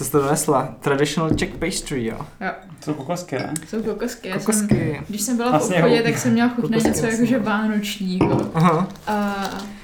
Co 0.00 0.04
jsi 0.04 0.10
to 0.12 0.20
donesla? 0.20 0.74
Traditional 0.80 1.34
Czech 1.34 1.48
pastry, 1.48 2.04
jo? 2.06 2.16
Jo, 2.40 2.50
Jsou 2.84 2.94
kokosky, 2.94 3.36
ne? 3.36 3.54
jsou 3.68 3.82
kokosky. 3.82 4.28
Já 4.28 4.34
Jsem, 4.40 4.44
Kokosky. 4.46 5.00
když 5.08 5.20
jsem 5.22 5.36
byla 5.36 5.48
v 5.48 5.50
Vlastně 5.52 5.76
obchodě, 5.76 5.96
jo. 5.96 6.02
tak 6.02 6.18
jsem 6.18 6.32
měla 6.32 6.48
chuť 6.48 6.56
na 6.64 6.68
Kokosky, 6.68 6.88
něco 6.88 7.06
jasně. 7.06 7.10
jakože 7.10 7.38
vánočního. 7.38 8.50
Aha. 8.54 8.88
A 9.06 9.34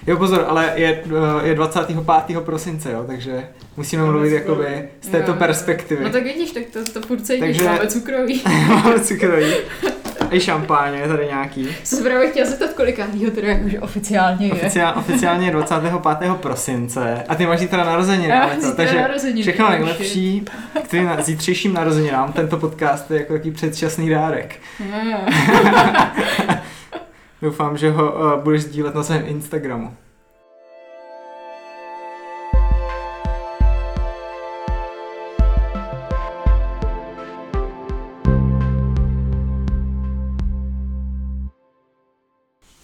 Jo, 0.07 0.17
pozor, 0.17 0.45
ale 0.49 0.73
je, 0.75 1.03
eh, 1.43 1.47
je 1.49 1.55
25. 1.55 2.41
prosince, 2.41 2.93
jo, 2.93 3.05
takže 3.07 3.49
musíme 3.77 4.05
mluvit 4.05 4.33
jakoby 4.33 4.89
z 5.01 5.09
této 5.09 5.31
Jo. 5.31 5.37
perspektivy. 5.37 6.05
No 6.05 6.11
tak 6.11 6.23
vidíš, 6.25 6.51
tak 6.53 6.63
to, 6.73 6.85
to 6.93 7.07
furt 7.07 7.21
cítíš, 7.21 7.41
Takže... 7.41 7.65
máme 7.65 7.87
cukroví. 7.87 8.43
Máme 8.69 9.01
cukroví. 9.01 9.53
I 10.31 10.41
šampáně 10.41 10.99
je 10.99 11.09
tady 11.09 11.27
nějaký. 11.27 11.69
Jsem 11.85 12.05
právě 12.05 12.31
chtěla 12.31 12.51
zeptat, 12.51 12.73
kolikátýho 12.73 13.31
teda 13.31 13.49
jakože 13.49 13.81
oficiálně 13.81 14.47
je. 14.47 14.53
Oficiál, 14.53 14.93
oficiálně 14.97 15.47
je 15.47 15.53
25. 15.53 16.35
prosince. 16.37 17.25
A 17.29 17.35
ty 17.35 17.47
máš 17.47 17.59
zítra 17.59 17.85
narozeniny, 17.85 18.29
Já 18.29 18.47
to, 18.49 18.55
zítra 18.55 18.73
takže 18.77 19.01
narozeniny, 19.01 19.43
všechno 19.43 19.71
nejlepší 19.71 20.45
k 20.85 20.89
tvým 20.89 21.07
na- 21.07 21.23
zítřejším 21.23 21.73
narozeninám. 21.75 22.33
Tento 22.33 22.57
podcast 22.57 23.11
je 23.11 23.19
jako 23.21 23.33
takový 23.33 23.51
předčasný 23.51 24.09
dárek. 24.11 24.57
Mm. 24.81 25.13
Doufám, 27.43 27.77
že 27.77 27.91
ho 27.91 28.13
uh, 28.13 28.43
budeš 28.43 28.63
sdílet 28.63 28.95
na 28.95 29.03
svém 29.03 29.23
Instagramu. 29.27 29.95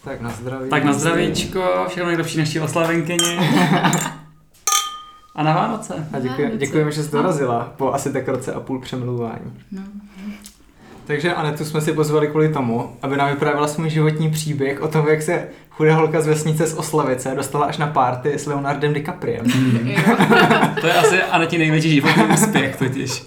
Tak 0.04 0.20
na 0.20 0.30
zdraví. 0.30 0.70
Tak 0.70 0.84
na 0.84 0.92
zdravíčko, 0.92 1.84
všechno 1.88 2.06
nejlepší 2.06 2.38
naší 2.38 2.60
oslavenkyni. 2.60 3.38
A 5.34 5.42
na 5.42 5.54
Vánoce. 5.54 6.08
A 6.12 6.18
děkuji, 6.18 6.42
Vánoce. 6.42 6.58
děkujeme, 6.66 6.92
že 6.92 7.02
jsi 7.02 7.12
dorazila 7.12 7.72
po 7.76 7.92
asi 7.92 8.12
tak 8.12 8.28
roce 8.28 8.52
a 8.52 8.60
půl 8.60 8.80
přemluvání. 8.80 9.52
No. 9.72 9.82
Takže 11.06 11.34
Anetu 11.34 11.64
jsme 11.64 11.80
si 11.80 11.92
pozvali 11.92 12.26
kvůli 12.28 12.48
tomu, 12.52 12.96
aby 13.02 13.16
nám 13.16 13.30
vyprávěla 13.30 13.68
svůj 13.68 13.90
životní 13.90 14.30
příběh 14.30 14.80
o 14.82 14.88
tom, 14.88 15.08
jak 15.08 15.22
se 15.22 15.48
chudá 15.70 15.94
holka 15.96 16.20
z 16.20 16.26
vesnice 16.26 16.66
z 16.66 16.74
Oslavice 16.74 17.32
dostala 17.36 17.66
až 17.66 17.78
na 17.78 17.86
párty 17.86 18.38
s 18.38 18.46
Leonardem 18.46 18.92
DiCapriem. 18.94 19.46
Jo. 19.84 19.98
To 20.80 20.86
je 20.86 20.94
asi 20.94 21.22
Aneti 21.22 21.58
největší 21.58 21.94
životní 21.94 22.22
úspěch 22.24 22.76
totiž. 22.76 23.24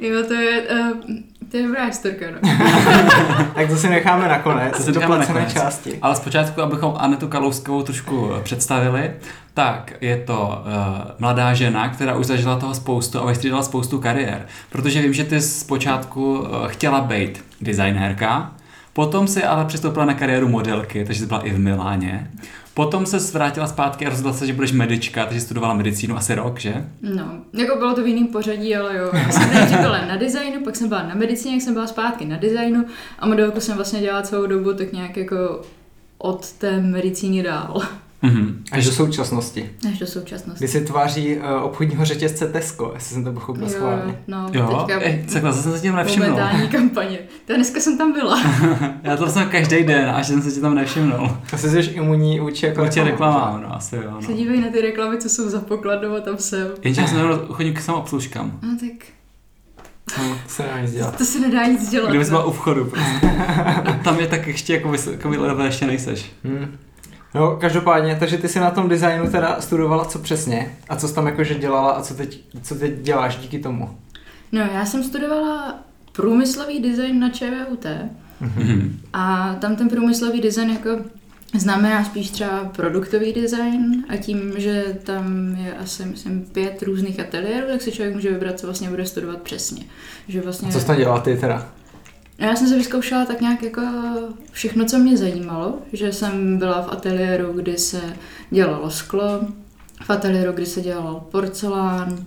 jo, 0.00 0.22
to 0.28 0.34
je, 0.34 0.62
uh, 0.62 1.16
to 1.50 1.56
je 1.56 1.62
dobrá 1.62 1.84
historka, 1.84 2.26
no. 2.30 2.48
tak 3.54 3.68
to 3.68 3.76
si 3.76 3.88
necháme 3.88 4.28
nakonec, 4.28 4.70
To 4.72 4.76
to 4.76 4.82
si 4.82 4.92
do 4.92 5.00
necháme 5.00 5.16
placené 5.16 5.40
nakonec. 5.40 5.62
části. 5.62 5.98
Ale 6.02 6.16
zpočátku, 6.16 6.62
abychom 6.62 6.94
Anetu 6.98 7.28
Kalouskovou 7.28 7.82
trošku 7.82 8.30
eh, 8.38 8.42
představili, 8.42 9.10
tak 9.54 9.92
je 10.00 10.16
to 10.16 10.62
uh, 10.66 10.74
mladá 11.18 11.54
žena, 11.54 11.88
která 11.88 12.14
už 12.14 12.26
zažila 12.26 12.56
toho 12.58 12.74
spoustu 12.74 13.20
a 13.20 13.26
vystřídala 13.26 13.62
spoustu 13.62 14.00
kariér. 14.00 14.46
Protože 14.70 15.02
vím, 15.02 15.12
že 15.14 15.24
ty 15.24 15.40
zpočátku 15.40 16.38
uh, 16.38 16.46
chtěla 16.66 17.00
být 17.00 17.44
designérka, 17.60 18.52
potom 18.92 19.28
si 19.28 19.44
ale 19.44 19.64
přistoupila 19.64 20.04
na 20.04 20.14
kariéru 20.14 20.48
modelky, 20.48 21.04
takže 21.04 21.20
jsi 21.20 21.26
byla 21.26 21.40
i 21.40 21.50
v 21.50 21.58
Miláně. 21.58 22.30
Potom 22.76 23.06
se 23.06 23.18
vrátila 23.32 23.66
zpátky 23.66 24.06
a 24.06 24.10
rozhodla 24.10 24.32
se, 24.32 24.46
že 24.46 24.52
budeš 24.52 24.72
medička, 24.72 25.24
takže 25.26 25.40
studovala 25.40 25.74
medicínu 25.74 26.16
asi 26.16 26.34
rok, 26.34 26.58
že? 26.58 26.84
No, 27.02 27.40
jako 27.52 27.76
bylo 27.76 27.94
to 27.94 28.02
v 28.02 28.06
jiném 28.06 28.26
pořadí, 28.26 28.76
ale 28.76 28.96
jo. 28.96 29.10
Já 29.12 29.32
jsem 29.32 29.54
nejdřív 29.54 29.78
byla 29.80 30.06
na 30.06 30.16
designu, 30.16 30.64
pak 30.64 30.76
jsem 30.76 30.88
byla 30.88 31.02
na 31.02 31.14
medicíně, 31.14 31.54
jak 31.54 31.62
jsem 31.62 31.74
byla 31.74 31.86
zpátky 31.86 32.24
na 32.24 32.36
designu 32.36 32.84
a 33.18 33.26
modelku 33.26 33.60
jsem 33.60 33.76
vlastně 33.76 34.00
dělala 34.00 34.22
celou 34.22 34.46
dobu 34.46 34.72
tak 34.72 34.92
nějak 34.92 35.16
jako 35.16 35.60
od 36.18 36.52
té 36.52 36.80
medicíny 36.80 37.42
dál, 37.42 37.82
Mhm. 38.22 38.62
Až 38.72 38.84
do 38.84 38.92
současnosti. 38.92 39.70
až 39.92 39.98
do 39.98 40.06
současnosti. 40.06 40.58
Kdy 40.58 40.68
si 40.68 40.80
tváří 40.80 41.36
uh, 41.36 41.42
obchodního 41.62 42.04
řetězce 42.04 42.46
Tesco, 42.46 42.90
jestli 42.94 43.14
jsem 43.14 43.24
to 43.24 43.32
pochopil 43.32 43.62
Jo, 43.62 43.68
schválně. 43.68 44.18
no, 44.26 44.50
Jo, 44.52 44.66
teďka 44.86 45.00
Ej, 45.02 45.24
takhle 45.32 45.52
jsem 45.52 45.72
se 45.72 45.80
tím 45.80 45.94
nevšiml. 45.96 46.24
momentální 46.26 46.68
kampaně. 46.68 47.18
Ta 47.44 47.54
dneska 47.54 47.80
jsem 47.80 47.98
tam 47.98 48.12
byla. 48.12 48.42
Já 49.02 49.16
to 49.16 49.26
jsem 49.28 49.48
každý 49.48 49.84
den, 49.84 50.10
až 50.10 50.26
jsem 50.26 50.42
se 50.42 50.50
ti 50.52 50.60
tam 50.60 50.74
nevšimnul. 50.74 51.30
Asi 51.52 51.68
jsi 51.70 51.78
imunní 51.90 52.40
vůči 52.40 52.66
jako 52.66 52.82
Určitě 52.82 53.04
reklamám, 53.04 53.62
no 53.62 53.76
asi 53.76 53.96
jo. 53.96 54.16
Se 54.20 54.30
No. 54.30 54.36
dívej 54.36 54.60
na 54.60 54.68
ty 54.68 54.80
reklamy, 54.80 55.18
co 55.18 55.28
jsou 55.28 55.48
za 55.48 55.60
pokladnou 55.60 56.16
a 56.16 56.20
tam 56.20 56.38
jsem. 56.38 56.68
Jenže 56.82 57.00
já 57.00 57.06
jsem 57.06 57.18
chodím 57.52 57.74
k 57.74 57.80
samoobslužkám. 57.80 58.58
No 58.62 58.76
tak 58.80 59.06
No, 60.18 60.38
to 60.46 60.48
se 60.48 60.62
nedá 60.62 60.80
nic 60.80 60.92
dělat. 60.92 61.16
to 61.18 61.24
se 61.24 61.40
nedá 61.40 61.64
nic 61.66 61.90
dělat. 61.90 62.08
Kdybys 62.10 62.30
no. 62.30 62.36
byla 62.38 62.44
u 62.44 62.52
vchodu 62.52 62.84
prostě. 62.84 63.30
Tam 64.04 64.20
je 64.20 64.26
tak 64.26 64.46
ještě 64.46 64.74
jako, 64.74 64.88
vys- 64.88 65.10
jako 65.12 65.28
level 65.28 65.66
ještě 65.66 65.86
nejseš. 65.86 66.32
Hmm. 66.44 66.76
No, 67.36 67.56
každopádně, 67.56 68.16
takže 68.20 68.38
ty 68.38 68.48
jsi 68.48 68.60
na 68.60 68.70
tom 68.70 68.88
designu 68.88 69.30
teda 69.30 69.56
studovala 69.60 70.04
co 70.04 70.18
přesně? 70.18 70.76
A 70.88 70.96
co 70.96 71.08
jsi 71.08 71.14
tam 71.14 71.26
jakože 71.26 71.54
dělala 71.54 71.90
a 71.90 72.02
co 72.02 72.14
teď, 72.14 72.40
co 72.62 72.74
teď 72.74 72.94
děláš 72.98 73.36
díky 73.36 73.58
tomu? 73.58 73.90
No, 74.52 74.60
já 74.60 74.86
jsem 74.86 75.02
studovala 75.04 75.74
průmyslový 76.12 76.80
design 76.80 77.20
na 77.20 77.30
ČVUT 77.30 77.86
Mhm. 78.40 78.98
a 79.12 79.54
tam 79.60 79.76
ten 79.76 79.88
průmyslový 79.88 80.40
design 80.40 80.70
jako 80.70 80.90
znamená 81.58 82.04
spíš 82.04 82.30
třeba 82.30 82.64
produktový 82.76 83.32
design 83.32 84.04
a 84.08 84.16
tím, 84.16 84.52
že 84.56 84.84
tam 85.04 85.56
je 85.64 85.74
asi, 85.76 86.04
myslím, 86.04 86.44
pět 86.52 86.82
různých 86.82 87.20
ateliérů, 87.20 87.66
tak 87.72 87.82
si 87.82 87.92
člověk 87.92 88.14
může 88.14 88.30
vybrat, 88.32 88.58
co 88.60 88.66
vlastně 88.66 88.90
bude 88.90 89.06
studovat 89.06 89.42
přesně. 89.42 89.82
Že 90.28 90.40
vlastně... 90.40 90.68
A 90.68 90.72
co 90.72 90.80
jsi 90.80 90.86
tam 90.86 90.96
dělala 90.96 91.20
ty 91.20 91.36
teda? 91.36 91.68
Já 92.38 92.56
jsem 92.56 92.68
se 92.68 92.76
vyzkoušela 92.76 93.24
tak 93.24 93.40
nějak 93.40 93.62
jako 93.62 93.82
všechno, 94.52 94.84
co 94.84 94.98
mě 94.98 95.16
zajímalo, 95.16 95.78
že 95.92 96.12
jsem 96.12 96.58
byla 96.58 96.82
v 96.82 96.92
ateliéru, 96.92 97.52
kdy 97.52 97.78
se 97.78 98.02
dělalo 98.50 98.90
sklo, 98.90 99.40
v 100.04 100.10
ateliéru, 100.10 100.52
kdy 100.52 100.66
se 100.66 100.80
dělal 100.80 101.24
porcelán 101.30 102.26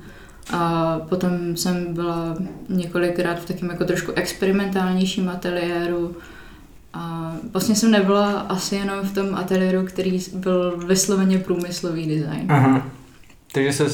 a 0.53 0.99
potom 1.09 1.57
jsem 1.57 1.93
byla 1.93 2.35
několikrát 2.69 3.39
v 3.39 3.45
takém 3.45 3.69
jako 3.69 3.85
trošku 3.85 4.11
experimentálnějším 4.15 5.29
ateliéru 5.29 6.15
a 6.93 7.33
vlastně 7.51 7.75
jsem 7.75 7.91
nebyla 7.91 8.39
asi 8.39 8.75
jenom 8.75 9.01
v 9.01 9.13
tom 9.13 9.35
ateliéru, 9.35 9.85
který 9.85 10.19
byl 10.33 10.77
vysloveně 10.77 11.37
průmyslový 11.37 12.07
design. 12.07 12.51
Aha. 12.51 12.87
Takže 13.53 13.73
jsi 13.73 13.83
uh, 13.83 13.89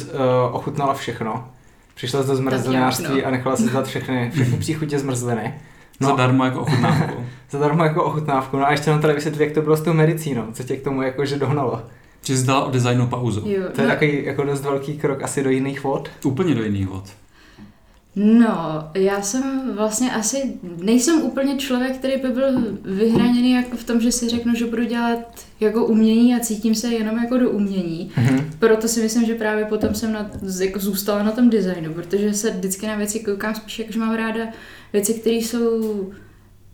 ochutnala 0.51 0.93
všechno. 0.93 1.49
Přišla 1.95 2.21
jsi 2.21 2.27
do 2.27 2.35
zmrzlinářství 2.35 3.21
no. 3.21 3.27
a 3.27 3.31
nechala 3.31 3.57
si 3.57 3.69
dát 3.69 3.87
všechny, 3.87 4.31
všechny 4.33 4.57
příchutě 4.57 4.99
zmrzliny. 4.99 5.53
No. 5.99 6.07
Zadarmo 6.09 6.45
jako 6.45 6.61
ochutnávku. 6.61 7.25
Zadarmo 7.51 7.83
jako 7.83 8.03
ochutnávku. 8.03 8.57
No 8.57 8.65
a 8.67 8.71
ještě 8.71 8.89
nám 8.91 9.01
tady 9.01 9.13
vysvětlit, 9.13 9.43
jak 9.43 9.53
to 9.53 9.61
bylo 9.61 9.77
s 9.77 9.81
tou 9.81 9.93
medicínou. 9.93 10.45
Co 10.53 10.63
tě 10.63 10.77
k 10.77 10.83
tomu 10.83 11.01
jakože 11.01 11.39
dohnalo. 11.39 11.81
Že 12.23 12.37
jsi 12.37 12.45
dala 12.45 12.65
o 12.65 12.71
designu 12.71 13.07
pauzu. 13.07 13.43
Jo, 13.45 13.63
To 13.75 13.81
je 13.81 13.87
no, 13.87 13.93
takový 13.93 14.25
jako 14.25 14.43
dost 14.43 14.61
velký 14.61 14.97
krok 14.97 15.23
asi 15.23 15.43
do 15.43 15.49
jiných 15.49 15.83
vod. 15.83 16.09
Úplně 16.23 16.55
do 16.55 16.63
jiných 16.63 16.87
vod. 16.87 17.03
No, 18.15 18.89
já 18.93 19.21
jsem 19.21 19.71
vlastně 19.75 20.11
asi, 20.11 20.53
nejsem 20.77 21.21
úplně 21.21 21.57
člověk, 21.57 21.97
který 21.97 22.21
by 22.21 22.29
byl 22.29 22.45
vyhraněný 22.85 23.51
jako 23.51 23.77
v 23.77 23.83
tom, 23.83 24.01
že 24.01 24.11
si 24.11 24.29
řeknu, 24.29 24.55
že 24.55 24.65
budu 24.65 24.83
dělat 24.83 25.19
jako 25.59 25.85
umění 25.85 26.35
a 26.35 26.39
cítím 26.39 26.75
se 26.75 26.87
jenom 26.87 27.17
jako 27.17 27.37
do 27.37 27.49
umění. 27.49 28.11
Mhm. 28.17 28.49
Proto 28.59 28.87
si 28.87 29.01
myslím, 29.01 29.25
že 29.25 29.35
právě 29.35 29.65
potom 29.65 29.95
jsem 29.95 30.13
na, 30.13 30.31
jako 30.59 30.79
zůstala 30.79 31.23
na 31.23 31.31
tom 31.31 31.49
designu, 31.49 31.93
protože 31.93 32.33
se 32.33 32.51
vždycky 32.51 32.87
na 32.87 32.95
věci 32.95 33.19
koukám 33.19 33.55
spíš 33.55 33.79
jako, 33.79 33.91
že 33.91 33.99
mám 33.99 34.15
ráda 34.15 34.47
věci, 34.95 35.13
které 35.13 35.35
jsou 35.35 36.11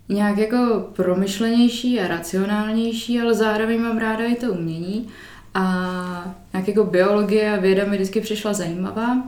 nějak 0.09 0.37
jako 0.37 0.89
promyšlenější 0.95 1.99
a 1.99 2.07
racionálnější, 2.07 3.21
ale 3.21 3.33
zároveň 3.33 3.81
mám 3.81 3.97
ráda 3.97 4.25
i 4.25 4.35
to 4.35 4.53
umění. 4.53 5.07
A 5.53 6.35
nějak 6.53 6.67
jako 6.67 6.83
biologie 6.83 7.51
a 7.51 7.59
věda 7.59 7.85
mi 7.85 7.95
vždycky 7.95 8.21
přišla 8.21 8.53
zajímavá. 8.53 9.23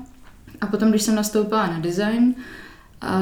A 0.61 0.67
potom, 0.67 0.89
když 0.89 1.01
jsem 1.01 1.15
nastoupila 1.15 1.67
na 1.67 1.79
design, 1.79 2.35
a, 3.01 3.21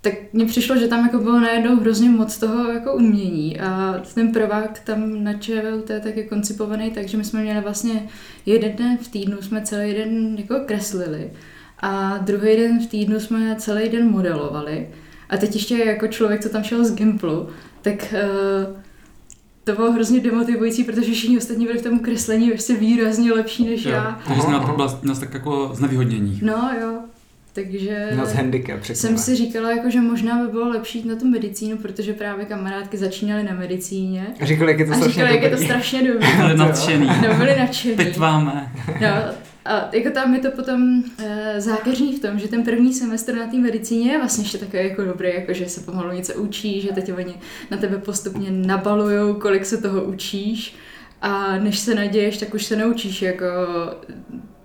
tak 0.00 0.14
mně 0.32 0.46
přišlo, 0.46 0.76
že 0.76 0.88
tam 0.88 1.06
jako 1.06 1.18
bylo 1.18 1.40
najednou 1.40 1.76
hrozně 1.76 2.10
moc 2.10 2.38
toho 2.38 2.72
jako 2.72 2.94
umění 2.94 3.60
a 3.60 4.02
ten 4.14 4.32
prvák 4.32 4.80
tam 4.80 5.24
na 5.24 5.32
ČVUT 5.32 5.84
tak 5.84 6.16
je 6.16 6.28
koncipovaný, 6.28 6.90
takže 6.90 7.16
my 7.16 7.24
jsme 7.24 7.42
měli 7.42 7.60
vlastně 7.60 8.08
jeden 8.46 8.76
den 8.76 8.98
v 8.98 9.08
týdnu 9.08 9.36
jsme 9.42 9.62
celý 9.62 9.94
den 9.94 10.36
jako 10.38 10.54
kreslili 10.66 11.30
a 11.84 12.18
druhý 12.18 12.56
den 12.56 12.80
v 12.80 12.86
týdnu 12.86 13.20
jsme 13.20 13.56
celý 13.58 13.88
den 13.88 14.10
modelovali 14.10 14.88
a 15.30 15.36
teď 15.36 15.54
ještě 15.54 15.78
jako 15.78 16.06
člověk, 16.06 16.40
co 16.42 16.48
tam 16.48 16.62
šel 16.62 16.84
z 16.84 16.94
Gimplu, 16.94 17.48
tak 17.82 17.94
uh, 18.68 18.76
to 19.64 19.72
bylo 19.72 19.92
hrozně 19.92 20.20
demotivující, 20.20 20.84
protože 20.84 21.12
všichni 21.12 21.38
ostatní 21.38 21.66
byli 21.66 21.78
v 21.78 21.82
tom 21.82 21.98
kreslení 21.98 22.48
ještě 22.48 22.74
výrazně 22.74 23.32
lepší 23.32 23.66
než 23.70 23.84
Jo. 23.84 23.90
já. 23.92 24.20
Takže 24.26 24.42
jsi 24.42 24.48
měla 24.48 24.72
byla 24.76 24.98
nás 25.02 25.18
tak 25.18 25.34
jako 25.34 25.70
znevýhodnění. 25.74 26.38
No 26.42 26.70
jo, 26.80 26.98
takže 27.52 28.08
jsi 28.26 28.36
handicap, 28.36 28.78
řekněme. 28.82 28.96
jsem 28.96 29.18
si 29.18 29.34
říkala, 29.34 29.70
jako, 29.70 29.90
že 29.90 30.00
možná 30.00 30.42
by 30.44 30.48
bylo 30.52 30.68
lepší 30.68 30.98
jít 30.98 31.06
na 31.06 31.14
tu 31.16 31.28
medicínu, 31.28 31.76
protože 31.76 32.12
právě 32.12 32.44
kamarádky 32.44 32.96
začínaly 32.98 33.42
na 33.42 33.54
medicíně 33.54 34.26
A 34.40 34.44
říkali, 34.46 34.70
jak 34.70 34.80
je 34.80 34.86
to 34.86 34.92
a 34.92 34.94
strašně 34.94 35.12
říkali, 35.12 35.34
jak 35.34 35.42
je 35.42 35.48
to 35.50 35.54
dobrý. 35.56 35.66
strašně 35.68 36.02
dobrý. 36.12 36.28
Byli 36.36 36.56
nadšený. 36.56 37.06
No, 37.06 37.34
byli 37.34 37.56
nadšení. 37.58 37.94
Pitváme. 37.96 38.72
No, 39.00 39.08
a 39.64 39.88
jako 39.92 40.10
tam 40.10 40.34
je 40.34 40.40
to 40.40 40.50
potom 40.50 41.04
e, 41.18 41.60
zákeřný 41.60 42.16
v 42.16 42.20
tom, 42.20 42.38
že 42.38 42.48
ten 42.48 42.62
první 42.62 42.94
semestr 42.94 43.34
na 43.34 43.46
té 43.46 43.56
medicíně 43.56 44.12
je 44.12 44.18
vlastně 44.18 44.44
ještě 44.44 44.58
takový 44.58 44.88
jako 44.88 45.04
dobrý, 45.04 45.34
jako 45.34 45.52
že 45.52 45.68
se 45.68 45.80
pomalu 45.80 46.12
něco 46.12 46.34
učí, 46.34 46.80
že 46.80 46.92
teď 46.92 47.12
oni 47.12 47.34
na 47.70 47.76
tebe 47.76 47.98
postupně 47.98 48.50
nabalujou, 48.50 49.34
kolik 49.34 49.66
se 49.66 49.76
toho 49.76 50.04
učíš 50.04 50.76
a 51.22 51.58
než 51.58 51.78
se 51.78 51.94
naděješ, 51.94 52.38
tak 52.38 52.54
už 52.54 52.64
se 52.64 52.76
naučíš 52.76 53.22
jako 53.22 53.46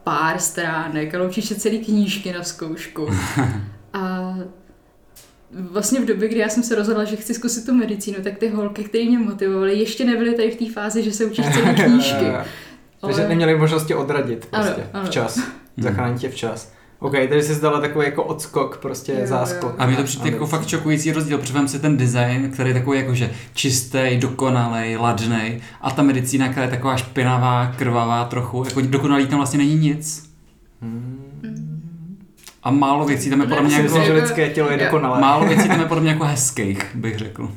pár 0.03 0.39
stránek, 0.39 1.15
ale 1.15 1.27
učíš 1.27 1.45
se 1.45 1.55
celý 1.55 1.79
knížky 1.79 2.33
na 2.33 2.43
zkoušku. 2.43 3.07
A 3.93 4.35
vlastně 5.51 5.99
v 5.99 6.05
době, 6.05 6.29
kdy 6.29 6.39
já 6.39 6.49
jsem 6.49 6.63
se 6.63 6.75
rozhodla, 6.75 7.03
že 7.03 7.15
chci 7.15 7.33
zkusit 7.33 7.65
tu 7.65 7.73
medicínu, 7.73 8.17
tak 8.23 8.37
ty 8.37 8.49
holky, 8.49 8.83
které 8.83 9.05
mě 9.05 9.19
motivovaly, 9.19 9.79
ještě 9.79 10.05
nebyly 10.05 10.33
tady 10.33 10.51
v 10.51 10.55
té 10.55 10.71
fázi, 10.73 11.03
že 11.03 11.11
se 11.11 11.25
učíš 11.25 11.45
celé 11.53 11.73
knížky. 11.83 12.25
Takže 13.01 13.27
neměli 13.27 13.57
možnosti 13.57 13.95
odradit 13.95 14.45
prostě 14.45 14.73
Ano, 14.73 14.83
ano. 14.93 15.05
včas. 15.05 15.39
Zachránit 15.77 16.19
tě 16.19 16.29
včas. 16.29 16.71
OK, 16.99 17.11
takže 17.11 17.43
jsi 17.43 17.53
zdala 17.53 17.81
takový 17.81 18.05
jako 18.05 18.23
odskok, 18.23 18.77
prostě 18.77 19.13
Jo, 19.13 19.27
záskok. 19.27 19.75
A 19.77 19.85
mě 19.85 19.95
to 19.97 20.03
přijde 20.03 20.29
jako 20.29 20.45
fakt 20.45 20.67
šokující 20.67 21.11
rozdíl, 21.11 21.37
protože 21.37 21.53
vem 21.53 21.67
si 21.67 21.79
ten 21.79 21.97
design, 21.97 22.51
který 22.51 22.69
je 22.69 22.73
takový 22.73 22.99
jakože 22.99 23.31
čistý, 23.53 24.17
dokonalý, 24.17 24.97
ladný, 24.97 25.61
a 25.81 25.91
ta 25.91 26.01
medicína, 26.01 26.49
která 26.49 26.65
je 26.65 26.71
taková 26.71 26.97
špinavá, 26.97 27.73
krvavá 27.77 28.25
trochu, 28.25 28.63
jako 28.65 28.81
dokonalý 28.81 29.27
tam 29.27 29.39
vlastně 29.39 29.57
není 29.57 29.75
nic. 29.75 30.29
A 32.63 32.71
málo 32.71 33.05
věcí 33.05 33.29
tam 33.29 33.41
je 33.41 33.47
podle 33.47 33.63
mě 33.63 33.81
myslím, 33.81 34.01
jako, 34.01 34.13
že 34.13 34.21
lidské 34.21 34.49
tělo 34.49 34.69
je 34.69 34.77
dokonalé. 34.77 35.19
málo 35.21 35.47
věcí 35.47 35.67
tam 35.67 35.79
je 35.79 35.85
podle 35.85 36.01
mě 36.01 36.11
jako 36.11 36.23
hezkých, 36.23 36.95
bych 36.95 37.17
řekl. 37.17 37.51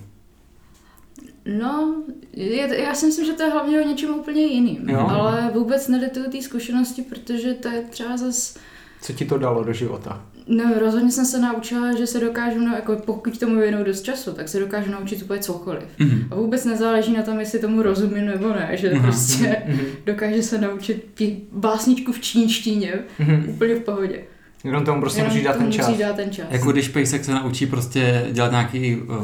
No, 1.59 1.95
je, 2.33 2.81
já 2.83 2.95
si 2.95 3.07
myslím, 3.07 3.27
že 3.27 3.33
to 3.33 3.43
je 3.43 3.51
hlavně 3.51 3.81
o 3.81 3.89
něčem 3.89 4.11
úplně 4.15 4.43
jiným. 4.43 4.89
Jo. 4.89 5.07
Ale 5.11 5.51
vůbec 5.55 5.89
nedituju 5.89 6.31
té 6.31 6.43
zkušenosti, 6.43 7.03
protože 7.03 7.55
to 7.55 7.69
je 7.69 7.83
třeba 7.91 8.17
zas... 8.17 8.57
Co 9.03 9.13
ti 9.13 9.25
to 9.25 9.39
dalo 9.39 9.65
do 9.65 9.73
života? 9.73 10.23
No, 10.47 10.65
rozhodně 10.79 11.11
jsem 11.11 11.25
se 11.25 11.39
naučila, 11.39 11.97
že 11.97 12.07
se 12.07 12.21
dokážu, 12.21 12.59
no, 12.59 12.75
jako 12.75 12.97
pokud 12.97 13.39
tomu 13.39 13.57
věnou 13.57 13.85
dost 13.85 14.03
času, 14.03 14.33
tak 14.33 14.49
se 14.49 14.61
dokážu 14.61 14.91
naučit 14.91 15.23
úplně 15.23 15.41
cokoliv. 15.41 15.83
Mhm. 15.99 16.25
A 16.31 16.35
vůbec 16.35 16.65
nezáleží 16.65 17.13
na 17.13 17.23
tom, 17.23 17.41
jestli 17.41 17.59
tomu 17.59 17.83
rozumím 17.83 18.27
nebo 18.27 18.49
ne, 18.49 18.71
že 18.73 18.91
Mhm. 18.95 19.03
prostě 19.03 19.63
Mhm. 19.69 19.79
dokáže 20.07 20.43
se 20.43 20.59
naučit 20.59 21.07
básničku 21.53 22.13
v 22.13 22.21
čínštině 22.21 22.95
Mhm. 23.19 23.47
úplně 23.49 23.75
v 23.75 23.81
pohodě. 23.81 24.25
Jenom 24.65 24.85
tomu 24.85 25.01
prostě 25.01 25.21
Jenom 25.21 25.33
musíš 25.33 25.45
dát 25.45 25.57
ten 25.57 25.73
čas. 25.73 25.87
Musíš 25.87 26.01
dát 26.01 26.17
ten 26.17 26.31
čas. 26.31 26.47
Jako 26.51 26.73
když 26.73 26.89
pejsek 26.89 27.25
se 27.25 27.33
naučí 27.33 27.67
prostě 27.67 28.27
dělat 28.31 28.51
nějaký 28.51 28.97
uh, 28.97 29.17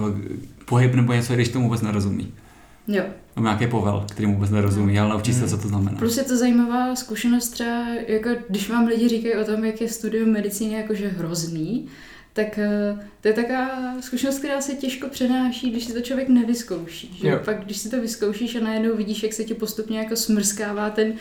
pohyb 0.64 0.94
nebo 0.94 1.12
něco, 1.12 1.35
když 1.35 1.49
tomu 1.49 1.64
vůbec 1.64 1.81
nerozumí. 1.81 2.35
Jo. 2.88 3.05
Nebo 3.37 3.46
nějaký 3.46 3.67
povel, 3.67 4.05
který 4.11 4.26
mu 4.26 4.35
vůbec 4.35 4.50
nerozumí, 4.50 4.99
ale 4.99 5.08
naučí 5.08 5.35
se, 5.35 5.49
co 5.49 5.58
to 5.58 5.69
znamená. 5.69 5.99
Plus 5.99 6.17
je 6.17 6.23
to 6.25 6.37
zajímavá 6.37 6.96
zkušenost 6.96 7.49
třeba, 7.49 7.87
jako 8.08 8.31
když 8.49 8.70
vám 8.70 8.87
lidi 8.87 9.08
říkají 9.08 9.35
o 9.35 9.44
tom, 9.44 9.64
jak 9.64 9.81
je 9.81 9.88
studium 9.88 10.29
medicíny 10.29 10.75
jakože 10.75 11.08
hrozný, 11.08 11.88
tak 12.32 12.58
eh, 12.58 12.99
to 13.20 13.29
je 13.29 13.35
taková 13.35 13.94
zkušenost, 14.00 14.38
která 14.38 14.61
se 14.61 14.75
těžko 14.75 15.08
přenáší, 15.08 15.70
když 15.70 15.85
si 15.85 15.93
to 15.93 16.00
člověk 16.00 16.29
nevyzkouší. 16.29 17.19
Že? 17.20 17.29
Jo. 17.29 17.40
Pak 17.44 17.64
když 17.64 17.76
si 17.76 17.90
to 17.90 18.00
vyzkoušíš 18.00 18.55
a 18.56 18.61
najednou 18.61 18.96
vidíš, 18.96 19.23
jak 19.23 19.32
se 19.32 19.44
ti 19.44 19.55
postupně 19.55 19.99
jako 19.99 20.17
smrskává 20.17 20.90
ten 20.90 21.12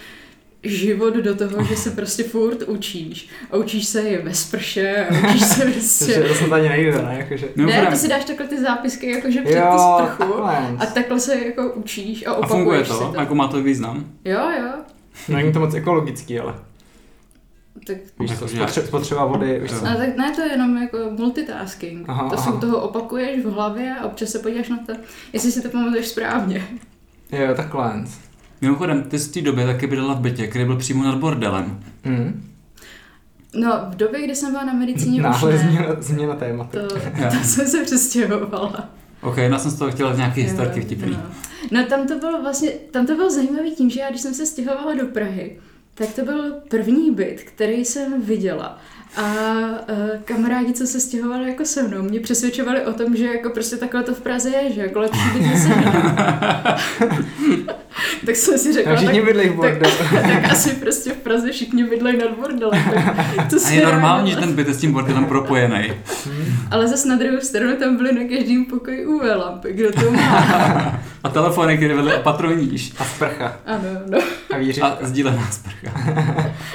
život 0.63 1.13
do 1.13 1.35
toho, 1.35 1.63
že 1.63 1.75
se 1.75 1.91
prostě 1.91 2.23
furt 2.23 2.61
učíš. 2.63 3.29
A 3.51 3.57
učíš 3.57 3.85
se 3.87 4.01
i 4.01 4.21
ve 4.23 4.33
sprše, 4.33 5.07
a 5.09 5.29
učíš 5.29 5.41
se 5.43 5.61
Takže 5.63 5.73
prostě... 5.79 6.15
to 6.27 6.33
snad 6.35 6.51
ani 6.53 6.69
nejde, 6.69 6.91
ne? 7.01 7.15
Jakože... 7.19 7.45
Ne, 7.45 7.51
Mimochodem- 7.65 7.91
ty 7.93 7.97
si 7.99 8.07
dáš 8.07 8.25
takhle 8.25 8.47
ty 8.47 8.61
zápisky 8.61 9.11
jakože 9.11 9.41
před 9.41 9.53
tu 9.53 9.59
Jo, 9.59 9.97
sprchu 10.05 10.33
takhle. 10.33 10.57
a 10.79 10.85
takhle 10.85 11.19
se 11.19 11.45
jako 11.45 11.73
učíš 11.73 12.25
a 12.25 12.29
A 12.31 12.33
opakuješ 12.33 12.51
funguje 12.57 12.85
si 12.85 12.91
to? 12.91 13.11
to. 13.11 13.19
Jako 13.19 13.35
má 13.35 13.47
to 13.47 13.63
význam? 13.63 14.05
Jo, 14.25 14.39
jo. 14.61 14.69
Není 15.29 15.53
to 15.53 15.59
moc 15.59 15.73
ekologický, 15.73 16.39
ale 16.39 16.53
Tak 17.87 17.97
víš 18.19 18.31
Jako, 18.31 18.47
co, 18.47 18.55
že- 18.55 18.61
spotře- 18.63 18.85
spotřeba 18.87 19.25
vody, 19.25 19.59
víš 19.61 19.71
co. 19.71 19.85
No, 19.85 19.97
tak 19.97 20.17
ne, 20.17 20.31
to 20.35 20.41
je 20.41 20.51
jenom 20.51 20.77
jako 20.77 20.97
multitasking. 21.17 22.09
Aha, 22.09 22.29
to 22.29 22.37
jsou 22.37 22.51
toho 22.57 22.81
opakuješ 22.81 23.45
v 23.45 23.51
hlavě 23.51 23.95
a 24.01 24.05
občas 24.05 24.29
se 24.29 24.39
podíváš 24.39 24.69
na 24.69 24.77
to, 24.85 24.93
jestli 25.33 25.51
si 25.51 25.61
to 25.61 25.69
pamatuješ 25.69 26.07
správně. 26.07 26.67
Jo, 27.31 27.53
takhle. 27.55 28.03
Mimochodem, 28.61 29.03
ty 29.03 29.19
z 29.19 29.27
té 29.27 29.41
doby 29.41 29.65
taky 29.65 29.87
bydlela 29.87 30.13
v 30.13 30.19
bytě, 30.19 30.47
který 30.47 30.65
byl 30.65 30.75
přímo 30.75 31.03
nad 31.03 31.15
bordelem. 31.15 31.79
Hmm. 32.03 32.43
No, 33.53 33.81
v 33.89 33.95
době, 33.95 34.23
kdy 34.23 34.35
jsem 34.35 34.51
byla 34.51 34.63
na 34.63 34.73
medicíně 34.73 35.21
Náhle 35.21 35.53
už 35.55 35.61
ne, 35.61 35.69
změna, 35.69 35.95
změna 35.99 36.35
tématu. 36.35 36.77
to, 36.77 36.87
to 37.37 37.43
jsem 37.43 37.67
se 37.67 37.83
přestěhovala. 37.83 38.89
OK, 39.21 39.37
já 39.37 39.59
jsem 39.59 39.71
z 39.71 39.79
toho 39.79 39.91
chtěla 39.91 40.15
nějaký 40.15 40.41
historky 40.41 40.81
vtipný. 40.81 41.11
No. 41.11 41.23
no 41.71 41.85
tam 41.85 42.07
to 42.07 42.19
bylo 42.19 42.41
vlastně, 42.41 42.69
tam 42.69 43.05
to 43.05 43.15
bylo 43.15 43.29
zajímavý 43.29 43.75
tím, 43.75 43.89
že 43.89 43.99
já 43.99 44.09
když 44.09 44.21
jsem 44.21 44.33
se 44.33 44.45
stěhovala 44.45 44.95
do 44.95 45.05
Prahy, 45.05 45.57
tak 45.93 46.13
to 46.13 46.25
byl 46.25 46.53
první 46.69 47.11
byt, 47.11 47.41
který 47.45 47.85
jsem 47.85 48.21
viděla. 48.21 48.79
A 49.15 49.23
uh, 49.23 50.21
kamarádi, 50.25 50.73
co 50.73 50.87
se 50.87 50.99
stěhovali 50.99 51.49
jako 51.49 51.65
se 51.65 51.83
mnou, 51.83 52.03
mě 52.03 52.19
přesvědčovali 52.19 52.85
o 52.85 52.93
tom, 52.93 53.15
že 53.15 53.25
jako 53.25 53.49
prostě 53.49 53.77
takhle 53.77 54.03
to 54.03 54.13
v 54.13 54.21
Praze 54.21 54.49
je, 54.49 54.73
že 54.73 54.81
jako 54.81 54.99
lepší 54.99 55.29
byt 55.33 55.57
se 55.57 55.69
Tak 58.25 58.35
jsem 58.35 58.57
si 58.57 58.73
řekla, 58.73 58.95
všichni 58.95 59.21
tak, 59.21 59.25
bydlí 59.25 59.49
v 59.49 59.53
bordelu. 59.53 59.93
tak 60.11 60.51
asi 60.51 60.69
prostě 60.69 61.11
v 61.11 61.17
Praze 61.17 61.51
všichni 61.51 61.83
bydlejí 61.83 62.17
nad 62.17 62.31
bordelem. 62.31 62.83
Tak 63.35 63.49
to 63.49 63.55
A 63.67 63.69
je 63.69 63.85
normální, 63.85 64.31
že 64.31 64.37
ten 64.37 64.53
byt 64.53 64.67
je 64.67 64.73
s 64.73 64.77
tím 64.77 64.93
bordelem 64.93 65.25
propojený. 65.25 65.93
Ale 66.71 66.87
zase 66.87 67.07
na 67.07 67.15
druhou 67.15 67.39
stranu 67.41 67.75
tam 67.75 67.97
byly 67.97 68.13
na 68.13 68.37
každém 68.37 68.65
pokoji 68.65 69.05
UV 69.05 69.21
lampy, 69.35 69.73
kdo 69.73 69.91
to 69.91 70.11
má. 70.11 70.99
A 71.23 71.29
telefony, 71.29 71.77
které 71.77 71.95
vedly 71.95 72.13
opatrovníš. 72.13 72.93
A 72.99 73.05
sprcha. 73.05 73.57
Ano, 73.65 73.89
no. 74.09 74.17
A. 74.81 74.87
A 74.87 74.97
sdílená 75.01 75.47
sprcha. 75.51 75.91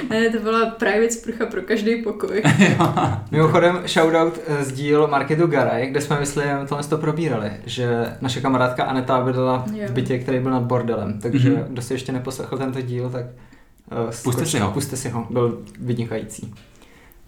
Ne, 0.09 0.29
to 0.29 0.39
byla 0.39 0.65
private 0.65 1.11
sprcha 1.11 1.45
pro 1.45 1.61
každý 1.61 2.01
pokoj. 2.03 2.43
Mimochodem, 3.31 3.79
shoutout 3.87 4.39
eh, 4.47 4.63
z 4.63 4.71
díl 4.71 5.07
Marketu 5.07 5.47
Garaj, 5.47 5.87
kde 5.87 6.01
jsme, 6.01 6.19
myslím, 6.19 6.43
tohle 6.69 6.83
to 6.83 6.97
probírali, 6.97 7.51
že 7.65 8.05
naše 8.21 8.41
kamarádka 8.41 8.83
Aneta 8.83 9.21
bydlela 9.21 9.65
v 9.87 9.91
bytě, 9.91 10.19
který 10.19 10.39
byl 10.39 10.51
nad 10.51 10.63
bordelem, 10.63 11.19
takže 11.21 11.49
Mhm. 11.49 11.63
kdo 11.67 11.81
si 11.81 11.93
ještě 11.93 12.11
neposlechl 12.11 12.57
tento 12.57 12.81
díl, 12.81 13.09
tak 13.09 13.25
uh, 13.25 14.11
Pusťte 14.23 14.45
si 14.45 14.59
ho. 14.59 14.71
Puste 14.71 14.97
si 14.97 15.09
ho, 15.09 15.27
byl 15.29 15.59
vynikající. 15.79 16.53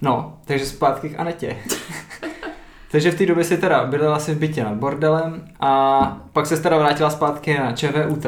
No, 0.02 0.38
takže 0.46 0.66
zpátky 0.66 1.10
k 1.10 1.20
Anetě. 1.20 1.56
takže 2.92 3.12
v 3.12 3.16
té 3.18 3.26
době 3.26 3.44
si 3.44 3.58
teda 3.58 3.86
bydlela 3.86 4.20
si 4.20 4.36
v 4.36 4.38
bytě 4.40 4.64
nad 4.64 4.74
bordelem 4.74 5.44
a 5.60 6.02
pak 6.34 6.46
se 6.46 6.58
teda 6.62 6.78
vrátila 6.78 7.10
zpátky 7.10 7.58
na 7.60 7.72
ČVUT 7.72 8.26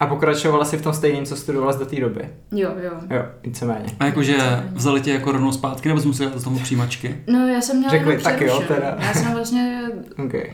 a 0.00 0.06
pokračovala 0.06 0.64
si 0.64 0.76
v 0.76 0.82
tom 0.82 0.92
stejném, 0.92 1.24
co 1.26 1.36
studovala 1.36 1.76
do 1.76 1.86
té 1.86 2.00
doby. 2.00 2.28
Jo, 2.52 2.70
jo. 2.82 2.90
Jo, 3.10 3.22
víceméně. 3.42 3.86
A 4.00 4.06
jakože 4.06 4.36
vzali 4.72 5.00
tě 5.00 5.12
jako 5.12 5.32
rovnou 5.32 5.52
zpátky, 5.52 5.88
nebo 5.88 6.00
jsi 6.00 6.06
musel 6.06 6.30
dát 6.30 6.38
z 6.38 6.44
toho 6.44 6.58
přijímačky? 6.58 7.16
No, 7.26 7.48
já 7.48 7.60
jsem 7.60 7.76
měla 7.76 7.90
Řekli, 7.90 8.18
tak 8.18 8.40
jo, 8.40 8.62
teda. 8.68 8.96
Já 9.00 9.14
jsem 9.14 9.32
vlastně 9.32 9.82
Okay. 10.24 10.52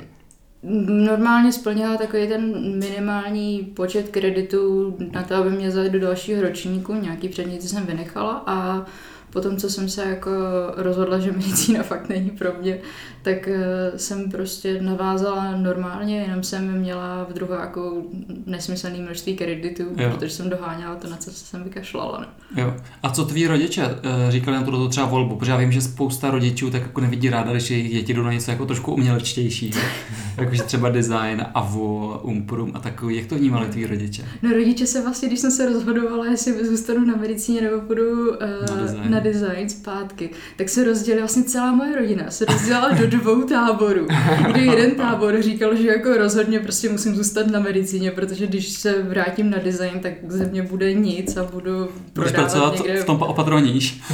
normálně 1.06 1.53
splnila 1.53 1.97
takový 1.97 2.29
ten 2.29 2.53
minimální 2.79 3.59
počet 3.77 4.09
kreditů 4.09 4.97
na 5.12 5.23
to, 5.23 5.35
aby 5.37 5.50
mě 5.50 5.69
vzali 5.69 5.91
do 5.91 6.00
dalšího 6.00 6.43
ročníku. 6.43 6.95
Nějaký 6.95 7.29
předměty 7.29 7.69
jsem 7.69 7.87
vynechala 7.87 8.43
a 8.47 8.87
potom, 9.32 9.56
co 9.56 9.70
jsem 9.70 9.88
se 9.88 10.05
jako 10.05 10.31
rozhodla, 10.76 11.19
že 11.19 11.32
medicína 11.37 11.83
fakt 11.83 12.09
není 12.09 12.30
pro 12.30 12.49
mě, 12.61 12.78
tak 13.23 13.49
eh, 13.49 13.92
jsem 13.99 14.30
prostě 14.30 14.83
navázala 14.83 15.57
normálně, 15.57 16.21
jenom 16.21 16.42
jsem 16.42 16.73
měla 16.78 17.26
v 17.30 17.33
druháku 17.33 18.11
nesmyslný 18.47 19.00
množství 19.00 19.37
kreditů, 19.37 19.83
Jo. 19.97 20.11
protože 20.11 20.30
jsem 20.30 20.50
doháněla 20.50 20.95
to, 20.95 21.09
na 21.09 21.16
co 21.16 21.30
jsem 21.30 21.64
vykašlala. 21.64 22.21
No. 22.54 22.62
Jo. 22.62 22.75
A 23.02 23.11
co 23.11 23.25
tví 23.25 23.47
rodiče 23.47 23.83
eh, 23.85 24.30
říkali 24.30 24.57
na 24.57 24.62
tuto 24.62 24.88
třeba 24.88 25.07
volbu? 25.07 25.37
Protože 25.37 25.50
já 25.52 25.57
vím, 25.57 25.73
že 25.73 25.80
spousta 25.80 26.30
rodičů 26.30 26.71
tak 26.71 26.83
jako 26.83 27.00
nevidí 27.00 27.30
ráda, 27.30 27.52
když 27.52 27.71
jejich 27.71 27.92
děti 27.92 28.14
jdou 28.14 28.23
na 28.23 28.33
něco 28.33 28.50
jako 28.50 28.66
trošku 28.66 28.92
umělečtější. 28.95 29.71
Jakože 30.37 30.62
třeba 30.62 30.88
design, 30.90 31.47
AVO, 31.54 32.21
Umprum 32.23 32.71
a 32.75 32.78
takový. 32.78 33.16
Jak 33.16 33.26
to 33.26 33.35
vnímali 33.35 33.66
tví 33.66 33.87
rodiče? 33.87 34.25
No 34.42 34.52
rodiče 34.52 34.87
se 34.87 35.02
vlastně, 35.02 35.28
když 35.28 35.40
jsem 35.40 35.50
se 35.50 35.66
rozhodovala, 35.73 36.26
jestli 36.26 36.66
zůstanu 36.66 37.04
na 37.07 37.16
medicíně 37.16 37.61
nebo 37.61 37.80
půjdu 37.80 38.30
uh, 38.30 38.37
Na 38.68 38.76
na, 38.76 38.83
design. 38.83 39.11
na 39.11 39.21
design 39.23 39.69
zpátky, 39.69 40.31
tak 40.57 40.69
se 40.69 40.85
rozdělila 40.85 41.23
vlastně 41.23 41.43
celá 41.43 41.73
moje 41.73 41.97
rodina, 41.97 42.31
se 42.31 42.45
rozdělila 42.45 42.91
do 42.91 43.07
dvou 43.07 43.43
táborů, 43.43 44.07
kde 44.47 44.61
jeden 44.61 44.91
tábor 44.91 45.43
říkal, 45.43 45.76
že 45.76 45.88
jako 45.88 46.17
rozhodně 46.17 46.61
prostě 46.61 46.88
musím 46.88 47.14
zůstat 47.14 47.47
na 47.47 47.61
medicíně, 47.61 48.11
protože 48.11 48.47
když 48.47 48.69
se 48.69 49.02
vrátím 49.02 49.50
na 49.50 49.59
design, 49.59 50.00
tak 50.00 50.12
ze 50.29 50.45
mě 50.45 50.62
bude 50.62 50.93
nic 50.93 51.37
a 51.37 51.45
budu 51.45 51.88
Budeš 52.14 52.33
prodávat 52.33 52.52
pracovat 52.52 52.85
někde. 52.85 53.02
v 53.02 53.05
tom 53.05 53.23
opatroníš. 53.23 54.00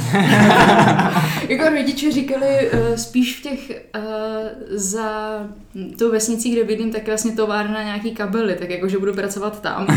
Jako 1.49 1.69
rodiče 1.69 2.11
říkali 2.11 2.71
uh, 2.71 2.95
spíš 2.95 3.39
v 3.39 3.43
těch 3.43 3.81
uh, 3.97 4.03
za 4.69 5.39
tou 5.99 6.11
vesnicí, 6.11 6.51
kde 6.51 6.63
bydlím, 6.63 6.91
tak 6.91 7.07
vlastně 7.07 7.31
továrna 7.31 7.83
nějaký 7.83 8.11
kabely, 8.11 8.55
tak 8.55 8.69
jako, 8.69 8.87
že 8.87 8.97
budu 8.97 9.13
pracovat 9.13 9.61
tam. 9.61 9.87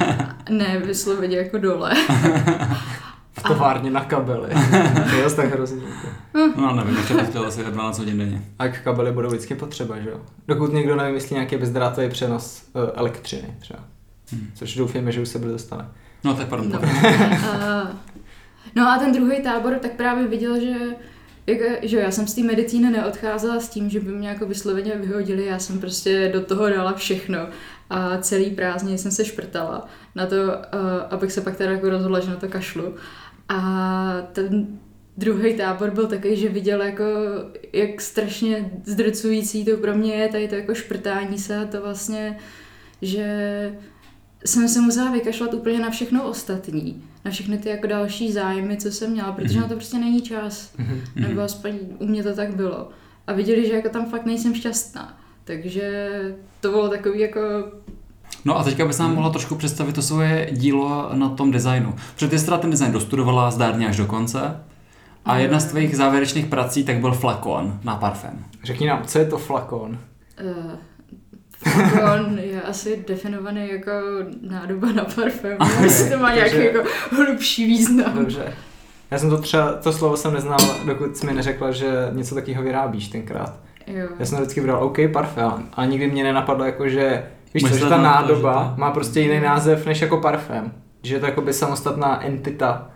ne 0.50 0.82
vysloveně 0.84 1.36
jako 1.36 1.58
dole. 1.58 1.92
V 3.44 3.48
továrně 3.48 3.90
na 3.90 4.04
kabely. 4.04 4.48
to 5.10 5.16
je 5.16 5.30
tak 5.30 5.52
hrozný. 5.52 5.82
No 6.56 6.74
nevím, 6.74 6.96
ještě 6.96 7.14
bych 7.14 7.28
chtěl 7.28 7.46
asi 7.46 7.64
12 7.64 7.98
hodin 7.98 8.18
denně. 8.18 8.42
A 8.58 8.64
jak 8.64 8.82
kabely 8.82 9.12
budou 9.12 9.28
vždycky 9.28 9.54
potřeba, 9.54 9.98
že 9.98 10.10
jo? 10.10 10.20
Dokud 10.48 10.72
někdo 10.72 10.96
nevymyslí 10.96 11.34
nějaký 11.34 11.56
bezdrátový 11.56 12.08
přenos 12.08 12.64
uh, 12.72 12.82
elektřiny 12.94 13.56
třeba. 13.58 13.80
Hmm. 14.32 14.50
Což 14.54 14.76
doufejme, 14.76 15.12
že 15.12 15.20
už 15.20 15.28
se 15.28 15.38
bude 15.38 15.52
dostane. 15.52 15.88
No 16.24 16.34
tak 16.34 16.48
pardon. 16.48 16.72
No. 16.72 16.78
pardon. 16.78 17.32
A, 17.62 17.90
no 18.74 18.88
a 18.88 18.98
ten 18.98 19.12
druhý 19.12 19.42
tábor 19.42 19.74
tak 19.74 19.92
právě 19.92 20.26
viděl, 20.26 20.60
že 20.60 20.74
jako, 21.46 21.64
že 21.82 21.96
jo, 21.96 22.02
já 22.02 22.10
jsem 22.10 22.26
z 22.26 22.34
té 22.34 22.42
medicíny 22.42 22.90
neodcházela 22.90 23.60
s 23.60 23.68
tím, 23.68 23.90
že 23.90 24.00
by 24.00 24.12
mě 24.12 24.28
jako 24.28 24.46
vysloveně 24.46 24.96
vyhodili, 24.96 25.46
já 25.46 25.58
jsem 25.58 25.80
prostě 25.80 26.30
do 26.32 26.40
toho 26.40 26.70
dala 26.70 26.92
všechno 26.92 27.38
a 27.90 28.18
celý 28.18 28.50
prázdnin 28.50 28.98
jsem 28.98 29.10
se 29.10 29.24
šprtala 29.24 29.88
na 30.14 30.26
to, 30.26 30.36
uh, 30.36 30.50
abych 31.10 31.32
se 31.32 31.40
pak 31.40 31.56
teda 31.56 31.70
jako 31.72 31.90
rozhodla, 31.90 32.20
že 32.20 32.30
na 32.30 32.36
to 32.36 32.48
kašlu. 32.48 32.94
A 33.52 34.28
ten 34.32 34.66
druhý 35.16 35.54
tábor 35.54 35.90
byl 35.90 36.06
takový, 36.06 36.36
že 36.36 36.48
viděl 36.48 36.82
jako, 36.82 37.04
jak 37.72 38.00
strašně 38.00 38.70
zdrcující 38.84 39.64
to 39.64 39.76
pro 39.76 39.94
mě 39.94 40.14
je, 40.14 40.28
tady 40.28 40.48
to 40.48 40.54
jako 40.54 40.74
šprtání 40.74 41.38
se 41.38 41.56
a 41.56 41.66
to 41.66 41.80
vlastně, 41.80 42.38
že 43.02 43.78
jsem 44.44 44.68
se 44.68 44.80
musela 44.80 45.10
vykašlat 45.10 45.54
úplně 45.54 45.78
na 45.78 45.90
všechno 45.90 46.28
ostatní, 46.28 47.04
na 47.24 47.30
všechny 47.30 47.58
ty 47.58 47.68
jako 47.68 47.86
další 47.86 48.32
zájmy, 48.32 48.76
co 48.76 48.92
jsem 48.92 49.10
měla, 49.10 49.32
protože 49.32 49.60
na 49.60 49.68
to 49.68 49.74
prostě 49.74 49.98
není 49.98 50.22
čas. 50.22 50.74
Nebo 51.16 51.40
aspoň 51.40 51.78
u 51.98 52.06
mě 52.06 52.22
to 52.22 52.34
tak 52.34 52.56
bylo. 52.56 52.88
A 53.26 53.32
viděli, 53.32 53.66
že 53.66 53.74
jako 53.74 53.88
tam 53.88 54.10
fakt 54.10 54.26
nejsem 54.26 54.54
šťastná. 54.54 55.20
Takže 55.44 56.10
to 56.60 56.70
bylo 56.70 56.88
takový 56.88 57.20
jako 57.20 57.40
No 58.44 58.58
a 58.58 58.64
teďka 58.64 58.86
bys 58.86 58.98
nám 58.98 59.14
mohla 59.14 59.30
trošku 59.30 59.54
představit 59.54 59.92
to 59.92 60.02
svoje 60.02 60.48
dílo 60.52 61.10
na 61.12 61.28
tom 61.28 61.50
designu. 61.50 61.94
Protože 62.14 62.28
ty 62.28 62.38
jsi 62.38 62.44
teda 62.44 62.58
ten 62.58 62.70
design 62.70 62.92
dostudovala 62.92 63.50
zdárně 63.50 63.88
až 63.88 63.96
do 63.96 64.06
konce. 64.06 64.56
A 65.24 65.38
jedna 65.38 65.60
z 65.60 65.64
tvých 65.64 65.96
závěrečných 65.96 66.46
prací 66.46 66.84
tak 66.84 66.96
byl 66.96 67.12
flakon 67.12 67.78
na 67.84 67.96
parfém. 67.96 68.44
Řekni 68.64 68.86
nám, 68.86 69.02
co 69.04 69.18
je 69.18 69.24
to 69.24 69.38
flakon? 69.38 69.98
Uh, 70.44 70.72
flakon 71.58 72.38
je 72.42 72.62
asi 72.62 73.04
definovaný 73.08 73.68
jako 73.68 73.90
nádoba 74.40 74.92
na 74.92 75.04
parfém. 75.04 75.56
Asi 75.60 76.10
to 76.10 76.18
má 76.18 76.34
nějaký 76.34 76.64
jako 76.64 76.88
hlubší 77.10 77.66
význam. 77.66 78.14
Dobře. 78.14 78.52
Já 79.10 79.18
jsem 79.18 79.30
to 79.30 79.38
třeba, 79.38 79.72
to 79.72 79.92
slovo 79.92 80.16
jsem 80.16 80.34
neznal, 80.34 80.58
dokud 80.86 81.16
jsi 81.16 81.26
mi 81.26 81.32
neřekla, 81.32 81.70
že 81.70 82.08
něco 82.12 82.34
takového 82.34 82.62
vyrábíš 82.62 83.08
tenkrát. 83.08 83.58
Jo. 83.86 84.08
Já 84.18 84.26
jsem 84.26 84.38
vždycky 84.38 84.60
bral 84.60 84.84
OK 84.84 84.98
parfém 85.12 85.68
a 85.72 85.84
nikdy 85.84 86.10
mě 86.10 86.24
nenapadlo 86.24 86.64
jako, 86.64 86.88
že 86.88 87.24
víš 87.54 87.62
co, 87.62 87.68
že 87.76 87.84
ta 87.84 87.96
to, 87.96 88.02
nádoba 88.02 88.64
že 88.68 88.74
to- 88.74 88.80
má 88.80 88.90
prostě 88.90 89.20
jiný 89.20 89.40
název 89.40 89.86
než 89.86 90.00
jako 90.00 90.16
parfém. 90.16 90.72
Že 91.02 91.14
je 91.14 91.20
to 91.20 91.26
jakoby 91.26 91.52
samostatná 91.52 92.24
entita, 92.24 92.88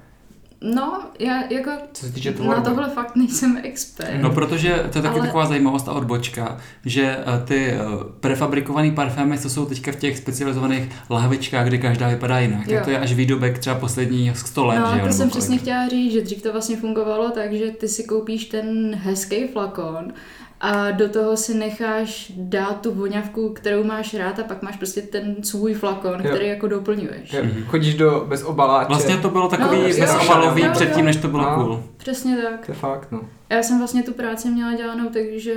No, 0.61 1.01
já 1.19 1.43
jako 1.51 1.71
co 1.93 2.07
se 2.07 2.13
týče 2.13 2.35
na 2.49 2.61
tohle 2.61 2.91
fakt 2.91 3.17
nejsem 3.17 3.59
expert. 3.63 4.19
No 4.21 4.31
protože 4.31 4.71
to 4.93 4.99
je 4.99 5.03
taky 5.03 5.19
Ale- 5.19 5.27
taková 5.27 5.47
zajímavost 5.47 5.89
a 5.89 5.93
odbočka, 5.93 6.57
že 6.85 7.17
eh, 7.19 7.45
ty 7.45 7.67
eh, 7.71 7.79
prefabrikované 8.21 8.91
parfémy, 8.91 9.39
co 9.39 9.51
jsou 9.51 9.65
teďka 9.67 9.93
v 9.93 9.97
těch 9.97 10.19
specializovaných 10.19 10.89
lahvičkách, 11.11 11.67
kde 11.67 11.79
každá 11.79 12.09
vypadá 12.09 12.39
jinak, 12.39 12.69
Jo. 12.69 12.75
tak 12.75 12.85
to 12.85 12.91
je 12.91 12.99
až 12.99 13.13
výdobek 13.13 13.59
třeba 13.59 13.77
posledních 13.77 14.39
100 14.39 14.67
let, 14.67 14.79
No, 14.79 14.95
že 14.95 15.01
to 15.01 15.09
jsem 15.13 15.17
kolik. 15.19 15.31
přesně 15.31 15.59
chtěla 15.59 15.89
říct, 15.89 16.13
že 16.13 16.21
dřív 16.21 16.43
to 16.43 16.53
vlastně 16.53 16.77
fungovalo 16.77 17.31
tak, 17.31 17.53
že 17.53 17.71
ty 17.71 17.89
si 17.89 18.05
koupíš 18.05 18.45
ten 18.45 18.95
hezký 18.95 19.49
flakon 19.49 20.13
a 20.61 20.91
do 20.91 21.09
toho 21.09 21.37
si 21.37 21.55
necháš 21.55 22.33
dát 22.37 22.81
tu 22.81 22.95
voňavku, 22.95 23.49
kterou 23.49 23.85
máš 23.85 24.15
rád 24.15 24.39
a 24.39 24.43
pak 24.45 24.63
máš 24.63 24.77
prostě 24.77 25.03
ten 25.03 25.37
svůj 25.43 25.75
flakon, 25.75 26.21
Jo. 26.25 26.31
který 26.31 26.47
jako 26.49 26.69
doplňuješ. 26.69 27.33
Jo, 27.33 27.43
Chodíš 27.67 27.95
do 27.95 28.25
bez 28.29 28.43
obaláče. 28.43 28.89
Vlastně 28.89 29.17
to 29.17 29.31
bylo 29.31 29.49
takový 29.49 29.77
No, 29.77 29.89
no, 29.89 29.95
bezobalový 30.01 30.61
jo, 30.63 30.67
jo. 30.69 30.73
předtím, 30.73 31.05
než 31.05 31.17
to 31.17 31.29
bylo 31.29 31.43
No. 31.43 31.55
cool. 31.55 31.83
Přesně 31.97 32.37
tak. 32.37 32.67
To 32.67 32.73
je 32.73 32.77
fakt, 32.79 33.13
no. 33.13 33.21
Já 33.51 33.63
jsem 33.63 33.79
vlastně 33.79 34.03
tu 34.03 34.13
práci 34.13 34.49
měla 34.51 34.75
dělanou, 34.75 35.09
takže 35.09 35.55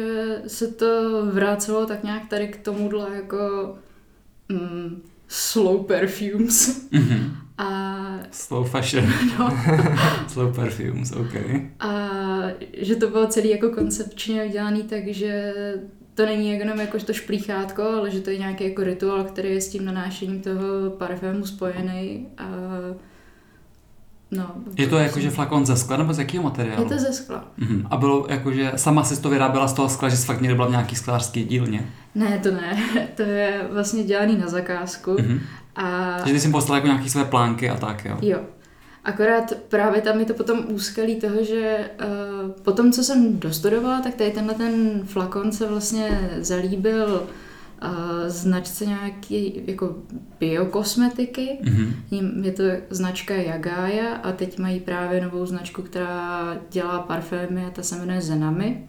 se 0.47 0.67
to 0.67 0.85
vracelo 1.33 1.85
tak 1.85 2.03
nějak 2.03 2.27
tady 2.29 2.47
k 2.47 2.57
tomuhle 2.57 3.07
jako 3.15 3.37
mm, 4.49 5.01
slow 5.27 5.85
perfumes. 5.85 6.87
Mhm. 6.91 7.31
A, 7.61 7.95
Slow 8.31 8.69
fashion, 8.69 9.05
no, 9.39 9.57
slow 10.27 10.55
perfumes, 10.55 11.11
OK. 11.11 11.33
a 11.79 12.09
že 12.77 12.95
to 12.95 13.09
bylo 13.09 13.27
celý 13.27 13.49
jako 13.49 13.69
koncepčně 13.69 14.43
udělaný, 14.43 14.83
takže 14.83 15.53
to 16.13 16.25
není 16.25 16.49
jenom 16.51 16.79
jako 16.79 16.99
to 16.99 17.13
šplíchátko, 17.13 17.81
ale 17.83 18.11
že 18.11 18.19
to 18.19 18.29
je 18.29 18.37
nějaký 18.37 18.63
jako 18.63 18.83
rituál, 18.83 19.23
který 19.23 19.49
je 19.49 19.61
s 19.61 19.69
tím 19.69 19.85
nanášením 19.85 20.41
toho 20.41 20.89
parfému 20.97 21.45
spojený. 21.45 22.27
A, 22.37 22.43
no, 24.31 24.51
Je 24.77 24.87
to 24.87 24.97
jakože 24.97 25.29
flakon 25.29 25.65
ze 25.65 25.77
skla 25.77 25.97
nebo 25.97 26.13
z 26.13 26.19
jakého 26.19 26.43
materiálu? 26.43 26.83
je 26.83 26.89
to 26.89 26.97
ze 26.97 27.13
skla. 27.13 27.51
Mhm. 27.57 27.87
A 27.91 27.97
bylo 27.97 28.25
jakože 28.29 28.71
sama 28.75 29.03
si 29.03 29.21
to 29.21 29.29
vyráběla 29.29 29.67
z 29.67 29.73
toho 29.73 29.89
skla, 29.89 30.09
že 30.09 30.17
jsi 30.17 30.25
fakt 30.25 30.41
někde 30.41 30.55
byla 30.55 30.67
v 30.67 30.71
nějaký 30.71 30.95
sklářský 30.95 31.43
dílně. 31.43 31.89
Ne, 32.15 32.39
to 32.43 32.51
ne. 32.51 32.77
To 33.15 33.21
je 33.21 33.67
vlastně 33.71 34.03
dělaný 34.03 34.37
na 34.37 34.47
zakázku. 34.47 35.15
Mhm. 35.19 35.39
A 35.75 36.17
Že 36.25 36.33
ty 36.33 36.39
jsi 36.39 36.45
jim 36.47 36.51
poslala 36.51 36.77
jako 36.77 36.87
nějaký 36.87 37.09
své 37.09 37.25
plánky 37.25 37.69
a 37.69 37.77
tak, 37.77 38.05
jo. 38.05 38.17
Jo. 38.21 38.39
Akorát 39.03 39.53
právě 39.67 40.01
tam 40.01 40.19
je 40.19 40.25
to 40.25 40.33
potom 40.33 40.59
úskalí 40.69 41.15
toho, 41.15 41.43
že 41.43 41.89
uh, 41.99 42.51
po 42.51 42.71
tom, 42.71 42.91
co 42.91 43.03
jsem 43.03 43.39
dostudovala, 43.39 44.01
tak 44.01 44.15
tady 44.15 44.31
tenhle 44.31 44.53
ten 44.53 45.01
flakon 45.05 45.51
se 45.51 45.67
vlastně 45.67 46.31
zalíbil 46.39 47.27
uh, 47.83 47.89
značce 48.27 48.85
nějaký 48.85 49.61
jako 49.67 49.95
biokosmetiky. 50.39 51.57
Mhm. 51.63 51.93
Jim 52.11 52.43
Je 52.43 52.51
to 52.51 52.63
značka 52.89 53.33
Jagaya 53.33 54.15
a 54.15 54.31
teď 54.31 54.59
mají 54.59 54.79
právě 54.79 55.21
novou 55.21 55.45
značku, 55.45 55.81
která 55.81 56.57
dělá 56.71 56.99
parfémy 56.99 57.65
a 57.65 57.69
ta 57.69 57.83
se 57.83 57.95
jmenuje 57.95 58.21
Zenami. 58.21 58.88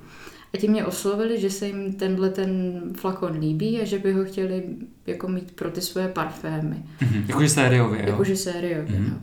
A 0.55 0.57
ti 0.57 0.69
mě 0.69 0.85
oslovili, 0.87 1.41
že 1.41 1.51
se 1.51 1.67
jim 1.67 1.93
tenhle 1.93 2.31
ten 2.31 2.81
flakon 2.97 3.39
líbí 3.39 3.81
a 3.81 3.85
že 3.85 3.99
by 3.99 4.13
ho 4.13 4.25
chtěli 4.25 4.63
jako 5.07 5.29
mít 5.29 5.53
pro 5.53 5.71
ty 5.71 5.81
svoje 5.81 6.09
parfémy. 6.09 6.77
Mhm. 7.01 7.25
Jakože 7.29 7.49
sériově, 7.49 8.01
jo. 8.03 8.07
Jakože 8.09 8.37
sériově, 8.37 8.99
Mhm. 8.99 9.11
no. 9.11 9.21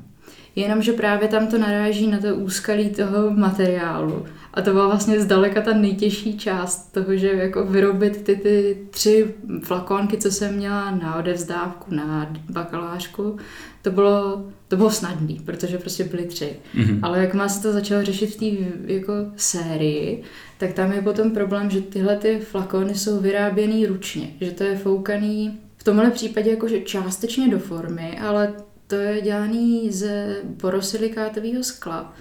Jenomže 0.58 0.94
právě 0.94 1.28
tam 1.28 1.48
to 1.48 1.58
naráží 1.58 2.08
na 2.08 2.18
to 2.18 2.36
úskalí 2.36 2.90
toho 2.90 3.32
materiálu. 3.32 4.26
A 4.54 4.62
to 4.62 4.72
byla 4.72 4.88
vlastně 4.88 5.20
zdaleka 5.20 5.62
ta 5.62 5.74
nejtěžší 5.74 6.38
část 6.38 6.92
toho, 6.92 7.16
že 7.18 7.28
jako 7.28 7.66
vyrobit 7.66 8.24
ty, 8.24 8.36
ty 8.36 8.78
tři 8.90 9.34
flakonky, 9.64 10.18
co 10.18 10.32
jsem 10.32 10.56
měla 10.56 10.92
na 10.92 11.16
odevzdávku, 11.16 11.96
na 11.96 12.34
bakalářku, 12.50 13.38
to 13.82 13.92
bylo, 13.92 14.46
to 14.68 14.78
bylo 14.78 14.92
snadný, 14.92 15.42
protože 15.46 15.78
prostě 15.78 16.04
byly 16.04 16.26
tři. 16.26 16.56
Mhm. 16.74 17.00
Ale 17.02 17.20
jak 17.20 17.34
má 17.34 17.50
se 17.50 17.62
to 17.62 17.74
začalo 17.74 18.04
řešit 18.04 18.28
v 18.28 18.40
té 18.40 18.46
jako 18.94 19.14
sérii, 19.36 20.24
tak 20.58 20.74
tam 20.74 20.92
je 20.92 21.02
potom 21.02 21.32
problém, 21.32 21.70
že 21.70 21.82
tyhle 21.82 22.18
ty 22.18 22.40
flakony 22.40 22.96
jsou 22.96 23.20
vyráběný 23.20 23.86
ručně, 23.86 24.30
že 24.42 24.52
to 24.52 24.64
je 24.64 24.78
foukaný 24.78 25.60
v 25.78 25.84
tomhle 25.84 26.12
případě 26.12 26.50
jakože 26.50 26.82
částečně 26.82 27.50
do 27.50 27.60
formy, 27.60 28.20
ale 28.20 28.54
to 28.88 28.96
je 28.96 29.22
dělaný 29.22 29.91
ze 29.91 30.36
borosilikátového 30.44 31.63
skla. 31.63 32.13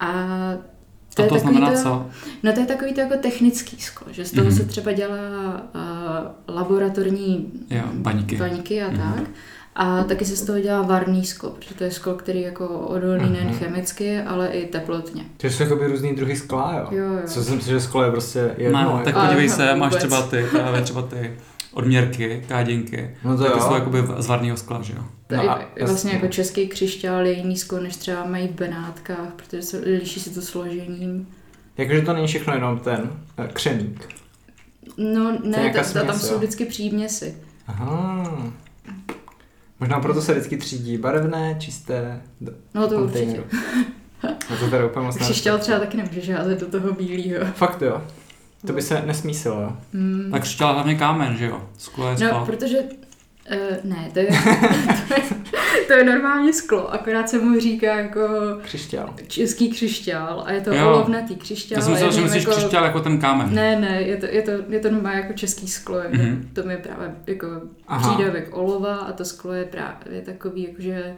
A 0.00 0.06
A 0.06 1.22
je 1.22 1.28
to 1.28 1.34
takový 1.34 1.40
znamená 1.40 1.70
to, 1.72 1.82
co? 1.82 2.06
No 2.42 2.52
to 2.52 2.60
je 2.60 2.66
takový 2.66 2.94
to 2.94 3.00
jako 3.00 3.14
technický 3.16 3.76
sklo, 3.82 4.06
že 4.10 4.24
z 4.24 4.30
toho 4.30 4.46
Mhm. 4.46 4.56
se 4.56 4.64
třeba 4.64 4.92
dělá 4.92 5.16
uh, 5.74 6.54
laboratorní 6.56 7.52
Jo, 7.70 7.82
baňky. 7.92 8.36
baňky 8.36 8.82
a 8.82 8.88
Mhm. 8.90 8.98
tak. 9.14 9.30
A 9.74 10.04
taky 10.04 10.24
se 10.24 10.36
z 10.36 10.42
toho 10.42 10.60
dělá 10.60 10.82
varný 10.82 11.24
sklo, 11.24 11.50
protože 11.50 11.74
to 11.74 11.84
je 11.84 11.90
sklo, 11.90 12.14
který 12.14 12.40
je 12.40 12.44
jako 12.46 12.68
odolný 12.68 13.30
nejen 13.30 13.46
Mhm. 13.48 13.58
chemicky, 13.58 14.18
ale 14.20 14.48
i 14.48 14.66
teplotně. 14.66 15.24
To 15.36 15.46
jsou 15.46 15.62
jakoby 15.62 15.86
různý 15.86 16.14
druhy 16.16 16.36
skla, 16.36 16.74
jo? 16.78 16.98
Jo, 16.98 17.04
jo. 17.04 17.20
Co 17.26 17.44
jsem 17.44 17.60
si, 17.60 17.68
že 17.70 17.80
sklo 17.80 18.04
je 18.04 18.10
prostě 18.10 18.54
jedno. 18.58 18.82
No, 18.82 18.90
jako- 18.90 19.04
tak 19.04 19.16
A, 19.16 19.24
podívej 19.24 19.48
se, 19.48 19.74
máš 19.74 19.94
třeba 19.94 20.22
ty, 20.22 20.46
právě 20.50 20.80
třeba 20.82 21.02
ty 21.02 21.32
odměrky, 21.72 22.44
kádinky. 22.48 23.16
No 23.24 23.36
to 23.36 23.42
tak 23.42 23.52
ty 23.52 23.58
jo. 23.58 23.64
jsou 23.64 23.74
jakoby 23.74 23.98
z 24.18 24.26
varného 24.26 24.56
skla, 24.56 24.82
že 24.82 24.92
jo? 24.96 25.04
No 25.36 25.50
a- 25.50 25.60
vlastně 25.86 26.12
jako 26.12 26.28
český 26.28 26.68
křišťál 26.68 27.26
je 27.26 27.32
jiný 27.32 27.56
sklo, 27.56 27.80
než 27.80 27.96
třeba 27.96 28.24
mají 28.26 28.48
v 28.48 28.52
Benátkách, 28.52 29.32
protože 29.36 29.62
se 29.62 29.78
liší 29.78 30.20
se 30.20 30.30
to 30.30 30.42
složením. 30.42 31.28
Jakože 31.78 32.02
to 32.02 32.12
není 32.12 32.26
všechno 32.26 32.54
jenom 32.54 32.78
ten 32.78 33.10
eh, 33.38 33.48
křemík. 33.52 34.08
No 34.98 35.38
ne, 35.44 35.72
ta, 35.74 35.82
ta, 35.92 36.04
tam 36.04 36.18
jsou 36.18 36.38
vždycky 36.38 36.64
příměsi. 36.64 37.34
Aha. 37.66 38.52
Možná 39.80 40.00
proto 40.00 40.22
se 40.22 40.32
vždycky 40.32 40.56
třídí 40.56 40.96
barevné, 40.98 41.56
čisté 41.58 42.20
do 42.40 42.52
No 42.74 42.88
to 42.88 42.94
kontejneru. 42.98 43.42
určitě. 43.42 43.86
A 44.52 44.56
to 44.60 44.70
teda 44.70 44.86
úplně 44.86 45.06
moc 45.06 45.16
Křišťál 45.16 45.58
třeba 45.58 45.78
taky 45.78 45.96
nemůžeš 45.96 46.30
házet 46.30 46.60
do 46.60 46.66
toho 46.66 46.92
bílého. 46.92 47.44
Fakt 47.54 47.82
jo. 47.82 48.02
To 48.66 48.72
by 48.72 48.82
se 48.82 49.02
nesmísilo, 49.06 49.60
jo. 49.62 49.76
Hmm. 49.94 50.28
Tak 50.32 50.42
křišťál 50.42 50.72
hlavně 50.74 50.94
kámen, 50.94 51.36
že 51.36 51.46
jo? 51.46 51.68
Sklo 51.78 52.10
je 52.10 52.16
sklo. 52.16 52.28
No, 52.32 52.46
protože 52.46 52.78
Uh, 53.50 53.90
ne, 53.90 54.10
to 54.12 54.18
je, 54.18 54.26
to, 54.26 55.14
je, 55.78 55.84
to 55.86 55.92
je 55.92 56.04
normální 56.04 56.52
sklo, 56.52 56.92
akorát 56.94 57.28
se 57.28 57.38
mu 57.38 57.60
říká 57.60 58.00
jako 58.00 58.20
Křišťál. 58.62 59.14
český 59.28 59.70
křišťál 59.70 60.42
a 60.46 60.52
je 60.52 60.60
to 60.60 60.74
Jo. 60.74 60.86
olovnatý 60.88 61.36
křišťál. 61.36 61.78
Já 61.78 61.82
jsem 61.84 61.92
myslel, 61.92 62.12
že 62.12 62.20
myslíš 62.20 62.42
jako, 62.44 62.56
křišťál 62.56 62.84
jako 62.84 63.00
ten 63.00 63.18
kámen. 63.18 63.54
Ne, 63.54 63.80
ne, 63.80 64.02
je 64.02 64.16
to, 64.16 64.26
je 64.26 64.42
to, 64.42 64.50
je 64.68 64.80
to 64.80 64.90
normálně 64.90 65.20
jako 65.20 65.32
český 65.32 65.68
sklo, 65.68 65.98
je 65.98 66.10
to, 66.52 66.62
to 66.62 66.70
je 66.70 66.76
právě 66.76 67.14
jako 67.26 67.46
Aha. 67.88 68.14
přídavek 68.14 68.48
olova 68.56 68.96
a 68.96 69.12
to 69.12 69.24
sklo 69.24 69.52
je 69.52 69.64
právě 69.64 70.20
takový, 70.24 70.62
jakože 70.68 71.14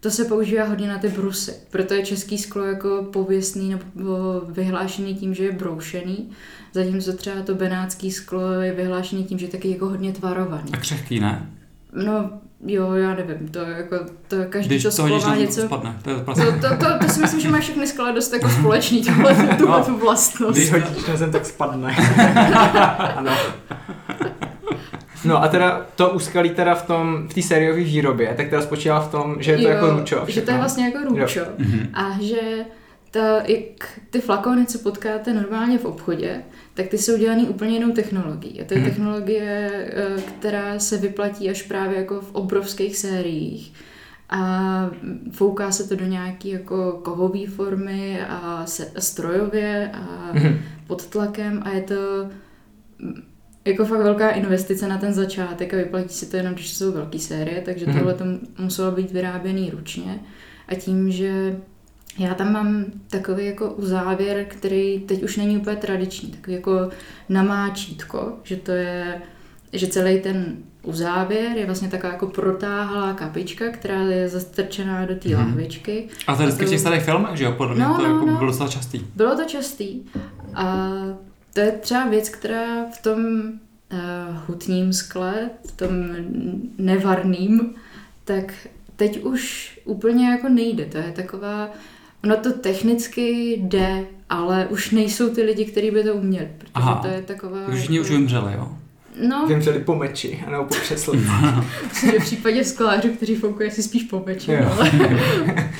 to 0.00 0.10
se 0.10 0.24
používá 0.24 0.64
hodně 0.64 0.88
na 0.88 0.98
ty 0.98 1.08
brusy, 1.08 1.54
proto 1.70 1.94
je 1.94 2.06
český 2.06 2.38
sklo 2.38 2.64
jako 2.64 3.06
pověstný 3.12 3.70
nebo 3.70 4.40
vyhlášený 4.48 5.14
tím, 5.14 5.34
že 5.34 5.44
je 5.44 5.52
broušený, 5.52 6.30
zatímco 6.72 7.12
třeba 7.12 7.42
to 7.42 7.54
benátský 7.54 8.10
sklo 8.12 8.52
je 8.52 8.72
vyhlášený 8.72 9.24
tím, 9.24 9.38
že 9.38 9.46
je 9.46 9.50
taky 9.50 9.70
jako 9.70 9.88
hodně 9.88 10.12
tvarovaný. 10.12 10.70
A 10.72 10.76
křehký, 10.76 11.20
ne? 11.20 11.50
No, 11.92 12.30
jo, 12.66 12.92
já 12.92 13.14
nevím, 13.14 13.48
to 13.48 13.58
je 13.58 13.76
jako, 13.76 13.96
to 14.28 14.36
je 14.36 14.46
každý, 14.46 14.68
Když 14.68 14.82
co 14.82 14.90
sklo 14.90 15.20
má 15.20 15.36
něco... 15.36 15.60
spadne. 15.60 15.98
To 16.02 16.10
je 16.10 16.16
To, 16.16 16.34
to, 16.34 16.76
to, 16.76 16.98
to, 17.02 17.08
si 17.08 17.20
myslím, 17.20 17.40
že 17.40 17.50
má 17.50 17.58
všechny 17.58 17.86
skla 17.86 18.10
dost 18.10 18.32
jako 18.32 18.48
společný, 18.48 19.04
tohle, 19.04 19.34
tuhle 19.58 19.82
tu 19.82 19.98
vlastnost. 19.98 20.58
Když 20.58 20.72
hodíš 20.72 21.06
na 21.06 21.16
zem, 21.16 21.30
tak 21.32 21.46
spadne. 21.46 21.96
ano. 23.16 23.32
No 25.26 25.42
a 25.42 25.48
teda 25.48 25.86
to 25.96 26.10
úskalí 26.10 26.50
teda 26.50 26.74
v 26.74 26.86
tom, 26.86 27.28
v 27.28 27.34
té 27.34 27.42
sériové 27.42 27.80
výrobě, 27.80 28.34
tak 28.36 28.48
teda 28.48 28.62
spočívá 28.62 29.00
v 29.00 29.10
tom, 29.10 29.36
že 29.38 29.50
je 29.52 29.56
to 29.56 29.62
Jo, 29.62 29.68
jako 29.68 29.90
ručo. 29.90 30.16
Že 30.16 30.22
to 30.22 30.28
je 30.28 30.32
všechno. 30.42 30.58
vlastně 30.58 30.84
jako 30.84 30.98
ručo. 31.08 31.40
Mhm. 31.58 31.88
A 31.94 32.16
že 32.20 32.40
ta, 33.10 33.42
jak 33.46 33.88
ty 34.10 34.20
flakony, 34.20 34.66
co 34.66 34.78
potkáte 34.78 35.34
normálně 35.34 35.78
v 35.78 35.84
obchodě, 35.84 36.42
tak 36.74 36.86
ty 36.86 36.98
jsou 36.98 37.16
dělaný 37.18 37.48
úplně 37.48 37.70
jinou 37.78 37.92
technologií. 37.92 38.60
A 38.60 38.64
to 38.64 38.74
je 38.74 38.80
Mhm. 38.80 38.90
technologie, 38.90 39.70
eh, 39.92 40.20
která 40.38 40.78
se 40.78 40.96
vyplatí 40.98 41.50
až 41.50 41.62
právě 41.62 41.98
jako 41.98 42.20
v 42.20 42.30
obrovských 42.34 42.96
sériích. 42.96 43.72
A 44.30 44.90
fouká 45.32 45.70
se 45.70 45.88
to 45.88 45.96
do 45.96 46.04
nějaký 46.04 46.48
jako 46.48 46.92
kovové 47.04 47.46
formy 47.46 48.20
a 48.28 48.62
se, 48.66 48.90
strojově 48.98 49.90
a 49.94 50.30
Mhm. 50.32 50.58
pod 50.86 51.06
tlakem 51.06 51.62
a 51.64 51.70
je 51.70 51.82
to 51.82 51.94
jako 53.66 53.84
fakt 53.84 53.98
velká 54.02 54.30
investice 54.30 54.88
na 54.88 54.98
ten 54.98 55.14
začátek 55.14 55.74
a 55.74 55.76
vyplatí 55.76 56.08
si 56.14 56.26
to 56.26 56.36
jenom, 56.36 56.54
když 56.54 56.74
jsou 56.74 56.92
velké 56.92 57.18
série, 57.18 57.60
takže 57.60 57.86
Mhm. 57.86 57.98
tohle 57.98 58.14
to 58.14 58.24
muselo 58.58 58.90
být 58.92 59.10
vyráběný 59.12 59.70
ručně 59.70 60.18
a 60.68 60.74
tím, 60.74 61.10
že 61.10 61.56
já 62.18 62.34
tam 62.34 62.52
mám 62.52 62.84
takový 63.10 63.46
jako 63.46 63.70
uzávěr, 63.70 64.44
který 64.48 65.00
teď 65.00 65.22
už 65.22 65.36
není 65.36 65.58
úplně 65.58 65.76
tradiční, 65.76 66.28
takový 66.30 66.56
jako 66.56 66.88
namáčítko, 67.28 68.32
že 68.42 68.56
to 68.56 68.70
je, 68.72 69.22
že 69.72 69.86
celý 69.86 70.20
ten 70.20 70.56
uzávěr 70.82 71.52
je 71.56 71.66
vlastně 71.66 71.88
taková 71.88 72.12
jako 72.12 72.26
protáhlá 72.26 73.12
kapička, 73.14 73.64
která 73.70 74.00
je 74.02 74.28
zastrčená 74.28 75.06
do 75.06 75.14
té 75.16 75.28
Mhm. 75.28 75.38
lahvičky 75.38 76.08
A 76.26 76.36
to 76.36 76.42
je 76.42 76.46
vždycky 76.48 76.64
v 76.64 76.66
to- 76.66 76.70
těch 76.70 76.80
starých 76.80 77.02
filmech, 77.02 77.36
že 77.36 77.44
jo? 77.44 77.52
Podle 77.52 77.74
mě 77.74 77.84
No, 77.84 77.96
to 77.96 78.02
no, 78.08 78.14
jako 78.14 78.26
no. 78.26 78.36
bylo 78.38 78.50
docela 78.50 78.68
častý. 78.68 79.00
Bylo 79.16 79.36
to 79.36 79.44
častý 79.44 80.00
a 80.54 80.88
to 81.56 81.62
je 81.62 81.72
třeba 81.72 82.06
věc, 82.06 82.28
která 82.28 82.90
v 82.90 83.02
tom 83.02 83.18
uh, 83.92 83.98
hutním 84.46 84.92
skle, 84.92 85.50
v 85.66 85.72
tom 85.72 85.90
nevarným, 86.78 87.74
tak 88.24 88.52
teď 88.96 89.24
už 89.24 89.72
úplně 89.84 90.28
jako 90.28 90.48
nejde. 90.48 90.84
To 90.84 90.98
je 90.98 91.12
taková, 91.16 91.70
ono 92.24 92.36
to 92.36 92.52
technicky 92.52 93.52
jde, 93.52 94.04
ale 94.28 94.66
už 94.66 94.90
nejsou 94.90 95.28
ty 95.34 95.42
lidi, 95.42 95.64
kteří 95.64 95.90
by 95.90 96.04
to 96.04 96.14
uměli, 96.14 96.48
protože 96.58 96.72
Aha. 96.74 96.94
to 97.02 97.08
je 97.08 97.22
taková... 97.22 97.66
Už 97.66 97.74
všichni 97.74 98.00
už 98.00 98.06
jako, 98.06 98.18
vymřeli, 98.18 98.52
jo? 98.52 98.68
no, 99.28 99.46
Vymřeli 99.46 99.78
po 99.78 99.94
meči, 99.94 100.44
anebo 100.46 100.64
po 100.64 100.74
že 102.06 102.18
v 102.18 102.22
případě 102.22 102.64
sklářů, 102.64 103.08
kteří 103.08 103.36
foukují 103.36 103.68
asi 103.68 103.82
spíš 103.82 104.02
po 104.02 104.22
meči, 104.26 104.52
Jo. 104.52 104.72
ale... 104.76 104.90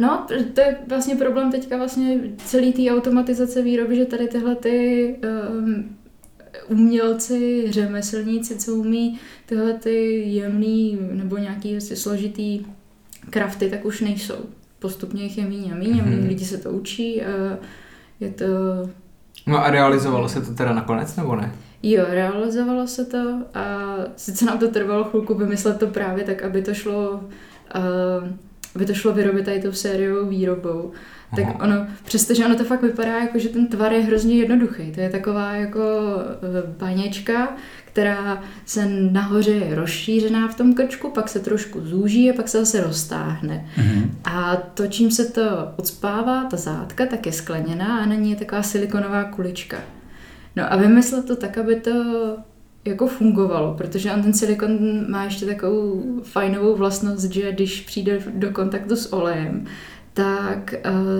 No, 0.00 0.26
to- 0.54 0.60
je 0.60 0.76
vlastně 0.88 1.16
problém 1.16 1.50
teďka 1.50 1.76
vlastně 1.76 2.20
celý 2.44 2.72
té 2.72 2.90
automatizace 2.90 3.62
výroby, 3.62 3.96
že 3.96 4.04
tady 4.04 4.28
tyhle 4.28 4.54
ty 4.56 5.16
um, 5.58 5.96
umělci, 6.68 7.64
řemeslníci, 7.72 8.56
co 8.56 8.74
umí 8.74 9.18
tyhle 9.46 9.72
ty 9.74 10.20
jemný 10.28 10.98
nebo 11.12 11.36
nějaký 11.38 11.72
vlastně 11.72 11.96
složitý 11.96 12.66
krafty, 13.30 13.70
tak 13.70 13.84
už 13.84 14.00
nejsou. 14.00 14.34
Postupně 14.78 15.22
jich 15.22 15.38
je 15.38 15.44
míň 15.44 15.70
a 15.72 15.76
míň 15.76 15.96
Mhm. 15.96 16.28
lidi 16.28 16.44
se 16.44 16.58
to 16.58 16.70
učí 16.70 17.22
a 17.22 17.58
je 18.20 18.30
to 18.30 18.44
No 19.46 19.64
a 19.64 19.70
realizovalo 19.70 20.28
se 20.28 20.40
to 20.40 20.54
teda 20.54 20.72
nakonec, 20.74 21.16
nebo 21.16 21.36
ne? 21.36 21.52
Jo, 21.82 22.04
realizovalo 22.08 22.86
se 22.86 23.04
to 23.04 23.42
a 23.54 23.96
sice 24.16 24.44
nám 24.44 24.58
to 24.58 24.68
trvalo 24.68 25.04
chvilku 25.04 25.34
vymyslet 25.34 25.78
to 25.78 25.86
právě 25.86 26.24
tak, 26.24 26.42
aby 26.42 26.62
to 26.62 26.74
šlo, 26.74 27.10
uh, 27.10 28.28
aby 28.74 28.86
to 28.86 28.94
šlo 28.94 29.12
vyrobit 29.12 29.44
tady 29.44 29.60
tou 29.60 29.72
sériovou 29.72 30.28
výrobou. 30.28 30.92
Tak 31.36 31.44
Aha. 31.44 31.60
ono, 31.60 31.86
přestože 32.04 32.46
ono 32.46 32.54
to 32.56 32.64
fakt 32.64 32.82
vypadá 32.82 33.18
jako, 33.18 33.38
že 33.38 33.48
ten 33.48 33.66
tvar 33.66 33.92
je 33.92 34.00
hrozně 34.00 34.36
jednoduchý. 34.36 34.92
To 34.92 35.00
je 35.00 35.10
taková 35.10 35.52
jako 35.52 35.80
eh, 36.20 36.74
baněčka, 36.78 37.56
která 37.84 38.42
se 38.66 38.86
nahoře 38.88 39.50
je 39.50 39.74
rozšířená 39.74 40.48
v 40.48 40.54
tom 40.54 40.74
krčku, 40.74 41.10
pak 41.10 41.28
se 41.28 41.40
trošku 41.40 41.80
zúží 41.80 42.30
a 42.30 42.34
pak 42.34 42.48
se 42.48 42.58
zase 42.58 42.80
roztáhne. 42.80 43.66
Mhm. 43.76 44.18
A 44.24 44.56
to, 44.56 44.86
čím 44.86 45.10
se 45.10 45.24
to 45.24 45.42
odspává, 45.76 46.44
ta 46.44 46.56
zátka, 46.56 47.06
tak 47.06 47.26
je 47.26 47.32
skleněná 47.32 47.98
a 47.98 48.06
na 48.06 48.14
ní 48.14 48.30
je 48.30 48.36
taková 48.36 48.62
silikonová 48.62 49.24
kulička. 49.24 49.76
No 50.56 50.72
a 50.72 50.76
vymyslet 50.76 51.26
to 51.26 51.36
tak, 51.36 51.58
aby 51.58 51.76
to 51.76 51.92
jako 52.84 53.06
fungovalo, 53.06 53.74
protože 53.78 54.12
on 54.12 54.22
ten 54.22 54.32
silikon 54.32 54.78
má 55.10 55.24
ještě 55.24 55.46
takovou 55.46 56.02
fajnovou 56.22 56.76
vlastnost, 56.76 57.24
že 57.32 57.52
když 57.52 57.80
přijde 57.80 58.18
do 58.34 58.50
kontaktu 58.50 58.96
s 58.96 59.12
olejem, 59.12 59.64
tak 60.14 60.74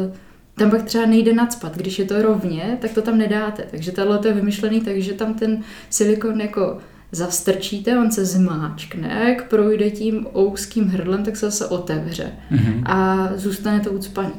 uh, 0.07 0.14
tam 0.55 0.70
pak 0.70 0.83
třeba 0.83 1.07
nejde 1.07 1.33
nadspat. 1.33 1.77
Když 1.77 1.99
je 1.99 2.05
to 2.05 2.23
rovně, 2.23 2.79
tak 2.81 2.90
to 2.92 3.03
tam 3.03 3.18
nedáte. 3.18 3.64
Takže 3.70 3.92
tohle 3.92 4.18
to 4.18 4.29
je 4.29 4.35
vymyšlený 4.35 4.81
tak, 4.81 4.96
že 4.99 5.12
tam 5.12 5.35
ten 5.35 5.62
silikon 5.90 6.40
jako 6.40 6.79
zastrčíte, 7.12 7.99
on 7.99 8.11
se 8.11 8.25
zmáčkne 8.25 9.23
jak 9.29 9.49
projde 9.49 9.90
tím 9.90 10.27
ouským 10.37 10.85
hrdlem, 10.88 11.25
tak 11.25 11.37
se 11.37 11.46
zase 11.46 11.66
otevře 11.66 12.33
Mhm. 12.51 12.83
a 12.87 13.29
zůstane 13.37 13.81
to 13.81 13.90
ucpaný. 13.90 14.33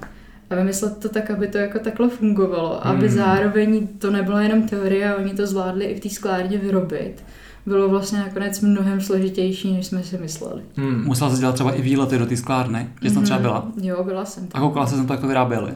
A 0.51 0.55
vymyslet 0.55 0.97
to 0.97 1.09
tak, 1.09 1.31
aby 1.31 1.47
to 1.47 1.57
jako 1.57 1.79
takhle 1.79 2.09
fungovalo, 2.09 2.87
aby 2.87 3.07
Hmm. 3.07 3.17
zároveň 3.17 3.87
to 3.87 4.11
nebyla 4.11 4.41
jenom 4.41 4.67
teorie 4.67 5.13
a 5.13 5.17
oni 5.17 5.33
to 5.33 5.47
zvládli 5.47 5.85
i 5.85 5.95
v 5.95 5.99
té 5.99 6.09
sklárně 6.09 6.57
vyrobit. 6.57 7.23
Bylo 7.65 7.89
vlastně 7.89 8.19
nakonec 8.19 8.61
mnohem 8.61 9.01
složitější, 9.01 9.73
než 9.73 9.85
jsme 9.85 10.03
si 10.03 10.17
mysleli. 10.17 10.61
Hmm. 10.75 11.05
Musela 11.05 11.29
jsi 11.29 11.39
dělat 11.39 11.55
třeba 11.55 11.71
i 11.71 11.81
výlety 11.81 12.17
do 12.17 12.25
té 12.25 12.37
sklárny, 12.37 12.87
že 13.01 13.09
jsi 13.09 13.15
tam 13.15 13.23
třeba 13.23 13.39
byla. 13.39 13.59
Mhm. 13.75 13.85
Jo, 13.87 14.03
byla 14.03 14.25
jsem 14.25 14.43
A 14.43 14.47
tam. 14.47 14.61
koukala 14.61 14.87
se, 14.87 15.03
to 15.05 15.13
jako 15.13 15.27
vyráběli. 15.27 15.71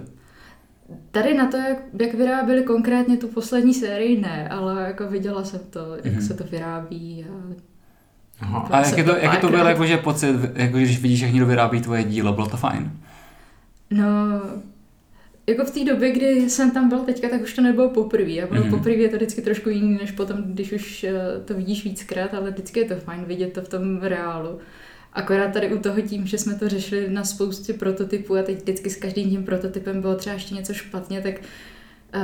Tady 1.11 1.33
na 1.33 1.47
to, 1.47 1.57
jak, 1.57 1.77
jak 2.01 2.13
vyráběli 2.13 2.63
konkrétně 2.63 3.17
tu 3.17 3.27
poslední 3.27 3.73
sérii, 3.73 4.21
ne, 4.21 4.49
ale 4.49 4.83
jako 4.83 5.07
viděla 5.07 5.43
jsem 5.43 5.59
to, 5.69 5.79
jak 6.03 6.13
Mhm. 6.13 6.21
se 6.21 6.33
to 6.33 6.43
vyrábí. 6.51 7.25
A... 7.29 7.33
Aha. 8.41 8.67
A 8.71 8.77
jak 8.77 8.85
jsem 8.85 8.97
je 8.97 9.03
to, 9.03 9.11
to 9.11 9.17
jak 9.17 9.33
je 9.33 9.39
to 9.39 9.49
byl 9.49 9.67
jakože 9.67 9.97
pocit, 9.97 10.35
jako 10.55 10.77
když 10.77 11.01
vidíš, 11.01 11.19
jak 11.21 11.31
někdo 11.31 11.45
vyrábí 11.45 11.81
tvoje 11.81 12.03
dílo, 12.03 12.33
bylo 12.33 12.47
to 12.47 12.57
fajn. 12.57 12.91
No, 13.91 14.41
jako 15.47 15.65
v 15.65 15.71
té 15.71 15.85
době, 15.85 16.11
kdy 16.11 16.49
jsem 16.49 16.71
tam 16.71 16.89
byla 16.89 17.03
teďka, 17.03 17.29
tak 17.29 17.41
už 17.41 17.53
to 17.53 17.61
nebylo 17.61 17.89
poprvé. 17.89 18.41
A 18.41 18.47
bylo 18.47 18.61
Mhm. 18.61 18.63
mm-hmm. 18.63 18.77
poprvé 18.77 18.95
je 18.95 19.09
to 19.09 19.15
vždycky 19.15 19.41
trošku 19.41 19.69
jiný, 19.69 19.97
než 20.01 20.11
potom, 20.11 20.43
když 20.43 20.71
už 20.71 21.03
eh, 21.03 21.13
to 21.45 21.53
vidíš 21.53 21.83
víckrát, 21.83 22.33
ale 22.33 22.51
vždycky 22.51 22.79
je 22.79 22.85
to 22.85 22.95
fajn 22.95 23.23
vidět 23.25 23.53
to 23.53 23.61
v 23.61 23.69
tom 23.69 24.01
reálu. 24.01 24.59
Akorát 25.13 25.53
tady 25.53 25.73
u 25.73 25.79
toho 25.79 26.01
tím, 26.01 26.27
že 26.27 26.37
jsme 26.37 26.55
to 26.55 26.69
řešili 26.69 27.09
na 27.09 27.23
spoustě 27.23 27.73
prototypů 27.73 28.35
a 28.35 28.43
teď 28.43 28.57
vždycky 28.57 28.89
s 28.89 28.95
každým 28.95 29.29
tím 29.29 29.43
prototypem 29.43 30.01
bylo 30.01 30.15
třeba 30.15 30.33
ještě 30.33 30.55
něco 30.55 30.73
špatně, 30.73 31.21
tak 31.21 31.33
uh, 32.15 32.21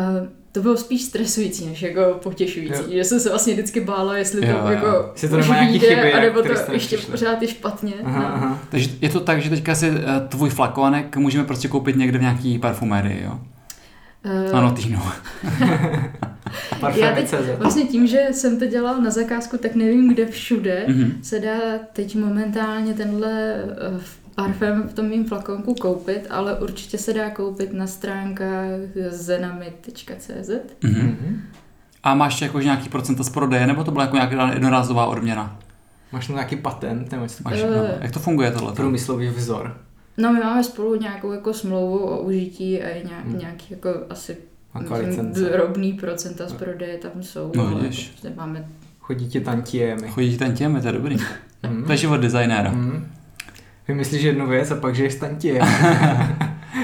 to 0.51 0.61
bylo 0.61 0.77
spíš 0.77 1.01
stresující, 1.01 1.65
než 1.65 1.81
jako 1.81 2.01
potěšující. 2.23 2.81
Jo. 2.87 2.89
Že 2.91 3.03
jsem 3.03 3.19
se 3.19 3.29
vlastně 3.29 3.53
vždycky 3.53 3.81
bála, 3.81 4.17
jestli 4.17 4.47
Jo, 4.47 4.53
to 4.53 4.67
jo. 4.67 4.73
jako 4.73 5.09
Jestli 5.13 5.29
to 5.29 5.37
už 5.37 5.47
nemá 5.47 5.59
nějaký 5.63 5.79
chyby, 5.79 6.13
anebo 6.13 6.39
které 6.39 6.55
to 6.65 6.73
ještě 6.73 6.95
nepřišli. 6.95 7.11
pořád 7.11 7.41
je 7.41 7.47
špatně. 7.47 7.93
Aha, 8.03 8.19
no. 8.19 8.25
aha. 8.35 8.59
Takže 8.69 8.89
je 9.01 9.09
to 9.09 9.19
tak, 9.19 9.41
že 9.41 9.49
teďka 9.49 9.75
si 9.75 9.87
eh, 9.89 10.27
tvůj 10.29 10.49
flakonek 10.49 11.17
můžeme 11.17 11.43
prostě 11.43 11.67
koupit 11.67 11.95
někde 11.95 12.17
v 12.17 12.21
nějaký 12.21 12.59
parfumérii, 12.59 13.23
jo? 13.23 13.39
Eh, 14.23 14.51
Ano, 14.51 14.71
týnu. 14.71 14.99
Já 16.95 17.15
teď 17.15 17.33
vlastně 17.57 17.83
tím, 17.83 18.07
že 18.07 18.27
jsem 18.31 18.59
to 18.59 18.65
dělal 18.65 19.01
na 19.01 19.09
zakázku, 19.09 19.57
tak 19.57 19.75
nevím, 19.75 20.13
kde 20.13 20.25
všude 20.25 20.83
Mhm. 20.87 21.13
se 21.23 21.39
dá 21.39 21.57
teď 21.93 22.15
momentálně 22.15 22.93
tenhle 22.93 23.53
eh, 23.63 23.99
parfém 24.43 24.83
v 24.89 24.93
tom 24.93 25.05
mým 25.05 25.25
flakonku 25.25 25.73
koupit, 25.73 26.27
ale 26.29 26.59
určitě 26.59 26.97
se 26.97 27.13
dá 27.13 27.29
koupit 27.29 27.73
na 27.73 27.87
stránkách 27.87 28.69
zenamit.cz. 29.09 30.49
Mhm. 30.83 30.93
Mhm. 31.05 31.41
A 32.03 32.15
máš 32.15 32.41
jako 32.41 32.59
nějaký 32.59 32.89
procenta 32.89 33.23
z 33.23 33.29
prodeje, 33.29 33.67
nebo 33.67 33.83
to 33.83 33.91
byla 33.91 34.03
jako 34.03 34.15
nějaká 34.15 34.53
jednorázová 34.53 35.05
odměna? 35.05 35.59
Máš 36.11 36.27
tam 36.27 36.35
nějaký 36.35 36.55
patent, 36.55 37.11
nebo 37.11 37.23
něco 37.23 37.43
Máš, 37.43 37.59
Eh. 37.59 37.69
no. 37.77 37.83
Jak 38.01 38.11
to 38.11 38.19
funguje 38.19 38.51
tohle? 38.51 38.73
průmyslový 38.73 39.27
vzor. 39.29 39.77
No 40.17 40.33
my 40.33 40.39
máme 40.39 40.63
spolu 40.63 40.95
nějakou 40.95 41.31
jako 41.31 41.53
smlouvu 41.53 41.97
o 41.97 42.21
užití 42.21 42.81
a 42.81 42.87
nějak, 43.07 43.25
Hmm. 43.25 43.37
nějaký 43.39 43.65
jako 43.69 43.89
asi 44.09 44.37
drobný 45.51 45.93
procenta 45.93 46.47
z 46.47 46.53
prodeje 46.53 46.97
tam 46.97 47.23
jsou. 47.23 47.51
No, 47.55 47.67
ale 47.67 47.81
vidíš. 47.81 48.07
prostě 48.07 48.31
máme 48.35 48.65
Chodí 48.99 49.27
ti 49.29 49.41
tantiemi. 49.41 50.07
Chodí 50.07 50.37
ten 50.37 50.53
těmi, 50.53 50.81
to 50.81 50.87
je 50.87 50.93
dobrý. 50.93 51.17
Mhm. 51.63 51.83
To 51.83 51.91
je 51.91 51.97
život 51.97 52.17
designéra. 52.17 52.71
Mhm. 52.71 53.05
Vymyslíš 53.91 54.21
jednu 54.23 54.47
věc 54.47 54.71
a 54.71 54.75
pak 54.75 54.95
žiješ 54.95 55.15
tantiem. 55.15 55.67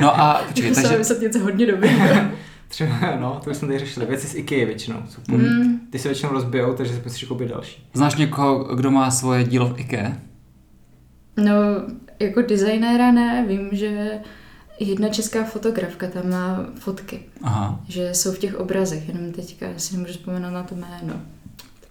No 0.02 0.20
a 0.20 0.42
počkej, 0.48 0.70
Musela 0.70 0.84
takže 0.84 0.96
vymyslet 0.96 1.22
něco 1.22 1.40
hodně 1.40 1.66
dobrého. 1.66 2.22
Třeba, 2.68 3.16
no, 3.20 3.42
to 3.44 3.50
už 3.50 3.58
jsme 3.58 3.68
tady 3.68 3.80
řešili. 3.80 4.06
Věci 4.06 4.28
z 4.28 4.36
IKEA 4.36 4.66
většinou. 4.66 4.98
Jsou 5.10 5.22
po... 5.22 5.38
Mm, 5.38 5.80
Ty 5.90 6.00
se 6.00 6.08
většinou 6.08 6.32
rozbijou, 6.32 6.74
takže 6.74 6.94
si 6.94 7.02
musíš 7.04 7.24
koupit 7.24 7.48
další. 7.50 7.88
znáš 7.94 8.16
někoho, 8.16 8.76
kdo 8.76 8.92
má 8.92 9.12
svoje 9.12 9.44
dílo 9.44 9.68
v 9.74 9.80
IKEA? 9.80 10.12
No, 11.38 11.54
jako 12.20 12.42
designéra 12.42 13.12
ne, 13.12 13.46
vím, 13.48 13.70
že 13.72 14.10
jedna 14.80 15.10
česká 15.10 15.44
fotografka 15.44 16.08
tam 16.08 16.30
má 16.30 16.66
fotky, 16.80 17.20
Aha. 17.44 17.80
že 17.88 18.14
jsou 18.14 18.32
v 18.32 18.40
těch 18.40 18.56
obrazech, 18.56 19.08
jenom 19.08 19.32
teďka 19.32 19.68
si 19.78 19.94
nemůžu 19.94 20.14
vzpomenout 20.14 20.52
na 20.54 20.64
to 20.64 20.76
jméno. 20.76 21.14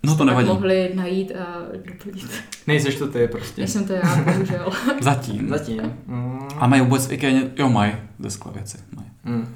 No 0.06 0.12
to 0.12 0.18
Tak 0.18 0.26
nevadí. 0.26 0.48
mohli 0.48 0.92
najít 0.94 1.32
a 1.36 1.62
doplnit. 1.90 2.30
Nejseš 2.66 2.96
to 2.96 3.08
ty 3.08 3.28
prostě. 3.28 3.60
Nejsem 3.60 3.84
to 3.86 3.92
já, 3.92 4.22
bohužel. 4.24 4.70
Zatím. 5.00 5.48
Zatím. 5.48 5.82
Mm. 6.06 6.38
A 6.56 6.66
mají 6.66 6.82
vůbec 6.82 7.06
v 7.06 7.12
IKEA, 7.12 7.40
jo 7.56 7.68
mají, 7.68 7.92
deskové 8.18 8.54
věci. 8.54 8.78
Mají. 8.96 9.08
Mm. 9.24 9.54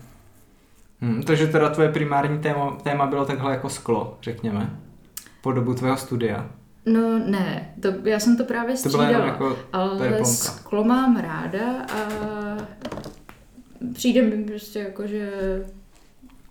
Mm. 1.01 1.23
Takže 1.23 1.47
teda 1.47 1.69
tvoje 1.69 1.89
primární 1.89 2.39
téma, 2.39 2.79
téma 2.83 3.07
bylo 3.07 3.25
takhle 3.25 3.53
jako 3.53 3.69
sklo, 3.69 4.19
řekněme. 4.23 4.71
po 5.43 5.53
dobu 5.53 5.75
tvého 5.75 5.97
studia? 5.97 6.49
No 6.87 7.19
ne, 7.19 7.75
to, 7.83 7.89
já 8.05 8.19
jsem 8.21 8.37
to 8.37 8.45
právě 8.45 8.73
To 8.73 8.79
střídala, 8.79 9.27
jako 9.27 9.57
ale 9.73 10.25
sklo 10.25 10.85
mám 10.85 11.17
ráda 11.17 11.83
a 11.83 12.09
přijde 13.95 14.23
mi 14.23 14.45
prostě 14.45 14.79
jako, 14.79 15.07
že 15.07 15.31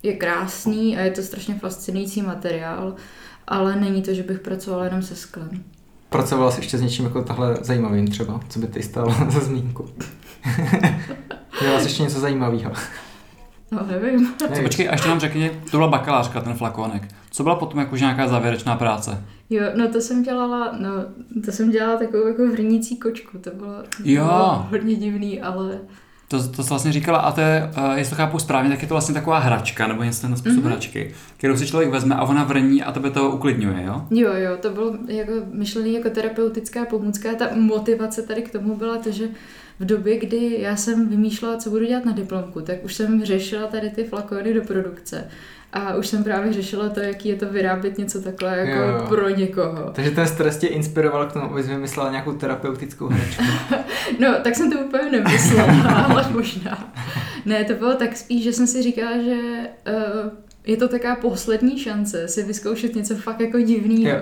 je 0.02 0.16
krásný 0.16 0.98
a 0.98 1.00
je 1.00 1.10
to 1.10 1.22
strašně 1.22 1.54
fascinující 1.54 2.22
materiál, 2.22 2.94
ale 3.50 3.76
není 3.76 4.02
to, 4.02 4.14
že 4.14 4.22
bych 4.22 4.38
pracovala 4.40 4.84
jenom 4.84 5.02
se 5.02 5.16
sklem. 5.16 5.50
Pracovala 6.10 6.50
jsi 6.50 6.60
ještě 6.60 6.78
s 6.78 6.82
něčím 6.82 7.04
jako 7.04 7.22
tahle 7.22 7.56
zajímavým 7.62 8.08
třeba, 8.08 8.40
co 8.48 8.58
by 8.58 8.66
ty 8.66 8.82
stálo 8.82 9.14
za 9.28 9.40
zmínku. 9.40 9.88
Dělala 11.60 11.80
jsi 11.80 11.86
ještě 11.86 12.02
něco 12.02 12.20
zajímavého. 12.20 12.72
No 13.72 13.86
nevím. 13.86 14.34
Co, 14.54 14.62
počkej, 14.62 14.88
a 14.88 14.92
ještě 14.92 15.08
nám 15.08 15.20
řekni, 15.20 15.50
to 15.70 15.76
byla 15.76 15.88
bakalářka, 15.88 16.40
ten 16.40 16.54
flakonek. 16.54 17.02
Co 17.30 17.42
byla 17.42 17.54
potom 17.54 17.80
jako 17.80 17.96
nějaká 17.96 18.28
závěrečná 18.28 18.76
práce? 18.76 19.24
Jo, 19.50 19.62
no 19.76 19.88
to 19.88 20.00
jsem 20.00 20.22
dělala, 20.22 20.72
no 20.78 20.90
to 21.44 21.52
jsem 21.52 21.70
dělala 21.70 21.98
takovou 21.98 22.26
jako 22.28 22.42
hrnící 22.42 22.96
kočku, 22.96 23.38
to 23.38 23.50
bylo, 23.50 23.74
to 23.96 24.02
Jo. 24.04 24.24
bylo 24.24 24.66
hodně 24.70 24.94
divný, 24.94 25.40
ale 25.40 25.78
To, 26.30 26.48
to 26.48 26.62
jsi 26.62 26.68
vlastně 26.68 26.92
říkala, 26.92 27.18
a 27.18 27.32
to 27.32 27.40
je, 27.40 27.70
uh, 27.78 27.92
jestli 27.92 28.10
to 28.10 28.16
chápu 28.16 28.38
správně, 28.38 28.70
tak 28.70 28.82
je 28.82 28.88
to 28.88 28.94
vlastně 28.94 29.14
taková 29.14 29.38
hračka, 29.38 29.86
nebo 29.86 30.02
něco 30.02 30.28
na 30.28 30.36
způsob 30.36 30.58
mm-hmm. 30.58 30.66
hračky, 30.66 31.14
kterou 31.36 31.56
si 31.56 31.66
člověk 31.66 31.90
vezme 31.90 32.14
a 32.14 32.22
ona 32.22 32.44
vrní 32.44 32.82
a 32.82 32.92
tebe 32.92 33.10
to 33.10 33.30
uklidňuje, 33.30 33.84
jo? 33.84 34.06
Jo, 34.10 34.32
jo, 34.34 34.56
to 34.60 34.70
bylo 34.70 34.96
jako 35.06 35.32
myšlený 35.52 35.94
jako 35.94 36.10
terapeutická 36.10 36.84
pomůcka. 36.84 37.34
Ta 37.34 37.48
motivace 37.54 38.22
tady 38.22 38.42
k 38.42 38.52
tomu 38.52 38.76
byla 38.76 38.96
to, 38.98 39.10
že 39.10 39.28
v 39.80 39.84
době, 39.84 40.18
kdy 40.18 40.56
já 40.60 40.76
jsem 40.76 41.08
vymýšlela, 41.08 41.56
co 41.56 41.70
budu 41.70 41.86
dělat 41.86 42.04
na 42.04 42.12
diplomku, 42.12 42.60
tak 42.60 42.84
už 42.84 42.94
jsem 42.94 43.24
řešila 43.24 43.66
tady 43.66 43.90
ty 43.90 44.04
flakony 44.04 44.54
do 44.54 44.62
produkce. 44.62 45.28
A 45.72 45.94
už 45.94 46.06
jsem 46.06 46.24
právě 46.24 46.52
řešila 46.52 46.88
to, 46.88 47.00
jaký 47.00 47.28
je 47.28 47.36
to 47.36 47.46
vyrábět 47.46 47.98
něco 47.98 48.22
takhle 48.22 48.58
jako 48.58 48.70
Jo. 48.78 48.88
jo. 48.88 49.06
pro 49.08 49.28
někoho. 49.28 49.90
Takže 49.92 50.10
ten 50.10 50.26
stres 50.26 50.56
tě 50.56 50.66
inspiroval 50.66 51.26
k 51.26 51.32
tomu, 51.32 51.44
abys 51.44 51.68
vymyslela 51.68 52.10
nějakou 52.10 52.32
terapeutickou 52.32 53.06
hračku. 53.06 53.42
No, 54.18 54.34
tak 54.44 54.56
jsem 54.56 54.72
to 54.72 54.78
úplně 54.78 55.10
nemyslela, 55.10 56.04
ale 56.08 56.26
možná. 56.32 56.92
Ne, 57.46 57.64
to 57.64 57.74
bylo 57.74 57.94
tak 57.94 58.16
spíš, 58.16 58.44
že 58.44 58.52
jsem 58.52 58.66
si 58.66 58.82
říkala, 58.82 59.22
že 59.22 59.36
uh, 59.36 60.30
je 60.66 60.76
to 60.76 60.88
taková 60.88 61.16
poslední 61.16 61.78
šance 61.78 62.28
si 62.28 62.42
vyzkoušet 62.42 62.94
něco 62.94 63.16
fakt 63.16 63.40
jako 63.40 63.58
divného. 63.58 64.20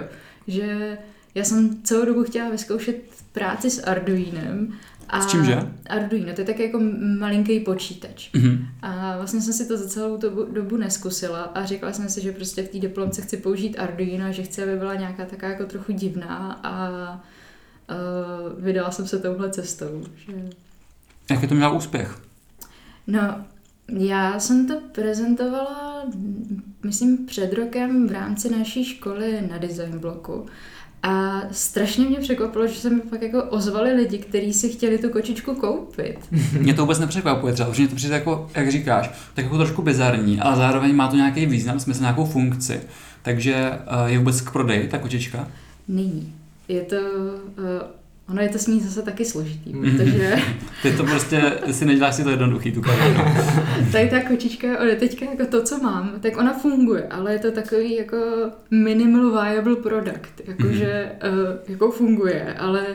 Že 0.49 0.99
já 1.35 1.45
jsem 1.45 1.83
celou 1.83 2.05
dobu 2.05 2.25
chtěla 2.25 2.51
vyzkoušet 2.51 2.97
práci 3.33 3.71
s 3.71 3.83
Arduinem. 3.87 4.73
A 5.09 5.21
S 5.21 5.27
čímže? 5.27 5.59
Arduino, 5.89 6.33
to 6.35 6.41
je 6.41 6.45
taky 6.45 6.63
jako 6.63 6.81
malinký 7.19 7.61
počítač. 7.61 8.31
Mhm. 8.33 8.67
A 8.83 9.17
vlastně 9.17 9.41
jsem 9.41 9.53
si 9.53 9.69
to 9.69 9.77
za 9.77 9.89
celou 9.89 10.17
dobu, 10.17 10.45
dobu 10.53 10.77
neskusila 10.77 11.43
a 11.43 11.65
řekla 11.65 11.93
jsem 11.93 12.09
si, 12.09 12.21
že 12.21 12.33
prostě 12.33 12.63
v 12.63 12.69
té 12.69 12.79
diplomce 12.79 13.23
chci 13.23 13.37
použít 13.37 13.79
Arduino, 13.79 14.27
a 14.27 14.31
že 14.31 14.43
chci, 14.43 14.63
aby 14.63 14.77
byla 14.77 14.95
nějaká 14.95 15.25
taková 15.25 15.53
jako 15.53 15.65
trochu 15.65 15.93
divná 15.93 16.61
a 16.63 16.91
uh, 17.11 18.65
vydala 18.65 18.91
jsem 18.91 19.07
se 19.07 19.19
touhle 19.19 19.51
cestou. 19.51 20.05
Že... 20.17 20.33
Jaký 21.31 21.47
to 21.47 21.55
měla 21.55 21.71
úspěch? 21.71 22.19
No, 23.07 23.45
já 23.89 24.41
jsem 24.41 24.67
to 24.67 24.81
prezentovala, 24.93 26.03
myslím, 26.85 27.27
před 27.27 27.53
rokem 27.53 28.09
v 28.09 28.13
rámci 28.13 28.59
naší 28.59 28.85
školy 28.85 29.49
na 29.51 29.59
design 29.59 29.99
bloku. 29.99 30.47
A 31.03 31.43
strašně 31.51 32.05
mě 32.05 32.19
překvapilo, 32.19 32.67
že 32.67 32.75
se 32.75 32.91
mi 32.91 33.01
pak 33.01 33.23
jako 33.23 33.43
ozvali 33.43 33.93
lidi, 33.93 34.19
kteří 34.19 34.53
si 34.53 34.69
chtěli 34.69 34.99
tu 34.99 35.09
kočičku 35.11 35.55
koupit. 35.55 36.19
Mě 36.61 36.75
to 36.75 36.83
vůbec 36.83 36.99
nepřekvapuje 36.99 37.53
třeba, 37.53 37.69
protože 37.69 37.83
mě 37.83 37.89
to 37.89 37.97
přijde 37.97 38.15
jako, 38.15 38.51
jak 38.55 38.71
říkáš, 38.71 39.11
tak 39.35 39.45
jako 39.45 39.57
trošku 39.57 39.83
bizarní, 39.83 40.41
ale 40.41 40.57
zároveň 40.57 40.95
má 40.95 41.09
to 41.09 41.17
nějaký 41.17 41.47
význam, 41.47 41.81
smysl, 41.81 42.01
nějakou 42.01 42.25
funkci. 42.25 42.81
Takže 43.23 43.71
uh, 43.71 44.07
je 44.07 44.19
vůbec 44.19 44.41
k 44.41 44.53
prodeji 44.53 44.89
ta 44.89 44.99
kočička? 44.99 45.49
Nyní. 45.89 46.35
Je 46.69 46.81
to, 46.81 46.97
uh, 46.97 47.65
ono 48.31 48.43
je 48.43 48.49
to 48.49 48.59
s 48.59 48.67
ní 48.67 48.81
zase 48.81 49.03
taky 49.03 49.25
složitý, 49.25 49.73
Mhm. 49.75 49.97
protože 49.97 50.37
Ty 50.83 50.93
to 50.93 51.05
prostě, 51.05 51.41
ty 51.67 51.73
si 51.73 51.85
neděláš 51.85 52.15
si 52.15 52.25
to 52.25 52.31
jednoduchý, 52.31 52.73
tu 52.73 52.81
kariéru. 52.81 53.21
tady 53.93 54.09
ta 54.11 54.21
kočička, 54.23 54.69
teďka 54.99 55.25
jako 55.31 55.47
to, 55.47 55.63
co 55.63 55.79
mám, 55.79 56.13
tak 56.21 56.37
ona 56.39 56.53
funguje, 56.53 57.09
ale 57.09 57.33
je 57.33 57.39
to 57.39 57.51
takový 57.53 57.97
jako 57.97 58.17
minimal 58.71 59.31
viable 59.31 59.77
product, 59.77 60.41
jakože 60.47 61.13
uh, 61.33 61.57
jako 61.69 61.91
funguje, 61.91 62.55
ale 62.59 62.87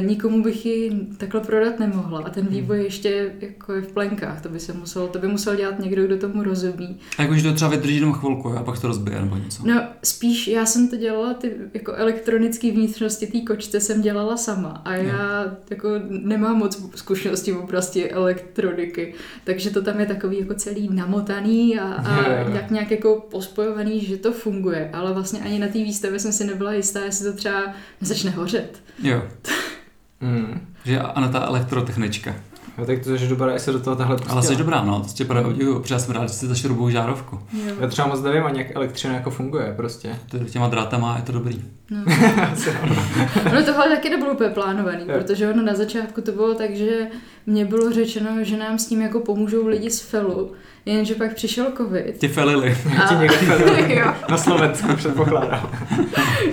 nikomu 0.00 0.42
bych 0.42 0.66
ji 0.66 1.06
takhle 1.16 1.40
prodat 1.40 1.78
nemohla 1.78 2.22
a 2.24 2.30
ten 2.30 2.46
vývoj 2.46 2.84
ještě 2.84 3.34
jako 3.40 3.72
je 3.72 3.82
v 3.82 3.92
plenkách, 3.92 4.42
to 4.42 4.48
by 4.48 4.60
se 4.60 4.72
musel, 4.72 5.08
to 5.08 5.18
by 5.18 5.28
musel 5.28 5.56
dělat 5.56 5.78
někdo, 5.78 6.04
kdo 6.04 6.16
tomu 6.16 6.42
rozumí. 6.42 6.98
A 7.18 7.22
jakože 7.22 7.42
to 7.42 7.52
třeba 7.52 7.70
vydrží 7.70 7.96
jenom 7.96 8.12
chvilku 8.12 8.48
a 8.48 8.62
pak 8.62 8.78
to 8.78 8.86
rozbije 8.86 9.20
nebo 9.20 9.36
něco. 9.36 9.66
No 9.66 9.82
spíš 10.02 10.48
já 10.48 10.66
jsem 10.66 10.88
to 10.88 10.96
dělala, 10.96 11.34
ty 11.34 11.52
jako 11.74 11.92
elektronické 11.92 12.72
vnitřnosti 12.72 13.26
té 13.26 13.40
kočce 13.40 13.80
jsem 13.80 14.02
dělala 14.02 14.36
sama 14.36 14.82
a 14.84 14.94
já 14.94 15.56
jako 15.70 15.88
nemám 16.08 16.56
moc 16.56 16.82
zkušeností 16.94 17.52
v 17.52 17.58
oblasti 17.58 18.10
elektroniky, 18.10 19.14
takže 19.44 19.70
to 19.70 19.82
tam 19.82 20.00
je 20.00 20.06
takový 20.06 20.38
jako 20.38 20.54
celý 20.54 20.88
namotaný 20.92 21.78
a, 21.78 21.92
a 21.92 22.28
jo. 22.30 22.54
jak 22.54 22.70
nějak 22.70 22.90
jako 22.90 23.26
pospojovaný, 23.30 24.00
že 24.00 24.16
to 24.16 24.32
funguje, 24.32 24.90
ale 24.92 25.12
vlastně 25.12 25.40
ani 25.40 25.58
na 25.58 25.66
té 25.66 25.78
výstavě 25.78 26.18
jsem 26.18 26.32
si 26.32 26.44
nebyla 26.44 26.72
jistá, 26.72 27.04
jestli 27.04 27.32
to 27.32 27.36
třeba 27.36 27.74
začne 28.00 28.30
hořet. 28.30 28.82
Jo, 29.02 29.22
Mm. 30.20 30.60
že 30.84 31.00
Ana 31.00 31.28
ta 31.28 31.40
elektrotechnička. 31.46 32.34
Jo, 32.78 32.86
tak 32.86 32.98
to 33.04 33.10
je 33.14 33.28
dobré, 33.28 33.52
jestli 33.52 33.72
do 33.72 33.80
toho 33.80 33.96
takhle 33.96 34.16
pustila. 34.16 34.32
Ale 34.32 34.42
jsi 34.42 34.56
dobrá, 34.56 34.84
no, 34.84 35.00
to 35.00 35.08
tě 35.08 35.24
právě 35.24 35.46
obdivuju, 35.50 35.80
protože 35.80 35.94
já 35.94 35.98
jsem 35.98 36.14
rád, 36.14 36.22
že 36.22 36.34
jsi 36.34 36.46
zašel 36.46 36.68
rubou 36.68 36.90
žárovku. 36.90 37.40
Já 37.80 37.88
třeba 37.88 38.08
moc 38.08 38.22
nevím 38.22 38.44
ani, 38.44 38.58
jak 38.58 38.76
elektřina 38.76 39.14
jako 39.14 39.30
funguje 39.30 39.74
prostě. 39.76 40.16
To 40.30 40.36
je 40.36 40.44
těma 40.44 40.68
drátama 40.68 41.16
je 41.16 41.22
to 41.22 41.32
dobrý. 41.32 41.64
No. 41.90 41.98
ono 43.50 43.62
tohle 43.64 43.88
taky 43.88 44.10
nebylo 44.10 44.32
úplně 44.32 44.50
plánovaný, 44.50 44.98
Jo. 45.08 45.14
protože 45.18 45.50
ono 45.50 45.62
na 45.62 45.74
začátku 45.74 46.20
to 46.20 46.32
bylo 46.32 46.54
tak, 46.54 46.76
že 46.76 47.06
mě 47.46 47.64
bylo 47.64 47.92
řečeno, 47.92 48.30
že 48.44 48.56
nám 48.56 48.78
s 48.78 48.86
tím 48.86 49.02
jako 49.02 49.20
pomůžou 49.20 49.66
lidi 49.66 49.90
z 49.90 50.00
FELu, 50.00 50.52
jenže 50.86 51.14
pak 51.14 51.34
přišel 51.34 51.66
covid. 51.76 52.18
Ti 52.18 52.28
felili. 52.28 52.76
Ti 53.08 53.14
někdo 53.14 53.94
jo. 53.94 54.12
na 54.30 54.36
Slovensku 54.36 54.96
předpokládám. 54.96 55.70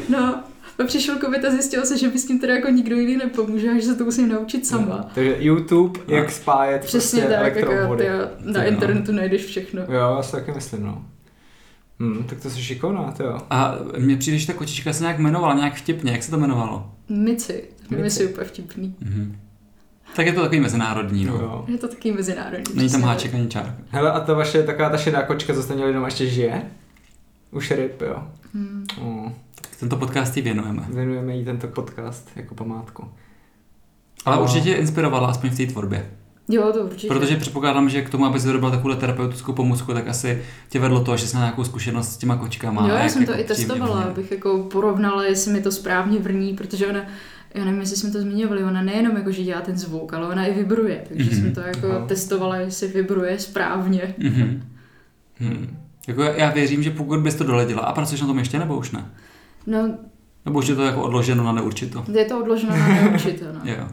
No, 0.10 0.44
pak 0.78 0.88
přišel 0.88 1.20
covid 1.20 1.46
a 1.46 1.52
zjistilo 1.52 1.86
se, 1.86 1.98
že 1.98 2.08
mi 2.08 2.20
s 2.20 2.26
tím 2.26 2.40
teda 2.40 2.54
jako 2.54 2.70
nikdo 2.70 2.96
jiný 2.96 3.18
nepomůže 3.18 3.70
a 3.72 3.76
že 3.76 3.82
se 3.82 3.96
to 3.96 4.04
musím 4.04 4.30
naučit 4.30 4.68
sama. 4.68 5.06
Takže 5.16 5.36
YouTube, 5.40 6.00
No. 6.08 6.16
jak 6.16 6.32
spájet 6.32 6.82
Přesně 6.86 7.22
prostě 7.22 7.38
tak, 7.40 7.56
jako 7.56 7.96
ty, 7.96 8.08
na 8.10 8.54
Ty, 8.54 8.60
no. 8.60 8.68
internetu 8.68 9.12
najdeš 9.12 9.46
všechno. 9.46 9.82
Jo, 9.82 10.16
já 10.18 10.24
si 10.24 10.32
taky 10.32 10.52
myslím, 10.52 10.84
no. 10.84 11.06
Hmm, 12.00 12.24
tak 12.24 12.40
to 12.42 12.50
jsi 12.50 12.62
šikovná, 12.64 13.12
ty 13.12 13.24
jo. 13.24 13.38
A 13.50 13.76
mně 13.98 14.18
přijde, 14.18 14.38
že 14.38 14.48
ta 14.48 14.54
kočička 14.54 14.94
se 14.94 15.04
nějak 15.04 15.20
jmenovala, 15.20 15.54
nějak 15.54 15.76
vtipně, 15.76 16.12
jak 16.12 16.24
se 16.24 16.32
to 16.32 16.38
jmenovalo? 16.38 16.92
Mici, 17.10 17.64
to 17.90 17.96
je 17.96 18.02
Mici. 18.02 18.24
mi 18.26 18.30
úplně 18.32 18.48
vtipný. 18.48 18.96
Mhm. 19.00 19.38
Tak 20.16 20.26
je 20.26 20.34
to 20.34 20.42
takový 20.42 20.60
mezinárodní, 20.60 21.26
no. 21.26 21.34
jo. 21.34 21.66
Je 21.68 21.78
to 21.78 21.88
taky 21.88 22.12
mezinárodní. 22.12 22.76
Není 22.76 22.90
tam 22.90 23.02
háček 23.02 23.34
ani 23.34 23.48
čárka. 23.48 23.76
Hele, 23.90 24.12
a 24.12 24.20
ta 24.20 24.34
vaše 24.34 24.64
taková 24.64 24.90
ta 24.90 24.98
šedá 24.98 25.22
kočka, 25.22 25.54
co 25.54 25.64
jste 25.64 25.76
měli 25.76 25.94
doma, 25.94 26.08
ještě 26.08 26.28
žije? 26.28 26.62
Už 27.52 27.72
ryb, 27.72 28.02
jo. 28.02 28.24
Hmm. 28.54 28.86
Oh, 29.02 29.30
Tento 29.84 29.98
podcast 29.98 30.38
jí 30.38 30.44
věnujeme. 30.44 30.84
věnujeme 30.90 31.36
jí 31.36 31.46
tento 31.46 31.68
podcast 31.68 32.30
jako 32.36 32.56
památku. 32.56 33.08
Ale 34.26 34.36
No. 34.36 34.42
určitě 34.44 34.74
inspirovala 34.74 35.28
aspoň 35.28 35.50
v 35.50 35.58
té 35.58 35.66
tvorbě. 35.66 36.10
Jo, 36.50 36.72
to 36.74 36.80
určitě. 36.80 37.08
Protože 37.08 37.36
předpokládám, 37.38 37.90
že 37.90 38.02
k 38.02 38.10
tomu, 38.10 38.26
aby 38.26 38.40
si 38.40 38.48
vyrobila 38.48 38.72
takovou 38.72 38.94
terapeutickou 38.96 39.54
pomůcku, 39.54 39.94
tak 39.94 40.08
asi 40.08 40.42
tě 40.70 40.80
vedlo 40.80 41.04
to, 41.04 41.18
že 41.18 41.28
jsi 41.28 41.36
měla 41.36 41.46
nějakou 41.46 41.64
zkušenost 41.64 42.10
s 42.14 42.18
těma 42.18 42.36
kočkama. 42.36 42.82
jo, 42.88 42.94
a 42.94 42.98
já 42.98 43.04
jak 43.04 43.12
jsem 43.12 43.26
to 43.26 43.32
jako 43.32 43.44
i 43.44 43.48
testovala, 43.48 43.96
vrní. 44.00 44.12
abych 44.12 44.32
jako 44.32 44.58
porovnala, 44.72 45.26
jestli 45.26 45.54
mi 45.54 45.62
to 45.62 45.72
správně 45.72 46.20
vrní, 46.20 46.54
protože 46.54 46.88
ona, 46.88 47.00
já 47.56 47.66
nevím, 47.66 47.80
jestli 47.80 47.98
jsme 47.98 48.12
to 48.12 48.22
zmiňovali, 48.22 48.64
ona 48.64 48.82
nejenom 48.82 49.18
jako, 49.18 49.32
že 49.32 49.44
dělá 49.44 49.62
ten 49.62 49.78
zvuk, 49.78 50.14
ale 50.14 50.28
ona 50.28 50.46
i 50.46 50.54
vibruje, 50.54 51.04
takže 51.08 51.32
Mhm. 51.32 51.42
jsem 51.42 51.54
to 51.54 51.60
jako 51.62 51.92
Aha. 51.92 52.06
testovala, 52.08 52.56
jestli 52.56 52.88
vibruje 52.88 53.40
správně. 53.40 54.16
Mhm. 54.18 54.64
Hmm. 55.40 55.78
Jako 56.08 56.22
já 56.24 56.50
věřím, 56.52 56.84
že 56.84 56.90
pokud 56.92 57.20
bys 57.20 57.36
to 57.36 57.44
doledila, 57.44 57.82
a 57.82 57.94
pracuješ 57.94 58.22
na 58.22 58.28
tom 58.28 58.40
ještě 58.40 58.60
nebo 58.60 58.78
už 58.78 58.92
ne? 58.92 59.06
No, 59.68 59.90
Nebo 60.46 60.60
už 60.60 60.68
je 60.68 60.76
to 60.76 60.84
jako 60.86 61.02
odloženo 61.04 61.44
na 61.44 61.52
neurčito? 61.52 62.06
je 62.14 62.26
to 62.26 62.40
odloženo 62.40 62.78
na 62.78 62.88
neurčito, 62.88 63.46
no. 63.54 63.60
Jo. 63.72 63.88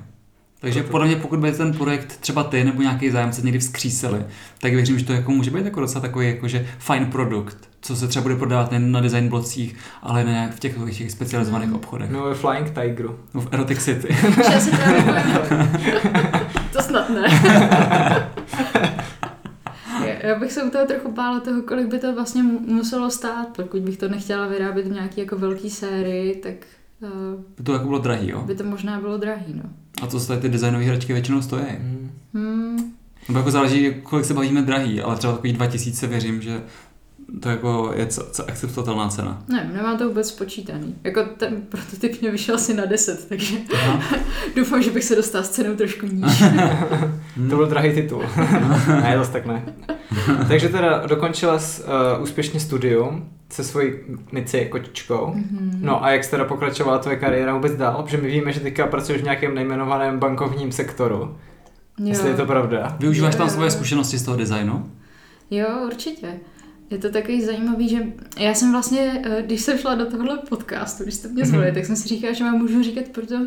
Takže 0.60 0.82
podle 0.82 1.06
mě, 1.06 1.16
pokud 1.16 1.38
by 1.38 1.52
ten 1.52 1.72
projekt 1.72 2.16
třeba 2.20 2.44
ty 2.44 2.64
nebo 2.64 2.82
nějaký 2.82 3.10
zájemce 3.10 3.42
někdy 3.42 3.58
vzkřísili, 3.58 4.24
tak 4.60 4.74
věřím, 4.74 4.98
že 4.98 5.04
to 5.04 5.12
jako 5.12 5.30
může 5.30 5.50
být 5.50 5.64
jako 5.64 5.80
docela 5.80 6.00
takový 6.00 6.26
jakože 6.26 6.66
fajn 6.78 7.06
produkt, 7.06 7.56
co 7.80 7.96
se 7.96 8.08
třeba 8.08 8.22
bude 8.22 8.36
prodávat 8.36 8.70
nejen 8.70 8.92
na 8.92 9.00
design 9.00 9.28
blocích, 9.28 9.76
ale 10.02 10.24
ne 10.24 10.52
v 10.56 10.60
těch, 10.60 10.76
v 10.78 10.90
těch 10.90 11.10
specializovaných 11.10 11.68
Mm. 11.68 11.74
obchodech. 11.74 12.10
No 12.10 12.24
ve 12.24 12.34
Flying 12.34 12.70
Tigeru. 12.70 13.18
No, 13.34 13.40
v 13.40 13.48
Erotic 13.52 13.84
City. 13.84 14.08
Že. 14.14 14.70
To 16.72 16.82
snad 16.82 17.10
ne. 17.10 17.22
Já- 20.22 20.38
bych 20.38 20.52
se 20.52 20.62
u 20.62 20.70
toho 20.70 20.86
trochu 20.86 21.12
bála 21.12 21.40
toho, 21.40 21.62
kolik 21.62 21.86
by 21.86 21.98
to 21.98 22.14
vlastně 22.14 22.42
mu- 22.42 22.60
muselo 22.60 23.10
stát, 23.10 23.48
pokud 23.56 23.80
bych 23.82 23.96
to 23.96 24.08
nechtěla 24.08 24.46
vyrábět 24.46 24.86
v 24.86 24.92
nějaký 24.92 25.20
jako 25.20 25.36
velký 25.38 25.70
sérii, 25.70 26.34
tak 26.36 26.54
uh, 27.02 27.40
By 27.58 27.62
to 27.64 27.72
jako 27.72 27.86
bylo 27.86 27.98
drahý, 27.98 28.28
jo? 28.28 28.42
by 28.42 28.54
to 28.54 28.64
možná 28.64 29.00
bylo 29.00 29.18
drahý, 29.18 29.54
no. 29.54 29.62
A 30.02 30.06
to 30.06 30.20
tady 30.26 30.40
ty 30.40 30.48
designové 30.48 30.84
hračky 30.84 31.12
většinou 31.12 31.42
stojí. 31.42 31.64
Hmm. 31.68 32.10
Hmm. 32.34 32.92
Nebo 33.28 33.38
jako 33.38 33.50
záleží, 33.50 33.94
kolik 34.02 34.24
se 34.24 34.34
bavíme 34.34 34.62
drahý, 34.62 35.02
ale 35.02 35.16
třeba 35.16 35.32
takový 35.32 35.52
2000 35.52 36.06
věřím, 36.06 36.42
že 36.42 36.62
to 37.40 37.48
jako 37.48 37.92
je 37.96 38.06
co, 38.06 38.26
co 38.32 38.48
akceptovatelná 38.48 39.08
cena? 39.08 39.42
Ne, 39.48 39.70
nemám 39.74 39.98
to 39.98 40.08
vůbec 40.08 40.28
spočítaný. 40.28 40.94
Jako 41.04 41.24
ten 41.36 41.62
prototyp 41.68 42.20
mě 42.20 42.30
vyšel 42.30 42.54
asi 42.54 42.74
na 42.74 42.84
10, 42.84 43.28
takže 43.28 43.56
doufám, 44.56 44.82
že 44.82 44.90
bych 44.90 45.04
se 45.04 45.16
dostal 45.16 45.42
s 45.42 45.48
cenou 45.48 45.76
trošku 45.76 46.06
níž. 46.06 46.42
to 47.50 47.56
byl 47.56 47.66
drahý 47.66 47.92
titul. 47.92 48.22
ne, 48.86 49.14
zase 49.18 49.32
tak 49.32 49.46
ne. 49.46 49.62
takže 50.48 50.68
teda 50.68 51.06
dokončila 51.06 51.58
jsi 51.58 51.82
uh, 51.82 52.22
úspěšně 52.22 52.60
studium 52.60 53.28
se 53.50 53.64
svojí 53.64 53.92
Mici 54.32 54.66
kočičkou. 54.70 55.34
Mm-hmm. 55.34 55.70
No 55.80 56.04
a 56.04 56.10
jak 56.10 56.24
jsi 56.24 56.30
teda 56.30 56.44
pokračovala 56.44 56.98
tvoje 56.98 57.16
kariéra 57.16 57.54
vůbec 57.54 57.76
dál? 57.76 58.02
Protože 58.02 58.16
my 58.16 58.28
víme, 58.28 58.52
že 58.52 58.60
teďka 58.60 58.86
pracuješ 58.86 59.20
v 59.20 59.24
nějakém 59.24 59.54
nejmenovaném 59.54 60.18
bankovním 60.18 60.72
sektoru. 60.72 61.36
Jo. 61.98 62.06
Jestli 62.08 62.28
je 62.28 62.36
to 62.36 62.46
pravda. 62.46 62.96
Využíváš 63.00 63.34
tam 63.34 63.50
svoje 63.50 63.70
zkušenosti 63.70 64.18
z 64.18 64.22
toho 64.22 64.36
designu? 64.36 64.90
Jo, 65.50 65.68
určitě. 65.86 66.26
Je 66.90 66.98
to 66.98 67.10
takový 67.10 67.44
zajímavý, 67.44 67.88
že 67.88 68.12
já 68.38 68.54
jsem 68.54 68.72
vlastně, 68.72 69.22
eh, 69.24 69.42
když 69.42 69.60
jsem 69.60 69.78
šla 69.78 69.94
do 69.94 70.06
tohohle 70.06 70.38
podcastu, 70.48 71.02
když 71.02 71.14
jste 71.14 71.28
mě 71.28 71.44
zvolili, 71.44 71.70
mm-hmm. 71.70 71.74
tak 71.74 71.86
jsem 71.86 71.96
si 71.96 72.08
říkala, 72.08 72.32
že 72.32 72.44
vám 72.44 72.58
můžu 72.58 72.82
říkat 72.82 73.08
proto, 73.08 73.46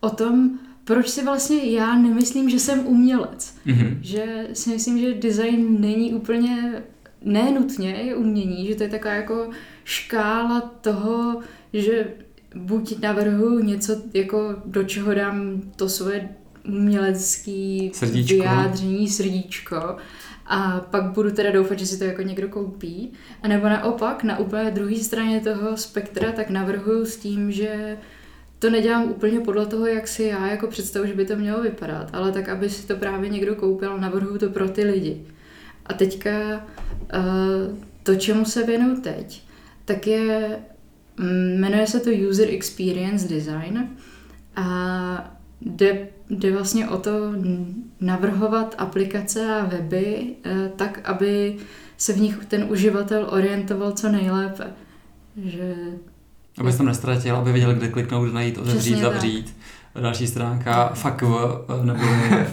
o 0.00 0.10
tom, 0.10 0.58
proč 0.84 1.08
si 1.08 1.24
vlastně 1.24 1.70
já 1.70 1.94
nemyslím, 1.94 2.50
že 2.50 2.58
jsem 2.58 2.86
umělec. 2.86 3.54
Mm-hmm. 3.66 3.98
Že 4.00 4.48
si 4.52 4.70
myslím, 4.70 4.98
že 4.98 5.14
design 5.14 5.80
není 5.80 6.14
úplně, 6.14 6.82
nenutně 7.24 7.90
je 7.90 8.16
umění, 8.16 8.66
že 8.66 8.74
to 8.74 8.82
je 8.82 8.88
taková 8.88 9.14
jako 9.14 9.50
škála 9.84 10.60
toho, 10.60 11.40
že 11.72 12.06
buď 12.54 13.00
navrhu 13.00 13.58
něco, 13.58 14.02
jako 14.14 14.54
do 14.64 14.84
čeho 14.84 15.14
dám 15.14 15.62
to 15.76 15.88
svoje 15.88 16.28
umělecké 16.68 17.90
vyjádření, 18.28 19.08
srdíčko, 19.08 19.96
a 20.50 20.80
pak 20.90 21.04
budu 21.04 21.30
teda 21.30 21.50
doufat, 21.50 21.78
že 21.78 21.86
si 21.86 21.98
to 21.98 22.04
jako 22.04 22.22
někdo 22.22 22.48
koupí. 22.48 23.12
A 23.42 23.48
nebo 23.48 23.68
naopak, 23.68 24.24
na 24.24 24.38
úplně 24.38 24.70
druhé 24.70 24.96
straně 24.96 25.40
toho 25.40 25.76
spektra, 25.76 26.32
tak 26.32 26.50
navrhuju 26.50 27.06
s 27.06 27.16
tím, 27.16 27.52
že 27.52 27.98
to 28.58 28.70
nedělám 28.70 29.10
úplně 29.10 29.40
podle 29.40 29.66
toho, 29.66 29.86
jak 29.86 30.08
si 30.08 30.22
já 30.22 30.46
jako 30.46 30.66
představu, 30.66 31.06
že 31.06 31.14
by 31.14 31.24
to 31.24 31.36
mělo 31.36 31.62
vypadat, 31.62 32.10
ale 32.12 32.32
tak, 32.32 32.48
aby 32.48 32.70
si 32.70 32.86
to 32.86 32.96
právě 32.96 33.30
někdo 33.30 33.54
koupil, 33.54 33.98
navrhuju 33.98 34.38
to 34.38 34.50
pro 34.50 34.68
ty 34.68 34.84
lidi. 34.84 35.26
A 35.86 35.92
teďka 35.92 36.30
uh, 37.14 37.78
to, 38.02 38.14
čemu 38.14 38.44
se 38.44 38.66
věnuju 38.66 39.00
teď, 39.00 39.42
tak 39.84 40.06
je, 40.06 40.58
mm, 41.16 41.60
jmenuje 41.60 41.86
se 41.86 42.00
to 42.00 42.10
User 42.30 42.48
Experience 42.50 43.28
Design 43.28 43.96
a 44.56 45.36
jde 45.60 46.08
jde 46.30 46.52
vlastně 46.52 46.88
o 46.88 46.96
to 46.98 47.10
navrhovat 48.00 48.74
aplikace 48.78 49.54
a 49.54 49.64
weby 49.64 50.26
eh, 50.44 50.70
tak, 50.76 51.00
aby 51.04 51.56
se 51.96 52.12
v 52.12 52.20
nich 52.20 52.38
ten 52.48 52.66
uživatel 52.68 53.26
orientoval 53.30 53.92
co 53.92 54.08
nejlépe. 54.08 54.64
Že... 55.44 55.74
Aby 56.58 56.72
se 56.72 56.78
tam 56.78 56.86
nestratil, 56.86 57.36
aby 57.36 57.52
věděl, 57.52 57.74
kde 57.74 57.88
kliknout, 57.88 58.32
najít, 58.32 58.58
otevřít, 58.58 58.98
zavřít. 58.98 59.56
Tak. 59.92 60.02
Další 60.02 60.26
stránka, 60.26 60.88
fuck 60.94 61.22
eh, 61.22 61.86
nebo 61.86 62.02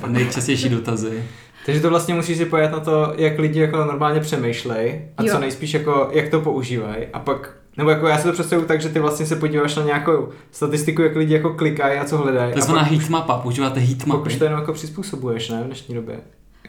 nejčastější 0.08 0.70
dotazy. 0.70 1.24
Takže 1.66 1.82
to 1.82 1.90
vlastně 1.90 2.14
musíš 2.14 2.38
si 2.38 2.46
pojat 2.46 2.72
na 2.72 2.80
to, 2.80 3.14
jak 3.18 3.40
lidi 3.40 3.60
jako 3.60 3.78
normálně 3.78 4.20
přemýšlej 4.20 5.02
a 5.18 5.24
jo. 5.24 5.34
co 5.34 5.40
nejspíš 5.40 5.74
jako, 5.74 6.10
jak 6.14 6.30
to 6.30 6.42
používají 6.42 7.06
a 7.14 7.20
pak 7.20 7.58
nebo 7.78 7.90
jako 7.90 8.08
já 8.08 8.18
si 8.18 8.24
to 8.24 8.34
představuji 8.34 8.68
tak, 8.68 8.82
že 8.82 8.90
ty 8.90 9.00
vlastně 9.00 9.26
se 9.26 9.36
podíváš 9.36 9.76
na 9.76 9.84
nějakou 9.84 10.30
statistiku, 10.52 11.02
jak 11.02 11.16
lidi 11.16 11.34
jako 11.34 11.54
klikají 11.54 12.00
a 12.00 12.06
co 12.06 12.18
hledají. 12.18 12.54
To 12.54 12.60
je 12.60 12.64
znamená 12.64 12.86
heatmapa, 12.86 13.38
používáte 13.38 13.80
heatmapy. 13.80 14.24
Pokud 14.24 14.38
to 14.38 14.44
jenom 14.44 14.60
jako 14.60 14.74
přizpůsobuješ, 14.74 15.50
ne, 15.50 15.64
v 15.64 15.66
dnešní 15.66 15.96
době. 15.96 16.20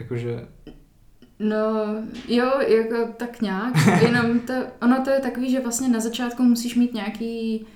Jakože... 0.01 0.44
No, 1.38 1.94
jo, 2.29 2.51
jako 2.68 3.12
tak 3.16 3.40
nějak, 3.40 3.75
jenom 4.03 4.40
to, 4.40 4.53
ono 4.83 5.01
to 5.05 5.11
je 5.11 5.21
takový, 5.21 5.51
že 5.51 5.61
vlastně 5.61 5.88
na 5.88 6.01
začátku 6.01 6.42
musíš 6.42 6.75
mít 6.75 6.94
nějaký, 6.94 7.66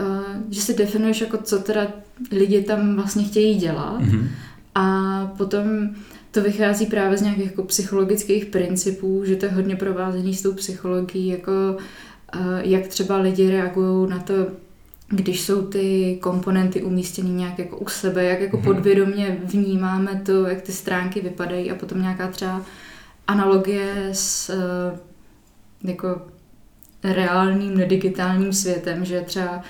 uh, 0.00 0.06
že 0.50 0.60
si 0.60 0.74
definuješ 0.74 1.20
jako 1.20 1.38
co 1.38 1.58
teda 1.58 1.86
lidi 2.32 2.62
tam 2.62 2.96
vlastně 2.96 3.24
chtějí 3.24 3.54
dělat 3.54 4.00
mm-hmm. 4.00 4.26
a 4.74 5.26
potom 5.36 5.64
to 6.30 6.40
vychází 6.40 6.86
právě 6.86 7.18
z 7.18 7.22
nějakých 7.22 7.46
jako 7.46 7.62
psychologických 7.62 8.44
principů, 8.46 9.24
že 9.24 9.36
to 9.36 9.46
je 9.46 9.52
hodně 9.52 9.76
provázený 9.76 10.34
s 10.34 10.42
tou 10.42 10.52
psychologií, 10.52 11.28
jako 11.28 11.76
jak 12.60 12.86
třeba 12.86 13.16
lidi 13.16 13.50
reagují 13.50 14.10
na 14.10 14.18
to, 14.18 14.34
když 15.08 15.40
jsou 15.40 15.62
ty 15.62 16.18
komponenty 16.22 16.82
umístěny 16.82 17.30
nějak 17.30 17.58
jako 17.58 17.76
u 17.76 17.88
sebe, 17.88 18.24
jak 18.24 18.40
jako 18.40 18.56
mm-hmm. 18.56 18.64
podvědomě 18.64 19.38
vnímáme 19.44 20.22
to, 20.26 20.46
jak 20.46 20.62
ty 20.62 20.72
stránky 20.72 21.20
vypadají 21.20 21.70
a 21.70 21.74
potom 21.74 22.02
nějaká 22.02 22.28
třeba 22.28 22.62
analogie 23.26 24.08
s 24.12 24.50
eh, 24.50 24.98
jako 25.84 26.22
reálným, 27.04 27.76
nedigitálním 27.76 28.52
světem, 28.52 29.04
že 29.04 29.20
třeba 29.20 29.62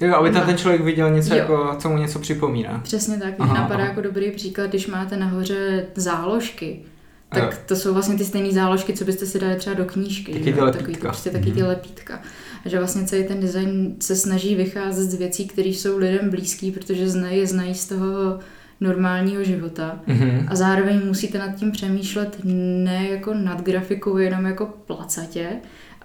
Jo, 0.00 0.14
aby 0.14 0.30
tam 0.30 0.46
ten 0.46 0.58
člověk 0.58 0.82
viděl 0.82 1.10
něco, 1.10 1.34
jako, 1.34 1.76
co 1.78 1.88
mu 1.88 1.98
něco 1.98 2.18
připomíná. 2.18 2.80
Přesně 2.84 3.18
tak. 3.18 3.38
Mě 3.38 3.48
napadá 3.48 3.80
aha. 3.80 3.88
jako 3.88 4.00
dobrý 4.00 4.30
příklad, 4.30 4.66
když 4.66 4.86
máte 4.86 5.16
nahoře 5.16 5.86
záložky, 5.94 6.80
tak 7.28 7.58
to 7.66 7.76
jsou 7.76 7.94
vlastně 7.94 8.14
ty 8.14 8.24
stejné 8.24 8.52
záložky, 8.52 8.92
co 8.92 9.04
byste 9.04 9.26
si 9.26 9.38
dali 9.38 9.56
třeba 9.56 9.76
do 9.76 9.84
knížky. 9.84 10.32
Taky 10.32 10.52
ty 10.52 10.60
lepítka. 10.60 10.78
Takový, 10.78 10.96
prostě 10.96 11.30
taky 11.30 11.52
ty 11.52 11.60
mhm. 11.60 11.68
lepítka. 11.68 12.20
A 12.64 12.68
že 12.68 12.78
vlastně 12.78 13.04
celý 13.04 13.24
ten 13.24 13.40
design 13.40 13.96
se 14.00 14.16
snaží 14.16 14.54
vycházet 14.54 15.10
z 15.10 15.14
věcí, 15.14 15.48
které 15.48 15.68
jsou 15.68 15.98
lidem 15.98 16.30
blízký, 16.30 16.70
protože 16.70 17.08
znají, 17.08 17.38
je 17.38 17.46
znají 17.46 17.74
z 17.74 17.88
toho 17.88 18.38
normálního 18.80 19.44
života. 19.44 20.00
Mm-hmm. 20.08 20.46
A 20.48 20.54
zároveň 20.54 21.06
musíte 21.06 21.38
nad 21.38 21.54
tím 21.54 21.72
přemýšlet 21.72 22.40
ne 22.84 23.08
jako 23.08 23.34
nad 23.34 23.62
grafikou, 23.62 24.16
jenom 24.16 24.46
jako 24.46 24.66
placatě, 24.86 25.48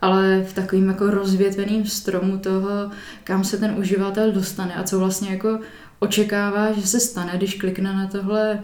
ale 0.01 0.43
v 0.43 0.53
takovým 0.53 0.87
jako 0.87 1.09
rozvětveným 1.09 1.85
stromu 1.85 2.37
toho, 2.37 2.91
kam 3.23 3.43
se 3.43 3.57
ten 3.57 3.75
uživatel 3.77 4.31
dostane 4.31 4.75
a 4.75 4.83
co 4.83 4.99
vlastně 4.99 5.29
jako 5.29 5.59
očekává, 5.99 6.71
že 6.71 6.87
se 6.87 6.99
stane, 6.99 7.31
když 7.35 7.53
klikne 7.53 7.93
na 7.93 8.07
tohle 8.07 8.59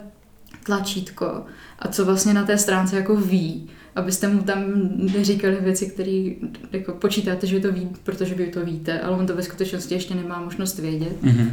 tlačítko 0.63 1.45
a 1.79 1.87
co 1.87 2.05
vlastně 2.05 2.33
na 2.33 2.43
té 2.43 2.57
stránce 2.57 2.95
jako 2.95 3.15
ví, 3.15 3.69
abyste 3.95 4.27
mu 4.27 4.41
tam 4.41 4.63
neříkali 4.95 5.57
věci, 5.61 5.85
které 5.85 6.31
jako 6.71 6.91
počítáte, 6.91 7.47
že 7.47 7.59
to 7.59 7.71
ví, 7.71 7.87
protože 8.03 8.35
vy 8.35 8.47
to 8.47 8.65
víte, 8.65 8.99
ale 8.99 9.17
on 9.17 9.27
to 9.27 9.35
ve 9.35 9.43
skutečnosti 9.43 9.93
ještě 9.93 10.15
nemá 10.15 10.41
možnost 10.41 10.79
vědět. 10.79 11.23
Mm-hmm. 11.23 11.49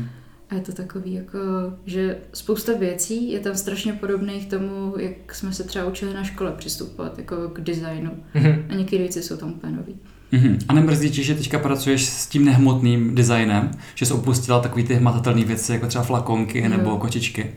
A 0.50 0.54
je 0.54 0.60
to 0.60 0.72
takový 0.72 1.14
jako, 1.14 1.38
že 1.86 2.16
spousta 2.32 2.72
věcí 2.78 3.32
je 3.32 3.40
tam 3.40 3.54
strašně 3.54 3.92
podobných 3.92 4.46
tomu, 4.46 4.94
jak 4.98 5.34
jsme 5.34 5.52
se 5.52 5.64
třeba 5.64 5.84
učili 5.84 6.14
na 6.14 6.24
škole 6.24 6.52
přistupovat 6.58 7.18
jako 7.18 7.36
k 7.36 7.60
designu. 7.60 8.10
Mm-hmm. 8.34 8.64
A 8.68 8.74
některé 8.74 9.02
věci 9.02 9.22
jsou 9.22 9.36
tam 9.36 9.52
úplně 9.52 9.72
nový. 9.76 9.94
Mm-hmm. 10.32 10.58
A 10.68 10.72
nemrzí 10.72 11.10
ti, 11.10 11.22
že 11.22 11.34
teďka 11.34 11.58
pracuješ 11.58 12.04
s 12.04 12.26
tím 12.26 12.44
nehmotným 12.44 13.14
designem, 13.14 13.70
že 13.94 14.06
jsi 14.06 14.12
opustila 14.12 14.60
takový 14.60 14.84
ty 14.84 14.94
hmatatelné 14.94 15.44
věci, 15.44 15.72
jako 15.72 15.86
třeba 15.86 16.04
flakonky 16.04 16.58
jo. 16.58 16.68
nebo 16.68 16.98
kočičky? 16.98 17.54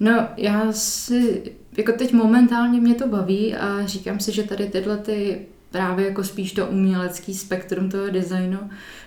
No, 0.00 0.28
já 0.36 0.72
si, 0.72 1.42
jako 1.76 1.92
teď 1.92 2.12
momentálně 2.12 2.80
mě 2.80 2.94
to 2.94 3.08
baví 3.08 3.54
a 3.54 3.86
říkám 3.86 4.20
si, 4.20 4.32
že 4.32 4.42
tady 4.42 4.66
tyhle 4.66 4.96
ty 4.96 5.40
právě 5.70 6.06
jako 6.06 6.24
spíš 6.24 6.52
to 6.52 6.66
umělecký 6.66 7.34
spektrum 7.34 7.90
toho 7.90 8.10
designu, 8.10 8.58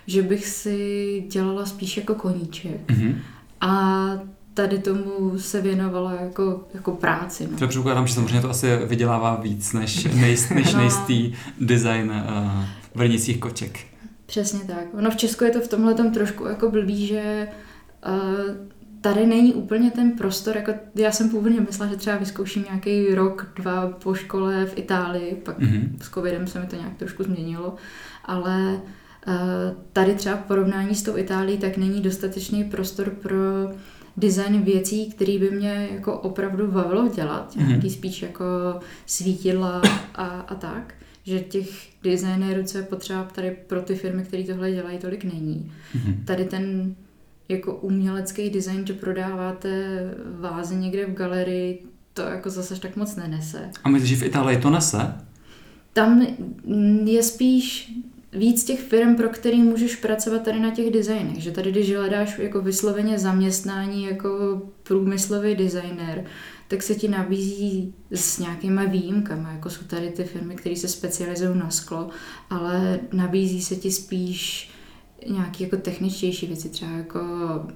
že 0.08 0.22
bych 0.22 0.48
si 0.48 1.24
dělala 1.32 1.66
spíš 1.66 1.98
jako 1.98 2.16
koníček. 2.16 2.88
Mm-hmm. 2.88 3.16
A 3.62 4.06
tady 4.54 4.80
tomu 4.80 5.38
se 5.38 5.62
věnovala 5.62 6.14
jako, 6.14 6.68
jako 6.74 6.92
práci. 6.92 7.48
No. 7.52 7.58
To 7.58 7.68
předpokládám, 7.68 8.08
že 8.08 8.14
samozřejmě 8.14 8.42
to 8.42 8.50
asi 8.50 8.78
vydělává 8.86 9.36
víc 9.36 9.74
než, 9.74 10.04
než, 10.04 10.50
než 10.50 10.74
no. 10.74 10.80
nejistý 10.80 11.34
design 11.60 12.12
uh, 12.12 12.64
vrnicích 12.96 13.40
koček. 13.40 13.80
Přesně 14.26 14.60
tak. 14.60 14.86
Ono 14.94 15.12
v 15.12 15.16
Česku 15.16 15.44
je 15.44 15.52
to 15.52 15.62
v 15.62 15.68
tomhle 15.68 15.94
trošku 15.94 16.46
jako 16.46 16.72
blbý, 16.72 17.08
že 17.08 17.48
uh, 18.08 18.72
tady 19.02 19.26
není 19.26 19.54
úplně 19.54 19.92
ten 19.92 20.12
prostor, 20.12 20.58
jako 20.58 20.74
já 20.96 21.12
jsem 21.12 21.30
původně 21.30 21.62
myslela, 21.62 21.92
že 21.92 21.98
třeba 21.98 22.18
vyzkouším 22.18 22.64
nějaký 22.64 23.16
rok, 23.16 23.52
dva 23.56 23.88
po 23.88 24.14
škole 24.14 24.66
v 24.66 24.78
Itálii, 24.78 25.36
pak 25.36 25.60
mm-hmm. 25.60 25.90
s 26.02 26.10
covidem 26.10 26.48
se 26.48 26.60
mi 26.60 26.68
to 26.68 26.76
nějak 26.76 26.98
trošku 26.98 27.24
změnilo, 27.24 27.76
ale 28.26 28.82
uh, 29.28 29.34
tady 29.94 30.16
třeba 30.16 30.36
v 30.36 30.44
porovnání 30.44 30.96
s 30.96 31.04
tou 31.04 31.18
Itálií, 31.18 31.58
tak 31.58 31.78
není 31.78 32.02
dostatečný 32.02 32.64
prostor 32.64 33.10
pro 33.10 33.36
design 34.18 34.62
věcí, 34.62 35.10
které 35.12 35.40
by 35.40 35.52
mě 35.52 35.90
jako 35.94 36.20
opravdu 36.20 36.72
bavilo 36.72 37.08
dělat, 37.08 37.56
mm-hmm. 37.56 37.68
nějaký 37.68 37.90
spíš 37.90 38.22
jako 38.22 38.46
svítidla 39.06 39.82
a, 40.16 40.26
a 40.26 40.56
tak 40.56 40.94
že 41.24 41.40
těch 41.40 41.70
designérů, 42.04 42.64
co 42.64 42.78
je 42.78 42.84
potřeba 42.84 43.24
tady 43.24 43.58
pro 43.68 43.82
ty 43.82 43.96
firmy, 43.96 44.24
které 44.24 44.44
tohle 44.44 44.72
dělají, 44.72 44.98
tolik 44.98 45.24
není. 45.24 45.72
Mm-hmm. 45.96 46.26
Tady 46.26 46.46
ten 46.46 46.96
jako 47.50 47.76
umělecký 47.76 48.50
design, 48.50 48.88
že 48.88 48.94
prodáváte 48.94 49.70
vázy 50.40 50.76
někde 50.76 51.06
v 51.06 51.14
galerii, 51.14 51.86
to 52.14 52.22
jako 52.22 52.50
zase 52.50 52.80
tak 52.80 52.96
moc 52.96 53.16
nenese. 53.16 53.70
A 53.84 53.90
myslíš, 53.90 54.10
že 54.10 54.16
v 54.16 54.24
Itálii 54.24 54.58
to 54.58 54.70
nese? 54.70 55.16
Tam 55.94 56.28
je 57.06 57.24
spíš 57.24 57.94
víc 58.34 58.64
těch 58.64 58.82
firm, 58.82 59.16
pro 59.16 59.30
který 59.30 59.62
můžeš 59.62 59.96
pracovat 59.96 60.44
tady 60.44 60.60
na 60.60 60.72
těch 60.72 60.94
designech. 60.94 61.38
Že 61.38 61.52
tady, 61.52 61.72
když 61.72 61.96
hledáš 61.96 62.40
jako 62.40 62.62
vysloveně 62.62 63.20
zaměstnání 63.20 64.04
jako 64.04 64.62
průmyslový 64.84 65.56
designer, 65.56 66.26
tak 66.68 66.84
se 66.84 66.96
ti 66.96 67.08
nabízí 67.08 67.94
s 68.12 68.40
nějakýma 68.40 68.84
výjimkami, 68.84 69.48
jako 69.52 69.70
jsou 69.70 69.86
tady 69.86 70.10
ty 70.10 70.24
firmy, 70.24 70.56
které 70.56 70.76
se 70.76 70.88
specializují 70.88 71.60
na 71.60 71.70
sklo, 71.70 72.10
ale 72.50 73.00
nabízí 73.14 73.62
se 73.62 73.76
ti 73.76 73.92
spíš 73.92 74.71
nějaké 75.30 75.64
jako 75.64 75.78
techničtější 75.78 76.48
věci, 76.48 76.70
třeba 76.70 76.92
jako 76.92 77.20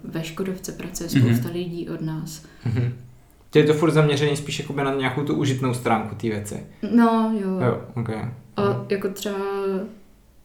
ve 0.04 0.24
Škodovce 0.24 0.72
pracuje 0.72 1.10
spousta 1.10 1.50
mm-hmm. 1.50 1.54
lidí 1.54 1.90
od 1.90 2.02
nás. 2.02 2.44
Mm-hmm. 2.66 2.92
Je 3.56 3.64
to 3.64 3.74
furt 3.74 3.92
zaměřený 3.92 4.38
spíš 4.38 4.60
jakoby 4.60 4.84
na 4.84 4.94
nějakou 4.94 5.24
tu 5.24 5.36
užitnou 5.36 5.74
stránku 5.74 6.16
té 6.16 6.28
věci. 6.28 6.66
No, 6.96 7.36
jo. 7.42 7.60
Jo, 7.66 7.82
okay. 7.96 8.30
A 8.58 8.86
jako 8.90 9.10
třeba 9.10 9.38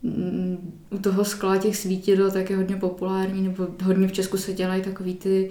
mm, 0.02 0.72
u 0.90 0.98
toho 0.98 1.24
skla 1.24 1.56
těch 1.56 1.76
svítidel 1.76 2.30
tak 2.30 2.50
je 2.50 2.56
hodně 2.56 2.76
populární, 2.76 3.42
nebo 3.42 3.66
hodně 3.84 4.08
v 4.08 4.12
Česku 4.12 4.36
se 4.36 4.52
dělají 4.52 4.82
takový 4.82 5.14
ty 5.14 5.50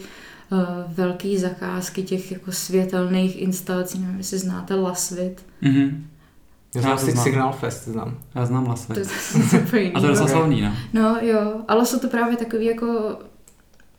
uh, 0.51 0.59
velký 0.87 1.37
zakázky 1.37 2.03
těch 2.03 2.31
jako 2.31 2.51
světelných 2.51 3.41
instalací, 3.41 3.99
nevím, 3.99 4.17
jestli 4.17 4.37
znáte 4.37 4.75
Lasvit. 4.75 5.45
Mm-hmm. 5.63 6.01
Já 6.75 6.81
znám 6.81 6.97
si 6.97 7.11
Signal 7.17 7.51
Fest, 7.53 7.87
znám. 7.87 8.17
Já 8.35 8.45
znám 8.45 8.67
Lasvit. 8.67 8.97
To 9.49 9.55
je 9.55 9.61
úplně 9.63 9.81
jiný. 9.81 9.93
A 9.95 9.99
to 9.99 10.05
je 10.05 10.09
docela 10.11 10.27
slavný, 10.27 10.61
no. 10.61 10.73
No 10.93 11.17
jo, 11.21 11.53
ale 11.67 11.85
jsou 11.85 11.99
to 11.99 12.07
právě 12.07 12.37
takový 12.37 12.65
jako 12.65 13.17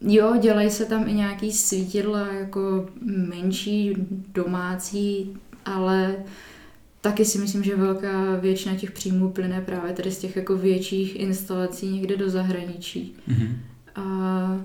Jo, 0.02 0.36
dělají 0.40 0.70
se 0.70 0.84
tam 0.84 1.08
i 1.08 1.12
nějaký 1.12 1.52
svítidla 1.52 2.26
jako 2.26 2.86
menší, 3.28 3.94
domácí, 4.34 5.36
ale 5.64 6.16
taky 7.00 7.24
si 7.24 7.38
myslím, 7.38 7.64
že 7.64 7.76
velká 7.76 8.34
většina 8.40 8.74
těch 8.74 8.90
příjmů 8.90 9.30
plyne 9.30 9.60
právě 9.60 9.92
tady 9.92 10.10
z 10.10 10.18
těch 10.18 10.36
jako 10.36 10.56
větších 10.56 11.16
instalací 11.20 11.88
někde 11.88 12.16
do 12.16 12.30
zahraničí. 12.30 13.14
Mm-hmm. 13.28 13.48
A 13.96 14.60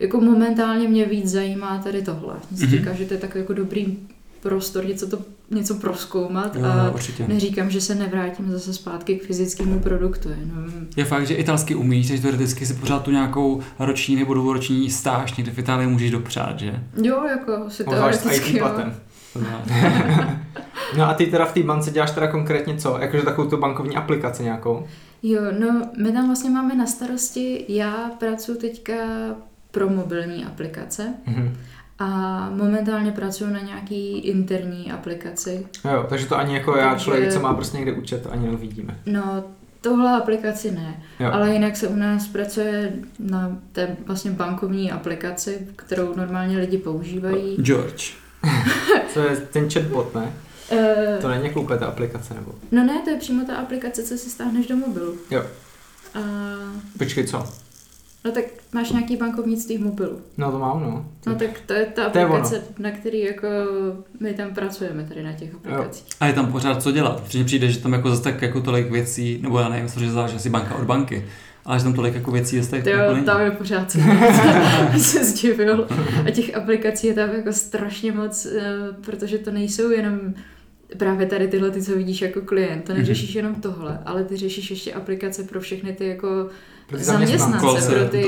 jako 0.00 0.20
momentálně 0.20 0.88
mě 0.88 1.04
víc 1.06 1.30
zajímá 1.30 1.78
tady 1.78 2.02
tohle. 2.02 2.34
Mě 2.50 2.66
Mhm. 2.66 2.70
říká, 2.76 2.92
že 2.92 3.04
to 3.04 3.14
je 3.14 3.20
takový 3.20 3.40
jako 3.40 3.52
dobrý 3.52 3.98
prostor 4.44 4.86
něco, 4.86 5.06
to, 5.06 5.18
něco 5.50 5.74
proskoumat 5.74 6.56
Jo, 6.56 6.64
a 6.64 6.90
určitě. 6.90 7.24
neříkám, 7.28 7.70
že 7.70 7.80
se 7.80 7.94
nevrátím 7.94 8.50
zase 8.50 8.74
zpátky 8.74 9.16
k 9.16 9.24
fyzickému 9.26 9.80
produktu, 9.80 10.28
jenom 10.28 10.66
Je 10.96 11.04
fakt, 11.04 11.26
že 11.26 11.34
italsky 11.34 11.74
umíš, 11.74 12.08
takže 12.08 12.22
teoreticky 12.22 12.66
si 12.66 12.74
pořád 12.74 13.02
tu 13.02 13.10
nějakou 13.10 13.60
roční 13.78 14.16
nebo 14.16 14.34
dvouroční 14.34 14.90
stáž 14.90 15.34
někde 15.36 15.52
v 15.52 15.58
Itálii 15.58 15.86
můžeš 15.88 16.10
dopřát, 16.10 16.58
že? 16.58 16.82
jo, 17.02 17.24
jako 17.28 17.70
si 17.70 17.84
teoreticky, 17.84 18.58
jo. 18.58 18.70
No 20.96 21.08
a 21.08 21.14
ty 21.14 21.26
teda 21.26 21.44
v 21.44 21.52
té 21.52 21.62
bance 21.62 21.90
děláš 21.90 22.10
teda 22.10 22.26
konkrétně 22.26 22.76
co? 22.76 22.98
Jakože 23.00 23.22
takovou 23.22 23.50
tu 23.50 23.56
bankovní 23.56 23.96
aplikaci 23.96 24.42
nějakou? 24.42 24.86
Jo, 25.22 25.40
no 25.58 25.82
my 26.02 26.12
tam 26.12 26.26
vlastně 26.26 26.50
máme 26.50 26.74
na 26.74 26.86
starosti, 26.86 27.64
já 27.68 28.10
pracuji 28.18 28.54
teďka 28.58 28.94
pro 29.70 29.88
mobilní 29.88 30.44
aplikace 30.44 31.14
Mhm. 31.26 31.56
A 31.98 32.06
momentálně 32.50 33.12
pracuji 33.12 33.50
na 33.52 33.60
nějaký 33.60 34.18
interní 34.18 34.92
aplikaci. 34.92 35.66
Jo, 35.92 36.06
takže 36.08 36.26
to 36.26 36.36
ani 36.38 36.54
jako 36.54 36.76
já, 36.76 36.90
Takže- 36.90 37.04
člověk, 37.04 37.32
co 37.32 37.40
má 37.40 37.54
prostě 37.54 37.76
někde 37.76 37.92
účet, 37.92 38.22
to 38.22 38.32
ani 38.32 38.46
neuvidíme. 38.46 38.98
No, 39.06 39.44
tohle 39.80 40.10
aplikaci 40.16 40.70
ne, 40.70 41.02
Jo. 41.20 41.30
ale 41.32 41.52
jinak 41.52 41.76
se 41.76 41.88
u 41.88 41.96
nás 41.96 42.26
pracuje 42.26 42.92
na 43.18 43.58
té 43.72 43.96
vlastně 44.06 44.30
bankovní 44.30 44.92
aplikaci, 44.92 45.68
kterou 45.76 46.14
normálně 46.16 46.58
lidi 46.58 46.78
používají. 46.78 47.56
George. 47.56 48.12
Co 49.12 49.20
je 49.20 49.36
ten 49.36 49.70
chatbot, 49.70 50.14
ne? 50.14 50.32
Eh, 50.70 51.18
To 51.20 51.28
není 51.28 51.44
jako 51.46 51.60
úplně 51.62 51.78
ta 51.78 51.86
aplikace, 51.86 52.34
nebo? 52.34 52.54
no 52.72 52.84
ne, 52.84 53.00
to 53.04 53.10
je 53.10 53.16
přímo 53.16 53.44
ta 53.46 53.56
aplikace, 53.56 54.02
co 54.02 54.18
si 54.18 54.30
stáhneš 54.30 54.66
do 54.66 54.76
mobilu. 54.76 55.16
Jo. 55.30 55.42
A, 56.14 56.20
Počkej, 56.98 57.26
co? 57.26 57.48
No 58.24 58.32
tak 58.32 58.44
máš 58.72 58.90
nějaký 58.90 59.16
bankovnictví 59.16 59.78
v 59.78 59.84
mobilu. 59.84 60.20
No 60.38 60.52
to 60.52 60.58
mám, 60.58 60.82
no. 60.82 61.06
No 61.26 61.34
tak 61.34 61.50
to 61.66 61.72
je 61.72 61.86
ta 61.86 62.10
To 62.10 62.18
je 62.18 62.24
aplikace, 62.24 62.62
na 62.78 62.90
který 62.90 63.20
jako 63.20 63.46
my 64.20 64.34
tam 64.34 64.54
pracujeme 64.54 65.04
tady 65.04 65.22
na 65.22 65.32
těch 65.32 65.54
aplikacích. 65.54 66.04
A 66.20 66.26
je 66.26 66.32
tam 66.32 66.52
pořád 66.52 66.82
co 66.82 66.92
dělat, 66.92 67.20
protože 67.22 67.44
přijde, 67.44 67.68
že 67.68 67.78
tam 67.78 67.92
jako 67.92 68.10
zase 68.10 68.22
tak 68.22 68.42
jako 68.42 68.60
tolik 68.60 68.90
věcí, 68.90 69.38
nebo 69.42 69.58
já 69.58 69.68
nevím, 69.68 69.88
že 69.98 70.10
záleží 70.12 70.36
asi 70.36 70.50
banka 70.50 70.74
od 70.74 70.84
banky, 70.84 71.26
ale 71.64 71.78
že 71.78 71.84
tam 71.84 71.94
tolik 71.94 72.14
jako 72.14 72.30
věcí 72.30 72.56
zase 72.58 72.70
tak 72.70 72.82
To 72.84 72.88
jako 72.90 73.02
jo, 73.04 73.12
není. 73.14 73.26
tam 73.26 73.40
je 73.40 73.50
pořád 73.50 73.90
co 73.90 73.98
se 74.98 75.24
zdivil. 75.24 75.86
A 76.26 76.30
těch 76.30 76.56
aplikací 76.56 77.06
je 77.06 77.14
tam 77.14 77.30
jako 77.30 77.52
strašně 77.52 78.12
moc, 78.12 78.46
eh, 78.46 78.62
protože 79.04 79.38
to 79.38 79.50
nejsou 79.50 79.90
jenom 79.90 80.20
právě 80.98 81.26
tady 81.26 81.48
tyhle, 81.48 81.70
ty, 81.70 81.82
co 81.82 81.92
vidíš 81.96 82.22
jako 82.22 82.40
klient. 82.40 82.84
To 82.84 82.92
Mhm. 82.92 83.00
neřešíš 83.00 83.34
jenom 83.34 83.54
tohle, 83.54 83.98
ale 84.06 84.24
ty 84.24 84.36
řešíš 84.36 84.70
ještě 84.70 84.92
aplikace 84.92 85.42
pro 85.42 85.60
všechny 85.60 85.92
ty 85.92 86.06
jako 86.06 86.48
Pro 86.86 86.98
ty 86.98 87.04
zaměstnance, 87.04 87.90
pro 87.90 88.08
ty, 88.08 88.26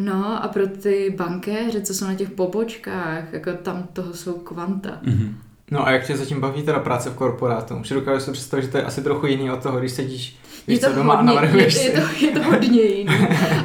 no 0.00 0.44
a 0.44 0.48
pro 0.48 0.66
ty 0.66 1.14
bankéře, 1.16 1.80
co 1.80 1.94
jsou 1.94 2.04
na 2.04 2.14
těch 2.14 2.30
pobočkách, 2.30 3.32
jako 3.32 3.52
tam 3.52 3.88
toho 3.92 4.14
jsou 4.14 4.32
kvanta. 4.32 4.98
Mhm. 5.02 5.36
No 5.70 5.86
a 5.86 5.90
jak 5.90 6.06
tě 6.06 6.16
zatím 6.16 6.40
baví 6.40 6.62
teda 6.62 6.78
práce 6.78 7.10
v 7.10 7.14
korporátu? 7.14 7.74
Už 7.76 7.88
dokážu 7.88 8.24
si 8.24 8.32
představit, 8.32 8.62
že 8.62 8.68
to 8.68 8.76
je 8.76 8.84
asi 8.84 9.02
trochu 9.02 9.26
jiný 9.26 9.50
od 9.50 9.62
toho, 9.62 9.78
když 9.78 9.92
sedíš 9.92 10.36
Je 10.66 10.78
to, 10.78 10.92
doma 10.92 11.14
a 11.14 11.16
hodně, 11.16 11.32
je, 11.32 11.36
navrhuješ 11.36 11.74
je, 11.74 11.80
si. 11.80 11.90
to, 11.90 12.24
je 12.26 12.32
to 12.32 12.42
hodně 12.42 12.82
jiný. 12.82 13.16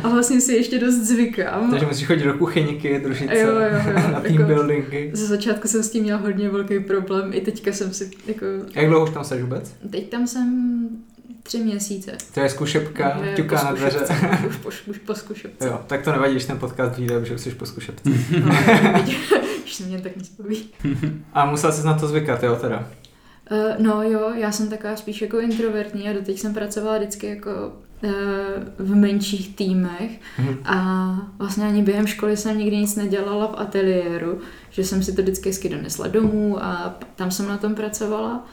A 0.04 0.10
vlastně 0.10 0.42
si 0.42 0.54
ještě 0.54 0.80
dost 0.80 0.96
zvykám. 0.96 1.72
Takže 1.72 1.86
musíš 1.86 2.08
chodit 2.08 2.24
do 2.24 2.34
kuchyňky, 2.34 3.00
družit 3.00 3.30
Jo, 3.32 3.36
se 3.36 3.42
jo, 3.42 3.50
jo, 3.88 3.94
na 4.12 4.20
team 4.20 4.36
jako- 4.36 4.44
buildingy. 4.48 5.10
Ze 5.14 5.26
začátku 5.28 5.68
jsem 5.68 5.84
s 5.84 5.90
tím 5.90 6.04
měla 6.04 6.20
hodně 6.20 6.50
velký 6.50 6.80
problém, 6.80 7.32
i 7.34 7.42
teďka 7.42 7.72
jsem 7.72 7.94
si 7.94 8.12
jako... 8.28 8.46
Jak 8.76 8.88
dlouho 8.88 9.06
už 9.06 9.12
tam 9.12 9.24
seš 9.24 9.42
vůbec? 9.42 9.76
Teď 9.90 10.10
tam 10.10 10.28
jsem 10.28 10.88
tři 11.44 11.58
měsíce. 11.60 12.12
To 12.34 12.40
je 12.40 12.50
zkušebka, 12.50 13.10
Takže 13.10 13.36
ťuká 13.36 13.64
na 13.64 13.72
dveře. 13.72 14.00
Už 14.48 14.56
po, 14.58 14.70
už 14.88 14.98
po 15.06 15.16
zkušebce. 15.16 15.68
Jo, 15.68 15.80
tak 15.88 16.02
to 16.04 16.12
nevadí, 16.12 16.34
když 16.34 16.46
ten 16.46 16.58
podcast 16.60 16.98
vyjde, 16.98 17.26
že 17.26 17.36
už 17.36 17.42
jsi 17.42 17.52
po 17.52 17.66
zkušebce. 17.66 18.10
No, 18.46 18.56
se 19.66 19.84
mě 19.84 20.02
tak 20.02 20.16
nic 20.16 20.30
baví. 20.40 20.70
A 21.34 21.46
musel 21.46 21.72
jsi 21.72 21.86
na 21.86 21.94
to 21.94 22.08
zvykat, 22.08 22.44
jo, 22.44 22.56
teda. 22.56 22.88
Uh, 23.52 23.58
no 23.86 24.04
jo, 24.04 24.32
já 24.36 24.52
jsem 24.52 24.70
taková 24.70 24.96
spíš 24.96 25.22
jako 25.22 25.40
introvertní 25.40 26.10
a 26.10 26.14
doteď 26.14 26.40
jsem 26.40 26.54
pracovala 26.54 26.98
vždycky 26.98 27.28
jako 27.28 27.50
uh, 28.04 28.12
v 28.80 28.96
menších 28.96 29.56
týmech 29.56 30.12
Mhm. 30.38 30.58
a 30.66 31.16
vlastně 31.38 31.66
ani 31.66 31.84
během 31.84 32.08
školy 32.08 32.38
jsem 32.38 32.58
nikdy 32.58 32.78
nic 32.78 32.96
nedělala 32.96 33.48
v 33.48 33.56
ateliéru, 33.60 34.40
že 34.70 34.84
jsem 34.84 35.04
si 35.04 35.14
to 35.16 35.22
vždycky 35.22 35.70
donesla 35.70 36.08
domů 36.08 36.64
a 36.64 37.00
tam 37.16 37.32
jsem 37.32 37.48
na 37.48 37.58
tom 37.58 37.76
pracovala 37.76 38.46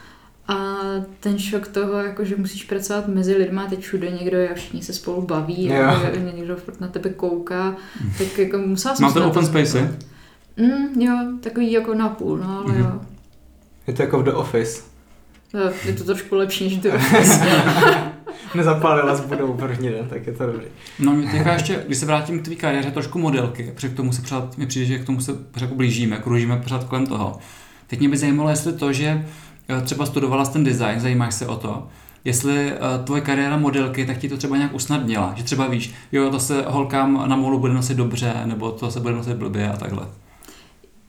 a 0.55 0.77
ten 1.21 1.39
šok 1.39 1.69
toho, 1.69 1.93
jako 1.93 2.25
že 2.25 2.37
musíš 2.37 2.65
pracovat 2.65 3.09
mezi 3.09 3.37
lidma, 3.37 3.67
teď 3.67 3.81
všude 3.81 4.11
někdo 4.11 4.37
je 4.37 4.49
a 4.49 4.55
všichni 4.55 4.83
se 4.83 4.93
spolu 4.93 5.23
baví 5.23 5.67
Jo. 5.67 5.75
a 5.87 6.33
někdo 6.37 6.57
furt 6.57 6.81
na 6.81 6.89
tebe 6.89 7.11
kouká, 7.11 7.77
tak 8.19 8.39
jako 8.39 8.59
musela 8.59 8.95
jsem 8.97 9.03
Mám 9.05 9.13
se 9.13 9.19
to 9.21 9.29
open 9.29 9.47
space, 9.47 9.99
Mm, 10.57 11.01
jo, 11.03 11.15
takový 11.41 11.73
jako 11.73 11.95
napůl, 11.95 12.39
no 12.39 12.59
ale 12.59 12.73
Mhm. 12.73 12.81
jo. 12.85 13.01
Je 13.87 13.95
to 13.95 14.03
jako 14.03 14.19
v 14.19 14.23
The 14.25 14.31
Office. 14.31 14.83
Jo, 15.55 15.71
Je 15.85 15.93
to 15.93 16.05
trošku 16.05 16.35
lepší 16.35 16.65
než 16.65 16.79
to. 16.79 16.89
Nezapálila 18.55 19.15
s 19.15 19.21
budou 19.21 19.55
první 19.55 19.89
den, 19.89 20.09
tak 20.09 20.27
je 20.27 20.33
to 20.33 20.47
dobrý. 20.47 20.65
No 20.99 21.13
mě 21.13 21.31
teďka 21.31 21.53
ještě, 21.53 21.83
když 21.87 21.99
se 21.99 22.07
vrátím 22.07 22.41
k 22.41 22.45
tvý 22.45 22.57
kariéře, 22.57 22.91
trošku 22.91 23.19
modelky, 23.19 23.71
protože 23.75 23.89
k 23.89 23.97
tomu 23.97 24.13
se 24.13 24.23
pořád, 24.23 24.59
mi 24.59 24.67
přijde, 24.67 24.87
že 24.87 24.99
k 24.99 25.05
tomu 25.07 25.21
se 25.21 25.33
pořád 25.35 25.67
jako 25.67 25.75
blížíme, 25.75 26.17
kružíme 26.17 26.57
pořád 26.57 26.85
kolem 26.85 27.07
toho. 27.07 27.39
Teď 27.87 27.99
mě 27.99 28.09
by 28.09 28.17
zajímalo, 28.17 28.51
jestli 28.51 28.73
to, 28.73 28.93
že 28.93 29.27
třeba 29.85 30.07
studovala 30.07 30.45
ten 30.45 30.65
design, 30.65 31.01
zajímáš 31.01 31.35
se 31.35 31.47
o 31.47 31.57
to, 31.57 31.89
jestli 32.25 32.73
eh, 32.73 32.79
tvoje 33.05 33.21
kariéra 33.21 33.57
modelky, 33.57 34.07
tak 34.07 34.19
ti 34.19 34.29
to 34.29 34.37
třeba 34.37 34.57
nějak 34.57 34.75
usnadnila, 34.75 35.33
že 35.37 35.45
třeba 35.45 35.67
víš, 35.67 35.95
jo, 36.13 36.31
to 36.31 36.41
se 36.41 36.65
holkám 36.67 37.29
na 37.29 37.37
molu 37.37 37.59
bude 37.59 37.73
nosit 37.73 37.97
dobře, 37.97 38.35
nebo 38.45 38.71
to 38.71 38.91
se 38.91 39.01
bude 39.01 39.15
nosit 39.15 39.35
blbě 39.35 39.69
a 39.69 39.77
takhle. 39.77 40.07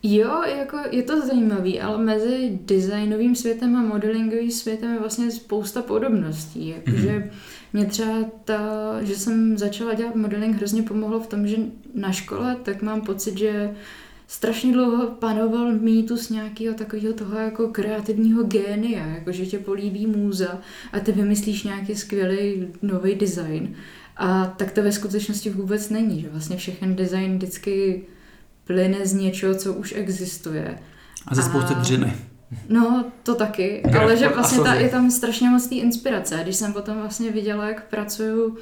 Jo, 0.03 0.41
jako 0.57 0.77
je 0.91 1.03
to 1.03 1.27
zajímavý, 1.27 1.81
ale 1.81 1.97
mezi 1.97 2.59
designovým 2.65 3.35
světem 3.35 3.75
a 3.75 3.81
modelingovým 3.81 4.51
světem 4.51 4.93
je 4.93 4.99
vlastně 4.99 5.31
spousta 5.31 5.81
podobností. 5.81 6.67
Jakože 6.67 7.31
mě 7.73 7.85
třeba 7.85 8.13
ta, 8.45 8.59
že 9.01 9.15
jsem 9.15 9.57
začala 9.57 9.93
dělat 9.93 10.15
modeling 10.15 10.55
hrozně 10.55 10.83
pomohlo 10.83 11.19
v 11.19 11.27
tom, 11.27 11.47
že 11.47 11.57
na 11.95 12.11
škole 12.11 12.57
tak 12.63 12.81
mám 12.81 13.01
pocit, 13.01 13.37
že 13.37 13.73
strašně 14.31 14.73
dlouho 14.73 15.07
panoval 15.07 15.71
mýtus 15.73 16.29
nějakého 16.29 16.75
takového 16.75 17.13
toho 17.13 17.39
jako 17.39 17.67
kreativního 17.67 18.43
génia, 18.43 19.07
jako 19.07 19.31
že 19.31 19.45
tě 19.45 19.59
políbí 19.59 20.07
můza 20.07 20.59
a 20.93 20.99
ty 20.99 21.11
vymyslíš 21.11 21.63
nějaký 21.63 21.95
skvělý 21.95 22.67
nový 22.81 23.15
design. 23.15 23.75
A 24.17 24.45
tak 24.45 24.71
to 24.71 24.83
ve 24.83 24.91
skutečnosti 24.91 25.49
vůbec 25.49 25.89
není, 25.89 26.21
že 26.21 26.29
vlastně 26.29 26.57
všechen 26.57 26.95
design 26.95 27.35
vždycky 27.35 28.03
plyne 28.65 29.05
z 29.05 29.13
něčeho, 29.13 29.55
co 29.55 29.73
už 29.73 29.93
existuje. 29.97 30.79
A 31.27 31.35
ze 31.35 31.43
spousty 31.43 31.73
dřiny. 31.73 32.13
No, 32.69 33.05
to 33.23 33.35
taky, 33.35 33.81
Graf 33.85 34.01
ale 34.03 34.17
že 34.17 34.29
vlastně 34.29 34.59
ta, 34.63 34.73
je 34.73 34.89
tam 34.89 35.11
strašně 35.11 35.49
moc 35.49 35.67
té 35.67 35.75
inspirace. 35.75 36.39
Když 36.43 36.55
jsem 36.55 36.73
potom 36.73 36.97
vlastně 36.97 37.31
viděla, 37.31 37.67
jak 37.67 37.89
pracují 37.89 38.53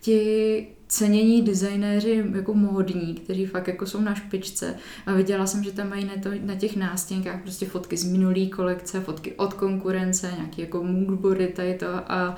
ti, 0.00 0.66
cenění 0.94 1.42
designéři 1.42 2.24
jako 2.34 2.54
módní, 2.54 3.14
kteří 3.14 3.46
fakt 3.46 3.68
jako 3.68 3.86
jsou 3.86 4.00
na 4.00 4.14
špičce 4.14 4.74
a 5.06 5.12
viděla 5.12 5.46
jsem, 5.46 5.64
že 5.64 5.72
tam 5.72 5.88
mají 5.88 6.04
na, 6.04 6.22
to, 6.22 6.28
na 6.42 6.54
těch 6.54 6.76
nástěnkách 6.76 7.42
prostě 7.42 7.66
fotky 7.66 7.96
z 7.96 8.04
minulý 8.04 8.50
kolekce, 8.50 9.00
fotky 9.00 9.32
od 9.32 9.54
konkurence, 9.54 10.32
nějaký 10.36 10.60
jako 10.60 10.82
moodboardy 10.84 11.46
tady 11.46 11.74
to 11.74 11.86
a 12.12 12.36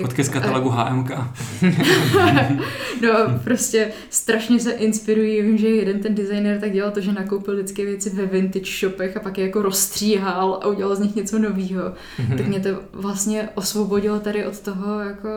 Fotky 0.00 0.24
z 0.24 0.28
katalogu 0.28 0.68
HMK. 0.68 1.10
no, 3.02 3.40
prostě 3.44 3.92
strašně 4.10 4.60
se 4.60 4.72
inspirují. 4.72 5.42
Vím, 5.42 5.58
že 5.58 5.68
jeden 5.68 6.00
ten 6.00 6.14
designer 6.14 6.60
tak 6.60 6.72
dělal 6.72 6.90
to, 6.90 7.00
že 7.00 7.12
nakoupil 7.12 7.54
vždycky 7.54 7.84
věci 7.84 8.10
ve 8.10 8.26
vintage 8.26 8.72
shopech 8.80 9.16
a 9.16 9.20
pak 9.20 9.38
je 9.38 9.46
jako 9.46 9.62
rozstříhal 9.62 10.60
a 10.62 10.66
udělal 10.66 10.96
z 10.96 10.98
nich 10.98 11.16
něco 11.16 11.38
nového. 11.38 11.92
Mm-hmm. 12.18 12.36
Tak 12.36 12.46
mě 12.46 12.60
to 12.60 12.68
vlastně 12.92 13.48
osvobodilo 13.54 14.20
tady 14.20 14.46
od 14.46 14.60
toho 14.60 15.00
jako 15.00 15.28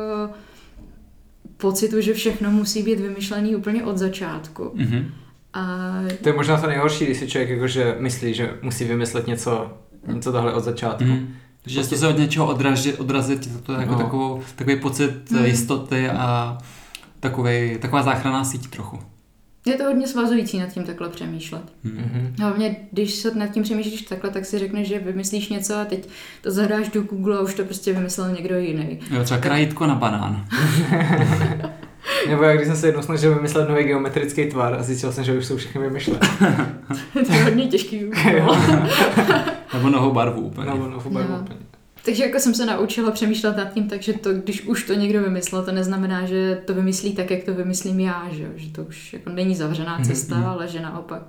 pocitu, 1.61 2.01
že 2.01 2.13
všechno 2.13 2.51
musí 2.51 2.83
být 2.83 2.99
vymyšlený 2.99 3.55
úplně 3.55 3.83
od 3.83 3.97
začátku. 3.97 4.63
Mm-hmm. 4.63 5.05
A... 5.53 5.93
To 6.23 6.29
je 6.29 6.35
možná 6.35 6.61
to 6.61 6.67
nejhorší, 6.67 7.05
když 7.05 7.17
si 7.17 7.27
člověk 7.27 7.49
jakože 7.49 7.95
myslí, 7.99 8.33
že 8.33 8.53
musí 8.61 8.85
vymyslet 8.85 9.27
něco, 9.27 9.77
něco 10.07 10.31
tohle 10.31 10.53
od 10.53 10.63
začátku. 10.63 11.03
Mm. 11.03 11.35
Že 11.65 11.79
prostě... 11.79 11.97
se 11.97 12.07
od 12.07 12.17
něčeho 12.17 12.47
odrazit, 12.47 12.99
odrazit 12.99 13.63
to 13.63 13.73
jako 13.73 13.91
no. 13.91 13.97
takovou, 13.97 14.43
takový 14.55 14.75
pocit 14.75 15.31
mm. 15.31 15.45
jistoty 15.45 16.09
a 16.09 16.57
takovej, 17.19 17.77
taková 17.81 18.03
záchranná 18.03 18.43
síť 18.43 18.69
trochu. 18.69 18.99
Je 19.65 19.73
to 19.73 19.83
hodně 19.83 20.07
svazující 20.07 20.59
nad 20.59 20.73
tím 20.73 20.83
takhle 20.83 21.09
přemýšlet. 21.09 21.61
Mm-hmm. 21.85 22.33
Hlavně, 22.39 22.75
když 22.91 23.15
se 23.15 23.35
nad 23.35 23.47
tím 23.47 23.63
přemýšlíš 23.63 24.01
takhle, 24.01 24.29
tak 24.29 24.45
si 24.45 24.59
řekneš, 24.59 24.87
že 24.87 24.99
vymyslíš 24.99 25.49
něco 25.49 25.75
a 25.75 25.85
teď 25.85 26.09
to 26.41 26.51
zadáš 26.51 26.89
do 26.89 27.01
Google 27.01 27.37
a 27.37 27.41
už 27.41 27.53
to 27.53 27.63
prostě 27.65 27.93
vymyslel 27.93 28.31
někdo 28.31 28.57
jiný. 28.57 28.99
Jo, 29.11 29.23
třeba 29.23 29.39
krajítko 29.39 29.87
na 29.87 29.95
banán. 29.95 30.45
Nebo 32.29 32.43
jak 32.43 32.57
když 32.57 32.67
jsem 32.67 32.77
se 32.77 32.87
jednou 32.87 33.01
snažil 33.01 33.35
vymyslet 33.35 33.69
nový 33.69 33.83
geometrický 33.83 34.45
tvar 34.45 34.73
a 34.73 34.83
zjistil 34.83 35.11
jsem, 35.11 35.23
že 35.23 35.37
už 35.37 35.45
jsou 35.45 35.57
všechny 35.57 35.81
vymyšlené. 35.81 36.19
to 37.13 37.33
je 37.33 37.43
hodně 37.43 37.67
těžký 37.67 38.01
Nebo 39.73 39.89
novou 39.89 40.11
barvu 40.11 40.41
úplně. 40.41 40.69
Nebo 40.69 40.87
novou 40.87 41.09
barvu 41.09 41.31
no. 41.33 41.39
úplně. 41.39 41.68
Takže 42.05 42.23
jako 42.23 42.39
jsem 42.39 42.53
se 42.53 42.65
naučila 42.65 43.11
přemýšlet 43.11 43.57
nad 43.57 43.73
tím, 43.73 43.89
takže 43.89 44.13
to, 44.13 44.33
když 44.33 44.67
už 44.67 44.83
to 44.83 44.93
někdo 44.93 45.21
vymyslel, 45.21 45.65
to 45.65 45.71
neznamená, 45.71 46.25
že 46.25 46.61
to 46.65 46.73
vymyslí 46.73 47.15
tak, 47.15 47.31
jak 47.31 47.43
to 47.43 47.53
vymyslím 47.53 47.99
já, 47.99 48.27
že, 48.31 48.51
že 48.55 48.69
to 48.69 48.83
už 48.83 49.13
jako 49.13 49.29
není 49.29 49.55
zavřená 49.55 49.95
mhm, 49.95 50.05
cesta, 50.05 50.35
mm-hmm. 50.35 50.47
ale 50.47 50.67
že 50.67 50.79
naopak 50.79 51.21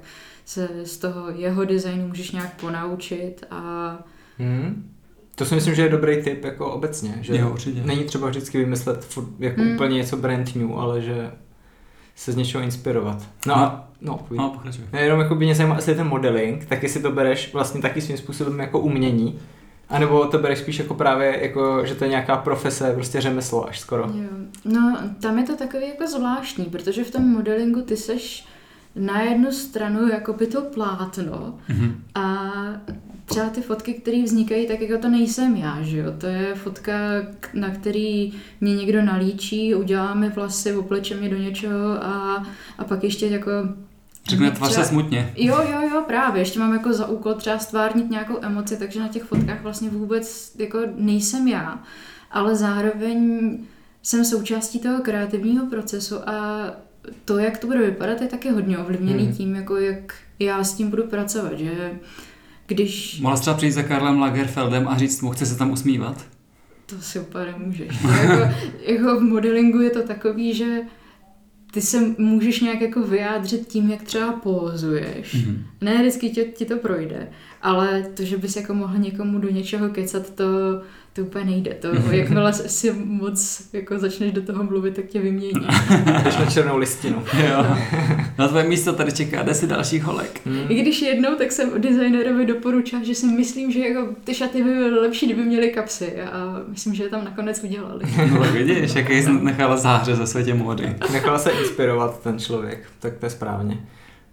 se 0.45 0.69
z 0.85 0.99
toho 0.99 1.31
jeho 1.31 1.65
designu 1.65 2.09
můžeš 2.09 2.31
nějak 2.31 2.61
ponaučit 2.61 3.45
a... 3.51 3.99
Mm. 4.39 4.91
To 5.35 5.45
si 5.45 5.55
myslím, 5.55 5.75
že 5.75 5.83
je 5.83 5.89
dobrý 5.89 6.23
tip 6.23 6.45
jako 6.45 6.73
obecně, 6.73 7.19
že 7.21 7.37
jo, 7.37 7.51
určitě. 7.51 7.83
není 7.83 8.05
třeba 8.05 8.29
vždycky 8.29 8.59
vymyslet 8.59 9.05
furt 9.05 9.29
jako 9.39 9.61
mm. 9.61 9.75
úplně 9.75 9.97
něco 9.97 10.17
brand 10.17 10.57
new, 10.57 10.73
ale 10.73 11.01
že 11.01 11.31
se 12.15 12.33
z 12.33 12.37
něčeho 12.37 12.65
inspirovat. 12.65 13.29
No, 13.47 13.57
a 13.57 13.91
No, 14.01 14.27
no 14.31 14.51
pokračuj. 14.51 14.85
Jenom 14.93 15.21
jako 15.21 15.35
by 15.35 15.45
mě 15.45 15.55
zajímalo, 15.55 15.79
jestli 15.79 15.95
ten 15.95 16.09
modeling, 16.09 16.65
tak 16.65 16.83
jestli 16.83 17.03
to 17.03 17.13
bereš 17.13 17.53
vlastně 17.53 17.83
taky 17.83 18.01
svým 18.01 18.17
způsobem 18.17 18.61
jako 18.61 18.81
umění, 18.81 19.39
a 19.91 19.99
nebo 19.99 20.27
to 20.27 20.39
bereš 20.39 20.59
spíš 20.59 20.79
jako 20.79 20.95
právě, 20.95 21.39
jako, 21.43 21.87
že 21.87 21.95
to 21.95 22.05
je 22.05 22.11
nějaká 22.11 22.37
profese, 22.37 22.93
prostě 22.95 23.21
řemeslo 23.21 23.69
až 23.69 23.81
skoro. 23.81 24.03
Jo. 24.03 24.29
No, 24.65 24.99
tam 25.21 25.39
je 25.39 25.45
to 25.45 25.57
takový 25.57 25.89
jako 25.89 26.07
zvláštní, 26.07 26.65
protože 26.65 27.05
v 27.05 27.11
tom 27.11 27.23
modelingu 27.29 27.83
ty 27.83 27.97
seš 27.97 28.47
na 28.95 29.21
jednu 29.21 29.53
stranu 29.53 30.09
jako 30.09 30.33
by 30.33 30.47
to 30.47 30.63
plátno 30.63 31.59
mm-hmm. 31.69 31.93
a 32.15 32.53
třeba 33.25 33.49
ty 33.49 33.61
fotky, 33.61 33.95
které 33.95 34.23
vznikají, 34.23 34.67
tak 34.67 34.81
jako 34.81 35.03
to 35.03 35.09
nejsem 35.09 35.57
já, 35.57 35.83
že 35.83 35.99
jo. 35.99 36.13
To 36.19 36.27
je 36.27 36.55
fotka, 36.55 36.93
na 37.55 37.71
který 37.71 38.33
mě 38.61 38.75
někdo 38.75 39.03
nalíčí, 39.03 39.75
uděláme 39.75 40.29
vlasy, 40.29 40.75
opleče 40.75 41.15
mě 41.15 41.29
do 41.29 41.37
něčeho 41.37 42.05
a, 42.05 42.47
a 42.79 42.85
pak 42.85 43.05
ještě 43.05 43.27
jako 43.27 43.51
Řekne 44.29 44.51
tvář 44.51 44.73
se 44.73 44.85
smutně. 44.85 45.33
Jo, 45.37 45.57
jo, 45.73 45.81
jo, 45.93 46.03
právě. 46.07 46.43
Ještě 46.43 46.59
mám 46.59 46.73
jako 46.73 46.93
za 46.93 47.07
úkol 47.07 47.35
třeba 47.35 47.59
stvárnit 47.59 48.11
nějakou 48.11 48.39
emoci, 48.43 48.77
takže 48.77 49.01
na 49.01 49.09
těch 49.09 49.23
fotkách 49.23 49.63
vlastně 49.63 49.91
vůbec 49.91 50.53
jako 50.59 50.79
nejsem 50.97 51.49
já. 51.49 51.83
Ale 52.31 52.57
zároveň 52.57 53.51
jsem 54.03 54.25
součástí 54.25 54.79
toho 54.79 55.01
kreativního 55.03 55.67
procesu 55.67 56.29
a 56.29 56.67
to, 57.25 57.39
jak 57.39 57.59
to 57.59 57.67
bude 57.67 57.79
vypadat, 57.79 58.21
je 58.21 58.29
taky 58.29 58.51
hodně 58.51 58.79
ovlivněný 58.79 59.25
hmm. 59.25 59.35
tím, 59.35 59.55
jako 59.55 59.77
jak 59.77 60.15
já 60.39 60.65
s 60.65 60.75
tím 60.75 60.91
budu 60.91 61.03
pracovat, 61.03 61.53
že 61.59 61.93
když... 62.67 63.21
Mohla 63.21 63.39
třeba 63.39 63.57
přijít 63.57 63.73
za 63.73 63.83
Karlem 63.83 64.19
Lagerfeldem 64.19 64.89
a 64.89 64.99
říct 64.99 65.21
mu, 65.21 65.31
chce 65.31 65.47
se 65.47 65.59
tam 65.59 65.71
usmívat? 65.71 66.25
To 66.87 66.97
si 67.01 67.19
úplně 67.19 67.45
nemůžeš. 67.45 67.89
Jako, 68.23 68.55
jako 68.87 69.21
v 69.21 69.23
modelingu 69.23 69.81
je 69.81 69.91
to 69.91 70.03
takový, 70.03 70.55
že 70.55 70.81
ty 71.71 71.81
se 71.81 72.15
můžeš 72.19 72.61
nějak 72.61 72.81
jako 72.81 73.03
vyjádřit 73.03 73.69
tím, 73.69 73.91
jak 73.91 74.03
třeba 74.03 74.33
pozuješ. 74.33 75.35
Mm-hmm. 75.35 75.57
Ne 75.81 75.99
vždycky 75.99 76.31
ti, 76.31 76.45
ti 76.45 76.65
to 76.65 76.77
projde, 76.77 77.29
ale 77.63 78.03
to, 78.15 78.25
že 78.25 78.39
bys 78.39 78.57
jako 78.57 78.75
mohl 78.75 78.99
někomu 78.99 79.39
do 79.39 79.51
něčeho 79.51 79.89
kecat, 79.89 80.35
to, 80.35 80.45
to 81.13 81.23
úplně 81.23 81.45
nejde. 81.45 81.75
To, 81.75 81.89
jakmile 82.11 82.53
si 82.53 82.93
moc 82.93 83.63
jako 83.73 83.99
začneš 83.99 84.33
do 84.33 84.43
toho 84.43 84.65
mluvit, 84.65 84.97
tak 84.97 85.05
tě 85.05 85.21
vymění. 85.21 85.67
Jdeš 86.25 86.37
na 86.37 86.47
černou 86.47 86.77
listinu. 86.79 87.23
jo. 87.49 87.67
Na 88.39 88.49
tvoje 88.49 88.65
místo 88.65 88.93
tady 88.93 89.13
čeká 89.13 89.43
deset 89.43 89.71
dalších 89.71 90.03
holek. 90.03 90.41
Hmm. 90.47 90.65
I 90.69 90.83
když 90.83 91.03
jednou, 91.03 91.35
tak 91.35 91.53
jsem 91.53 91.81
designerovi 91.81 92.47
doporučila, 92.47 93.03
že 93.03 93.15
si 93.15 93.27
myslím, 93.27 93.73
že 93.73 93.81
jako 93.81 94.09
ty 94.25 94.35
šaty 94.35 94.63
by 94.63 94.75
byly 94.75 95.01
lepší, 95.01 95.27
kdyby 95.27 95.43
měly 95.43 95.71
kapsy 95.71 96.23
a 96.23 96.63
myslím, 96.69 96.95
že 96.95 97.03
je 97.03 97.09
tam 97.09 97.25
nakonec 97.25 97.65
udělali. 97.65 98.05
no 98.31 98.39
tak 98.39 98.51
vidíš, 98.51 98.95
jaký 98.95 99.23
jsi 99.23 99.33
nechala 99.33 99.77
záhře 99.77 100.17
ze 100.17 100.27
světě 100.27 100.55
módy. 100.55 100.97
Nechala 101.13 101.39
se 101.39 101.51
inspirovat 101.51 102.23
ten 102.23 102.39
člověk, 102.39 102.87
tak 103.01 103.17
to 103.17 103.27
je 103.27 103.31
správně. 103.31 103.79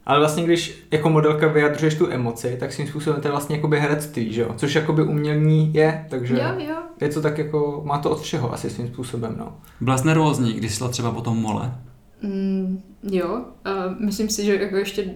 Ale 0.08 0.20
vlastně, 0.20 0.44
když 0.44 0.88
jako 0.92 1.10
modelka 1.10 1.48
vyjadřuješ 1.48 1.96
tu 1.96 2.12
emoci, 2.12 2.58
tak 2.60 2.74
svým 2.74 2.88
způsobem 2.88 3.22
to 3.22 3.28
je 3.28 3.32
vlastně 3.32 3.56
jakoby 3.56 3.80
herectví, 3.80 4.34
že 4.34 4.42
jo? 4.42 4.54
Což 4.58 4.76
jakoby 4.76 5.04
umění 5.04 5.74
je, 5.74 6.06
takže 6.10 6.34
jo, 6.34 6.68
jo. 6.70 6.76
je 7.02 7.10
to 7.10 7.22
tak 7.22 7.38
jako, 7.38 7.82
má 7.86 7.98
to 7.98 8.10
od 8.10 8.22
všeho 8.22 8.54
asi 8.54 8.70
svým 8.70 8.88
způsobem, 8.88 9.36
no. 9.38 9.58
Byla 9.82 9.98
jsi 9.98 10.08
nervózní, 10.08 10.54
když 10.54 10.76
šla 10.76 10.90
třeba 10.90 11.12
po 11.12 11.22
tom 11.22 11.38
mole? 11.38 11.76
Mm, 12.22 12.82
jo, 13.04 13.46
a 13.66 13.72
myslím 14.00 14.30
si, 14.30 14.46
že 14.46 14.56
jako 14.56 14.76
ještě 14.76 15.14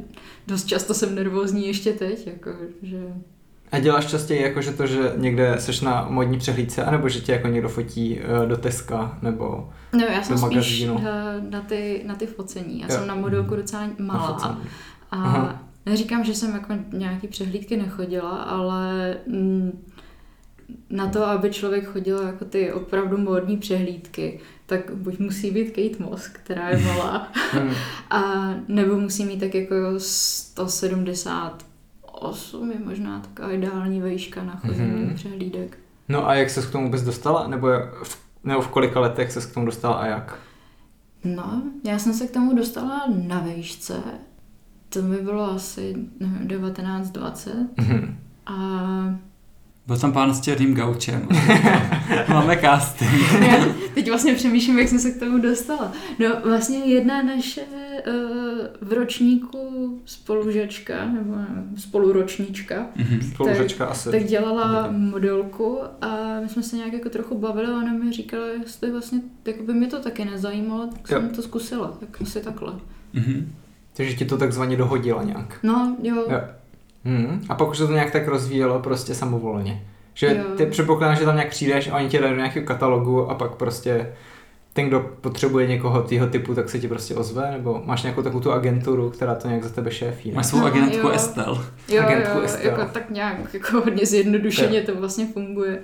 dost 0.47 0.65
často 0.65 0.93
jsem 0.93 1.15
nervózní 1.15 1.67
ještě 1.67 1.93
teď, 1.93 2.27
jako, 2.27 2.49
že 2.81 2.97
a 3.71 3.79
děláš 3.79 4.05
častěji 4.05 4.41
jako, 4.41 4.61
že 4.61 4.71
to, 4.71 4.87
že 4.87 5.13
někde 5.15 5.55
seš 5.59 5.81
na 5.81 6.07
modní 6.09 6.37
přehlídce, 6.37 6.83
anebo 6.83 7.09
že 7.09 7.21
tě 7.21 7.31
jako 7.31 7.47
někdo 7.47 7.69
fotí 7.69 8.19
uh, 8.19 8.49
do 8.49 8.57
Teska, 8.57 9.17
nebo 9.21 9.69
No 9.93 9.99
já 9.99 10.23
jsem 10.23 10.37
spíš 10.37 10.89
uh, 10.89 11.01
na 11.49 11.61
ty, 11.61 12.01
na 12.05 12.15
ty 12.15 12.27
focení. 12.27 12.79
Já 12.79 12.87
jo. 12.87 12.93
jsem 12.93 13.07
na 13.07 13.15
modelku 13.15 13.55
docela 13.55 13.89
malá. 13.99 14.59
A 15.11 15.23
Aha. 15.23 15.61
neříkám, 15.85 16.23
že 16.23 16.33
jsem 16.33 16.53
jako 16.53 16.73
nějaký 16.91 17.27
přehlídky 17.27 17.77
nechodila, 17.77 18.29
ale 18.29 19.17
mm, 19.27 19.85
na 20.89 21.07
to, 21.07 21.25
aby 21.25 21.49
člověk 21.49 21.85
chodil 21.85 22.21
jako 22.21 22.45
ty 22.45 22.71
opravdu 22.71 23.17
módní 23.17 23.57
přehlídky, 23.57 24.39
tak 24.65 24.95
buď 24.95 25.19
musí 25.19 25.51
být 25.51 25.67
Kate 25.69 26.03
Moss, 26.03 26.27
která 26.27 26.69
je 26.69 26.77
malá, 26.77 27.27
hmm. 27.51 27.73
a 28.09 28.53
nebo 28.67 28.95
musí 28.95 29.25
mít 29.25 29.39
tak 29.39 29.55
jako 29.55 29.75
170 29.97 31.70
8 32.21 32.71
je 32.71 32.79
možná 32.79 33.19
taková 33.19 33.51
ideální 33.51 34.01
vejška 34.01 34.43
na 34.43 34.55
chození 34.55 34.91
mm-hmm. 34.91 35.13
přehlídek. 35.13 35.77
No 36.09 36.27
a 36.27 36.33
jak 36.33 36.49
se 36.49 36.61
k 36.61 36.71
tomu 36.71 36.85
vůbec 36.85 37.03
dostala? 37.03 37.47
Nebo, 37.47 37.67
v, 38.03 38.21
nebo 38.43 38.61
v 38.61 38.67
kolika 38.67 38.99
letech 38.99 39.31
se 39.31 39.41
k 39.41 39.53
tomu 39.53 39.65
dostala 39.65 39.95
a 39.95 40.05
jak? 40.05 40.39
No, 41.23 41.61
já 41.83 41.99
jsem 41.99 42.13
se 42.13 42.27
k 42.27 42.31
tomu 42.31 42.55
dostala 42.55 43.03
na 43.27 43.39
vejšce. 43.39 44.03
To 44.89 45.01
mi 45.01 45.17
bylo 45.17 45.51
asi 45.51 45.95
19-20. 46.45 47.67
Mm-hmm. 47.75 48.15
A 48.45 48.55
byl 49.87 49.97
tam 49.97 50.13
pán 50.13 50.33
s 50.33 50.41
černým 50.41 50.73
gaučem. 50.73 51.27
Máme 52.29 52.57
casting. 52.61 53.11
Já 53.41 53.65
teď 53.93 54.09
vlastně 54.09 54.35
přemýšlím, 54.35 54.79
jak 54.79 54.87
jsem 54.87 54.99
se 54.99 55.11
k 55.11 55.19
tomu 55.19 55.37
dostala. 55.37 55.91
No 56.19 56.27
vlastně 56.45 56.77
jedna 56.77 57.23
naše 57.23 57.61
uh, 57.61 58.87
v 58.89 58.93
ročníku 58.93 59.59
spolužačka, 60.05 61.05
nebo 61.05 61.35
spoluročníčka, 61.77 62.87
mm-hmm. 62.97 63.33
spolužačka 63.33 63.85
tak, 63.85 63.91
asi. 63.91 64.11
tak 64.11 64.23
dělala 64.23 64.91
modelku 64.91 65.79
a 66.01 66.39
my 66.41 66.49
jsme 66.49 66.63
se 66.63 66.75
nějak 66.75 66.93
jako 66.93 67.09
trochu 67.09 67.37
bavili 67.37 67.67
a 67.67 67.77
ona 67.77 67.93
mi 67.93 68.11
říkala, 68.11 68.47
jestli 68.47 68.91
vlastně, 68.91 69.19
jako 69.45 69.63
by 69.63 69.73
mě 69.73 69.87
to 69.87 69.99
taky 69.99 70.25
nezajímalo, 70.25 70.87
tak 70.87 71.11
jo. 71.11 71.19
jsem 71.19 71.29
to 71.29 71.41
zkusila, 71.41 71.97
tak 71.99 72.21
asi 72.21 72.39
takhle. 72.39 72.73
Mm-hmm. 73.15 73.45
Takže 73.93 74.15
ti 74.15 74.25
to 74.25 74.37
takzvaně 74.37 74.77
dohodila 74.77 75.23
nějak. 75.23 75.59
No, 75.63 75.95
jo. 76.03 76.15
jo. 76.15 76.41
Hmm. 77.05 77.41
A 77.49 77.55
pak 77.55 77.69
už 77.69 77.77
se 77.77 77.87
to 77.87 77.93
nějak 77.93 78.11
tak 78.11 78.27
rozvíjelo 78.27 78.79
prostě 78.79 79.15
samovolně. 79.15 79.81
Že 80.13 80.27
jo. 80.27 80.55
ty 80.57 80.65
předpokládáš, 80.65 81.19
že 81.19 81.25
tam 81.25 81.35
nějak 81.35 81.49
přijdeš 81.49 81.87
a 81.87 81.95
oni 81.95 82.09
tě 82.09 82.19
dají 82.19 82.33
do 82.33 82.37
nějakého 82.37 82.65
katalogu 82.65 83.29
a 83.29 83.35
pak 83.35 83.51
prostě 83.55 84.07
ten, 84.73 84.87
kdo 84.87 84.99
potřebuje 84.99 85.67
někoho 85.67 86.01
tého 86.01 86.27
typu, 86.27 86.55
tak 86.55 86.69
se 86.69 86.79
ti 86.79 86.87
prostě 86.87 87.15
ozve, 87.15 87.51
nebo 87.51 87.81
máš 87.85 88.03
nějakou 88.03 88.21
takovou 88.21 88.43
tu 88.43 88.51
agenturu, 88.51 89.09
která 89.09 89.35
to 89.35 89.47
nějak 89.47 89.63
za 89.63 89.69
tebe 89.69 89.91
šéfí. 89.91 90.29
Ne? 90.29 90.35
Máš 90.35 90.45
svou 90.45 90.65
agentku 90.65 91.09
Estel. 91.09 91.65
Jo, 91.87 92.03
agentku 92.03 92.37
jo, 92.37 92.43
Estel. 92.43 92.71
jako 92.71 92.93
tak 92.93 93.09
nějak 93.09 93.53
jako 93.53 93.81
hodně 93.81 94.05
zjednodušeně 94.05 94.81
to 94.81 94.95
vlastně 94.95 95.27
funguje. 95.33 95.79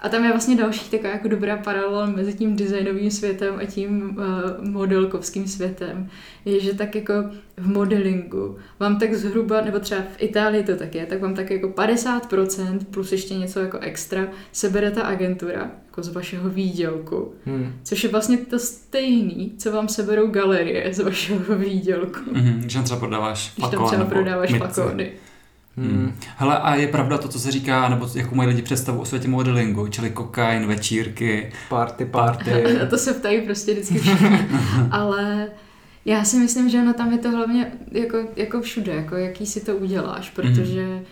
A 0.00 0.08
tam 0.08 0.24
je 0.24 0.30
vlastně 0.30 0.56
další 0.56 0.90
taková 0.90 1.12
jako 1.12 1.28
dobrá 1.28 1.56
paralela 1.56 2.06
mezi 2.06 2.34
tím 2.34 2.56
designovým 2.56 3.10
světem 3.10 3.54
a 3.58 3.64
tím 3.64 4.16
uh, 4.18 4.68
modelkovským 4.68 5.48
světem. 5.48 6.08
Je, 6.44 6.60
že 6.60 6.74
tak 6.74 6.94
jako 6.94 7.12
v 7.56 7.68
modelingu 7.68 8.56
vám 8.78 8.98
tak 8.98 9.14
zhruba, 9.14 9.60
nebo 9.60 9.78
třeba 9.78 10.00
v 10.00 10.22
Itálii 10.22 10.62
to 10.62 10.76
tak 10.76 10.94
je, 10.94 11.06
tak 11.06 11.20
vám 11.20 11.34
tak 11.34 11.50
jako 11.50 11.68
50% 11.68 12.78
plus 12.90 13.12
ještě 13.12 13.34
něco 13.34 13.60
jako 13.60 13.78
extra 13.78 14.28
sebere 14.52 14.90
ta 14.90 15.02
agentura 15.02 15.70
jako 15.86 16.02
z 16.02 16.08
vašeho 16.08 16.50
výdělku. 16.50 17.32
Hmm. 17.44 17.72
Což 17.82 18.04
je 18.04 18.10
vlastně 18.10 18.36
to 18.36 18.58
stejný, 18.58 19.54
co 19.58 19.72
vám 19.72 19.88
seberou 19.88 20.26
galerie 20.26 20.94
z 20.94 20.98
vašeho 20.98 21.58
výdělku. 21.58 22.20
Mhm, 22.32 22.60
když 22.60 22.74
tam 22.74 22.84
třeba 22.84 23.00
prodáváš 23.00 23.52
Když 23.56 23.70
tam 23.70 23.86
třeba 23.86 24.04
prodáváš 24.04 24.52
myci. 24.52 24.80
Flakony. 25.78 25.94
Hmm. 25.94 26.12
Hele, 26.36 26.58
a 26.58 26.74
je 26.74 26.88
pravda 26.88 27.18
to, 27.18 27.28
co 27.28 27.40
se 27.40 27.50
říká, 27.50 27.88
nebo 27.88 28.08
jakou 28.14 28.34
mají 28.34 28.48
lidi 28.48 28.62
představu 28.62 29.00
o 29.00 29.04
světě 29.04 29.28
modelingu, 29.28 29.88
čili 29.88 30.10
kokain, 30.10 30.66
večírky. 30.66 31.52
Party, 31.68 32.04
party. 32.04 32.80
A 32.82 32.86
to 32.86 32.98
se 32.98 33.14
ptají 33.14 33.40
prostě 33.40 33.72
vždycky 33.72 33.98
všichni. 33.98 34.48
Ale 34.90 35.48
já 36.04 36.24
si 36.24 36.36
myslím, 36.36 36.68
že 36.68 36.78
ono 36.78 36.92
tam 36.92 37.12
je 37.12 37.18
to 37.18 37.30
hlavně 37.30 37.72
jako, 37.92 38.18
jako 38.36 38.60
všude, 38.60 38.94
jako 38.94 39.16
jaký 39.16 39.46
si 39.46 39.60
to 39.60 39.76
uděláš, 39.76 40.30
protože 40.30 41.02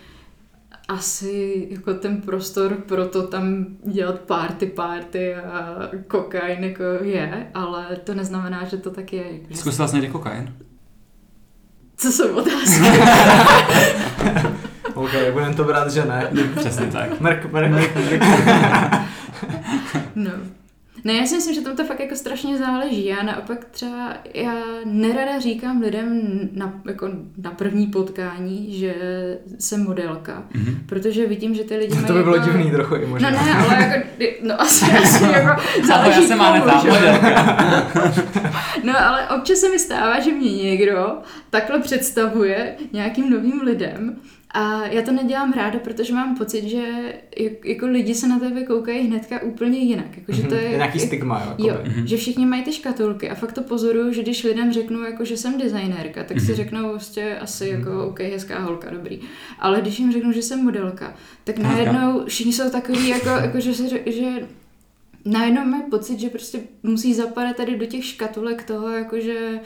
asi 0.87 1.67
jako 1.71 1.93
ten 1.93 2.21
prostor 2.21 2.75
pro 2.75 3.07
to 3.07 3.27
tam 3.27 3.65
dělat 3.85 4.19
party 4.19 4.65
party 4.65 5.35
a 5.35 5.89
kokain 6.07 6.63
jako 6.63 6.83
je, 7.01 7.47
ale 7.53 7.85
to 8.03 8.13
neznamená, 8.13 8.65
že 8.65 8.77
to 8.77 8.91
tak 8.91 9.13
je. 9.13 9.25
Zkusila 9.53 9.87
jsi 9.87 9.95
někdy 9.95 10.11
kokain? 10.11 10.53
Co 11.97 12.11
jsou 12.11 12.35
otázky? 12.35 12.85
OK, 14.97 15.11
budem 15.33 15.53
to 15.53 15.63
brát, 15.63 15.91
že 15.91 16.05
ne. 16.05 16.31
Přesně 16.55 16.85
tak. 16.87 17.19
Mrk, 17.19 17.51
mrk, 17.53 17.71
mrk, 17.71 17.95
mrk. 17.95 18.21
No. 20.15 20.31
Ne, 21.03 21.13
já 21.13 21.25
si 21.25 21.35
myslím, 21.35 21.55
že 21.55 21.61
tam 21.61 21.75
to 21.75 21.83
fakt 21.85 21.99
jako 21.99 22.15
strašně 22.15 22.57
záleží. 22.57 23.05
Já 23.05 23.23
naopak 23.23 23.65
třeba, 23.71 24.13
já 24.33 24.53
nerada 24.85 25.39
říkám 25.39 25.81
lidem 25.81 26.21
na, 26.53 26.73
jako 26.89 27.09
na 27.37 27.51
první 27.51 27.87
potkání, 27.87 28.79
že 28.79 28.93
jsem 29.59 29.83
modelka, 29.83 30.43
Mhm. 30.53 30.77
protože 30.85 31.25
vidím, 31.27 31.55
že 31.55 31.63
ty 31.63 31.77
lidi 31.77 31.93
mají 31.95 32.05
To 32.07 32.13
by 32.13 32.23
bylo 32.23 32.35
jako... 32.35 32.47
divný 32.47 32.71
trochu 32.71 32.95
i 32.95 33.01
No 33.01 33.07
možná. 33.07 33.29
ne, 33.29 33.37
ale 33.39 33.81
jako, 33.81 34.07
no 34.47 34.61
asi, 34.61 34.85
asi 34.85 35.23
jako 35.23 35.49
Ahoj, 35.49 35.83
záleží 35.87 36.21
já 36.21 36.27
jsem 36.27 36.41
Aneta, 36.41 36.83
modelka. 36.83 37.57
No 38.83 38.93
ale 39.07 39.29
občas 39.29 39.57
se 39.59 39.69
mi 39.69 39.79
stává, 39.79 40.19
že 40.19 40.31
mě 40.31 40.51
někdo 40.63 41.17
takhle 41.49 41.79
představuje 41.79 42.75
nějakým 42.93 43.29
novým 43.29 43.61
lidem 43.61 44.15
a 44.51 44.85
já 44.87 45.01
to 45.01 45.11
nedělám 45.11 45.53
ráda, 45.53 45.79
protože 45.79 46.13
mám 46.13 46.37
pocit, 46.37 46.63
že 46.69 46.83
jak- 47.37 47.65
jako 47.65 47.87
lidi 47.87 48.15
se 48.15 48.27
na 48.27 48.39
tebe 48.39 48.63
koukají 48.63 49.07
hnedka 49.07 49.41
úplně 49.41 49.77
jinak. 49.79 50.17
Jako, 50.17 50.31
že 50.31 50.41
to 50.41 50.55
Mhm. 50.55 50.63
je, 50.63 50.69
je 50.69 50.77
nějaký 50.77 50.99
stigma, 50.99 51.55
jo. 51.57 51.67
Jo. 51.67 51.77
Mhm. 51.85 52.07
že 52.07 52.17
všichni 52.17 52.45
mají 52.45 52.63
ty 52.63 52.73
škatulky 52.73 53.29
a 53.29 53.35
fakt 53.35 53.51
to 53.53 53.61
pozoruju, 53.61 54.13
že 54.13 54.21
když 54.21 54.43
lidem 54.43 54.73
řeknu, 54.73 55.03
jako, 55.03 55.25
že 55.25 55.37
jsem 55.37 55.57
designérka, 55.57 56.23
tak 56.23 56.39
si 56.39 56.45
Mhm. 56.45 56.55
řeknou 56.55 56.89
prostě 56.89 57.37
asi 57.41 57.67
jako 57.69 58.07
OK, 58.07 58.19
hezká 58.19 58.59
holka, 58.59 58.89
dobrý. 58.89 59.19
Ale 59.59 59.81
když 59.81 59.99
jim 59.99 60.11
řeknu, 60.11 60.31
že 60.31 60.41
jsem 60.41 60.63
modelka, 60.63 61.13
tak 61.43 61.57
najednou 61.57 62.25
všichni 62.25 62.53
jsou 62.53 62.69
takový, 62.69 63.07
jako, 63.07 63.29
jako 63.29 63.59
že, 63.59 63.71
řek- 63.71 64.11
že 64.11 64.47
najednou 65.25 65.65
mají 65.65 65.83
pocit, 65.89 66.19
že 66.19 66.29
prostě 66.29 66.59
musí 66.83 67.13
zapadat 67.13 67.55
tady 67.55 67.77
do 67.77 67.85
těch 67.85 68.05
škatulek 68.05 68.63
toho, 68.63 68.89
jako 68.89 69.19
že 69.19 69.59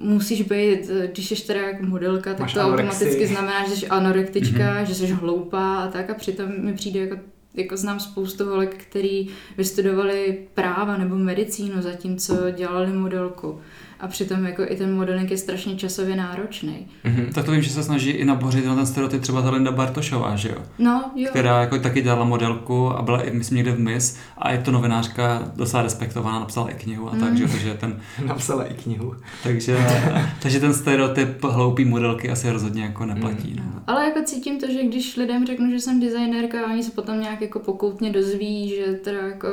musíš 0.00 0.42
být, 0.42 0.90
když 1.12 1.28
jsi 1.28 1.46
teda 1.46 1.60
jako 1.60 1.86
modelka, 1.86 2.30
tak 2.30 2.40
Máš 2.40 2.54
to 2.54 2.60
anorexii. 2.60 2.88
automaticky 2.88 3.26
znamená, 3.26 3.68
že 3.68 3.76
jsi 3.76 3.88
anorektička, 3.88 4.74
Mhm. 4.74 4.86
že 4.86 4.94
jsi 4.94 5.06
hloupá 5.06 5.74
a 5.76 5.88
tak 5.88 6.10
a 6.10 6.14
přitom 6.14 6.46
mi 6.58 6.72
přijde 6.74 7.00
jako 7.00 7.16
jako 7.54 7.76
znám 7.76 8.00
spoustu 8.00 8.44
holek, 8.44 8.76
který 8.84 9.28
vystudovali 9.58 10.38
práva 10.54 10.96
nebo 10.96 11.16
medicínu, 11.16 11.82
zatímco 11.82 12.36
dělali 12.50 12.92
modelku. 12.92 13.60
A 14.00 14.08
přitom 14.08 14.44
jako 14.44 14.62
i 14.62 14.76
ten 14.76 14.94
modeling 14.96 15.30
je 15.30 15.36
strašně 15.36 15.76
časově 15.76 16.16
náročný. 16.16 16.86
Mhm. 17.04 17.26
Tak 17.34 17.44
to 17.44 17.52
vím, 17.52 17.62
že 17.62 17.70
se 17.70 17.82
snaží 17.82 18.10
i 18.10 18.24
nabořit 18.24 18.64
na 18.66 18.74
ten 18.76 18.86
stereotyp 18.86 19.20
třeba 19.22 19.42
ta 19.42 19.50
Linda 19.50 19.72
Bartošová, 19.72 20.36
že 20.36 20.48
jo? 20.48 20.56
No, 20.78 21.10
jo. 21.16 21.26
Která 21.30 21.60
jako 21.60 21.78
taky 21.78 22.02
dělala 22.02 22.24
modelku 22.24 22.88
a 22.90 23.02
byla 23.02 23.22
i, 23.22 23.30
myslím, 23.36 23.56
někde 23.56 23.72
v 23.72 23.78
Miss 23.80 24.16
a 24.38 24.52
je 24.52 24.58
to 24.58 24.70
novinářka 24.70 25.42
docela 25.56 25.82
respektovaná, 25.82 26.38
napsala 26.40 26.70
i 26.70 26.74
knihu 26.74 27.08
a 27.08 27.10
tak, 27.16 27.30
Mm. 27.30 27.36
že 27.36 27.42
jo, 27.42 27.48
takže 27.52 27.74
ten, 27.74 28.00
Napsala 28.26 28.64
i 28.64 28.74
knihu. 28.74 29.14
takže, 29.42 29.78
takže 30.42 30.60
ten 30.60 30.74
stereotyp 30.74 31.44
hloupý 31.44 31.84
modelky 31.84 32.30
asi 32.30 32.50
rozhodně 32.50 32.82
jako 32.82 33.06
neplatí. 33.06 33.54
No. 33.58 33.82
Ale 33.86 34.04
jako 34.04 34.20
cítím 34.24 34.60
to, 34.60 34.66
že 34.72 34.82
když 34.84 35.16
lidem 35.16 35.46
řeknu, 35.46 35.70
že 35.70 35.80
jsem 35.80 36.00
designérka 36.00 36.60
a 36.66 36.70
oni 36.72 36.82
se 36.82 36.90
potom 36.90 37.20
nějak 37.20 37.40
jako 37.40 37.58
pokoutně 37.58 38.12
dozví, 38.12 38.68
že 38.76 38.92
teda 38.92 39.18
jako 39.26 39.48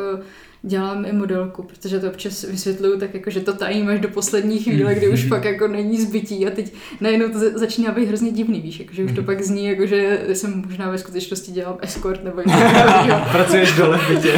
dělám 0.64 1.06
i 1.06 1.14
modelku, 1.14 1.64
protože 1.64 2.00
to 2.00 2.08
občas 2.08 2.44
vysvětluju 2.44 3.00
tak 3.00 3.14
jako, 3.14 3.30
že 3.30 3.40
to 3.40 3.54
tajím 3.54 3.90
až 3.90 4.00
do 4.00 4.08
poslední 4.10 4.60
chvíle, 4.60 4.96
kdy 4.96 5.10
už 5.10 5.26
fakt 5.28 5.44
jako 5.46 5.68
není 5.68 6.02
zbytí 6.02 6.48
a 6.48 6.50
teď 6.50 6.74
najednou 7.02 7.30
to 7.30 7.40
za- 7.40 7.58
začíná 7.60 7.92
být 7.92 8.06
hrozně 8.06 8.32
divný, 8.32 8.62
víš, 8.62 8.80
jako, 8.80 8.94
že 8.94 9.04
už 9.04 9.12
to 9.12 9.24
pak 9.24 9.42
zní 9.42 9.66
jako, 9.66 9.86
že 9.86 10.20
jsem 10.34 10.64
možná 10.68 10.90
ve 10.92 10.98
skutečnosti 10.98 11.52
dělám 11.52 11.78
escort 11.82 12.24
nebo 12.24 12.42
něco. 12.46 12.60
Pracuješ 13.32 13.72
dole 13.72 13.98
v 13.98 14.10
bytě. 14.10 14.34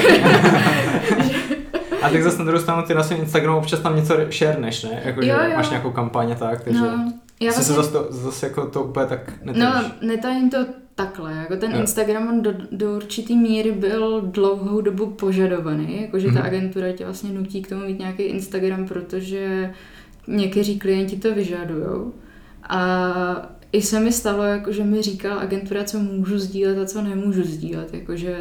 A 2.01 2.09
tak 2.09 2.23
zase 2.23 2.37
na 2.39 2.45
druhou 2.45 2.59
stranu 2.61 2.83
ty 2.83 2.93
na 2.93 3.03
svém 3.03 3.19
Instagramu 3.19 3.57
občas 3.57 3.79
tam 3.79 3.95
něco 3.95 4.15
šerneš, 4.29 4.83
ne? 4.83 5.01
Jako, 5.05 5.21
Jo, 5.21 5.35
jo. 5.43 5.55
máš 5.55 5.69
nějakou 5.69 5.91
kampaň 5.91 6.31
a 6.31 6.35
tak, 6.35 6.63
takže 6.63 6.79
No, 6.81 7.13
já 7.39 7.45
vlastně, 7.51 7.63
se 7.63 7.73
zase, 7.73 7.91
to, 7.91 8.07
zase 8.09 8.45
jako 8.45 8.65
to 8.67 8.83
úplně 8.83 9.05
tak 9.05 9.33
no, 9.43 9.53
netajíš. 9.53 9.91
netajím 10.01 10.49
to 10.49 10.57
takhle, 10.95 11.33
jako 11.33 11.55
ten 11.55 11.71
Jo. 11.71 11.79
Instagram 11.79 12.27
on 12.27 12.41
do, 12.41 12.53
do 12.71 12.95
určitý 12.95 13.35
míry 13.37 13.71
byl 13.71 14.21
dlouhou 14.21 14.81
dobu 14.81 15.05
požadovaný, 15.05 16.01
jakože 16.01 16.27
ta 16.27 16.33
Mhm. 16.33 16.45
agentura 16.45 16.91
tě 16.91 17.03
vlastně 17.05 17.29
nutí 17.29 17.61
k 17.61 17.69
tomu 17.69 17.85
mít 17.85 17.99
nějaký 17.99 18.23
Instagram, 18.23 18.85
protože 18.87 19.73
někteří 20.27 20.79
klienti 20.79 21.17
to 21.17 21.33
vyžadujou. 21.35 22.13
A 22.69 23.49
i 23.71 23.81
se 23.81 23.99
mi 23.99 24.11
stalo, 24.11 24.43
jako, 24.43 24.71
že 24.71 24.83
mi 24.83 25.01
říkala 25.01 25.35
agentura, 25.41 25.83
co 25.83 25.99
můžu 25.99 26.39
sdílet 26.39 26.77
a 26.77 26.85
co 26.85 27.01
nemůžu 27.01 27.43
sdílet. 27.43 27.93
Jakože 27.93 28.37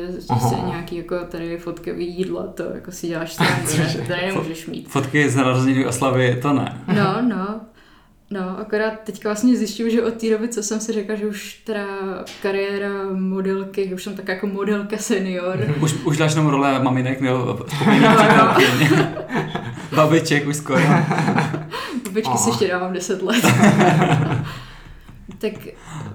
se 0.48 0.54
nějaký 0.66 0.96
jako 0.96 1.16
tady 1.28 1.58
fotky 1.58 1.90
jídla, 1.98 2.46
to 2.46 2.62
jako 2.74 2.92
si 2.92 3.06
děláš 3.06 3.38
ne? 3.40 3.46
Tady 4.08 4.26
nemůžeš 4.26 4.66
mít. 4.66 4.88
Fotky 4.88 5.30
z 5.30 5.36
narozeninové 5.36 5.86
oslavy, 5.88 6.38
to 6.42 6.52
ne. 6.52 6.82
No, 6.96 7.22
no. 7.28 7.60
No, 8.30 8.58
akorát 8.58 8.92
teďka 9.04 9.28
vlastně 9.28 9.56
zjišťuju, 9.56 9.90
že 9.90 10.02
od 10.02 10.14
té 10.14 10.30
doby, 10.30 10.48
co 10.48 10.62
jsem 10.62 10.80
si 10.80 10.92
řekla, 10.92 11.14
že 11.14 11.26
už 11.26 11.54
teda 11.54 11.84
kariéra 12.42 12.90
modelky, 13.12 13.94
už 13.94 14.02
jsem 14.04 14.16
tak 14.16 14.28
jako 14.28 14.46
modelka 14.46 14.96
senior. 14.98 15.74
Už, 15.82 15.94
už 16.04 16.16
dáš 16.16 16.34
jenom 16.34 16.48
role 16.50 16.82
maminek, 16.82 17.20
nebo 17.20 17.66
No, 18.02 18.16
no. 18.36 18.56
Babiček 19.96 20.46
už 20.46 20.56
skoro. 20.56 20.80
Babičky 22.04 22.38
si 22.38 22.44
Oh. 22.44 22.48
ještě 22.48 22.68
dávám 22.68 22.92
10 22.92 23.22
let. 23.22 23.44
tak 25.38 25.52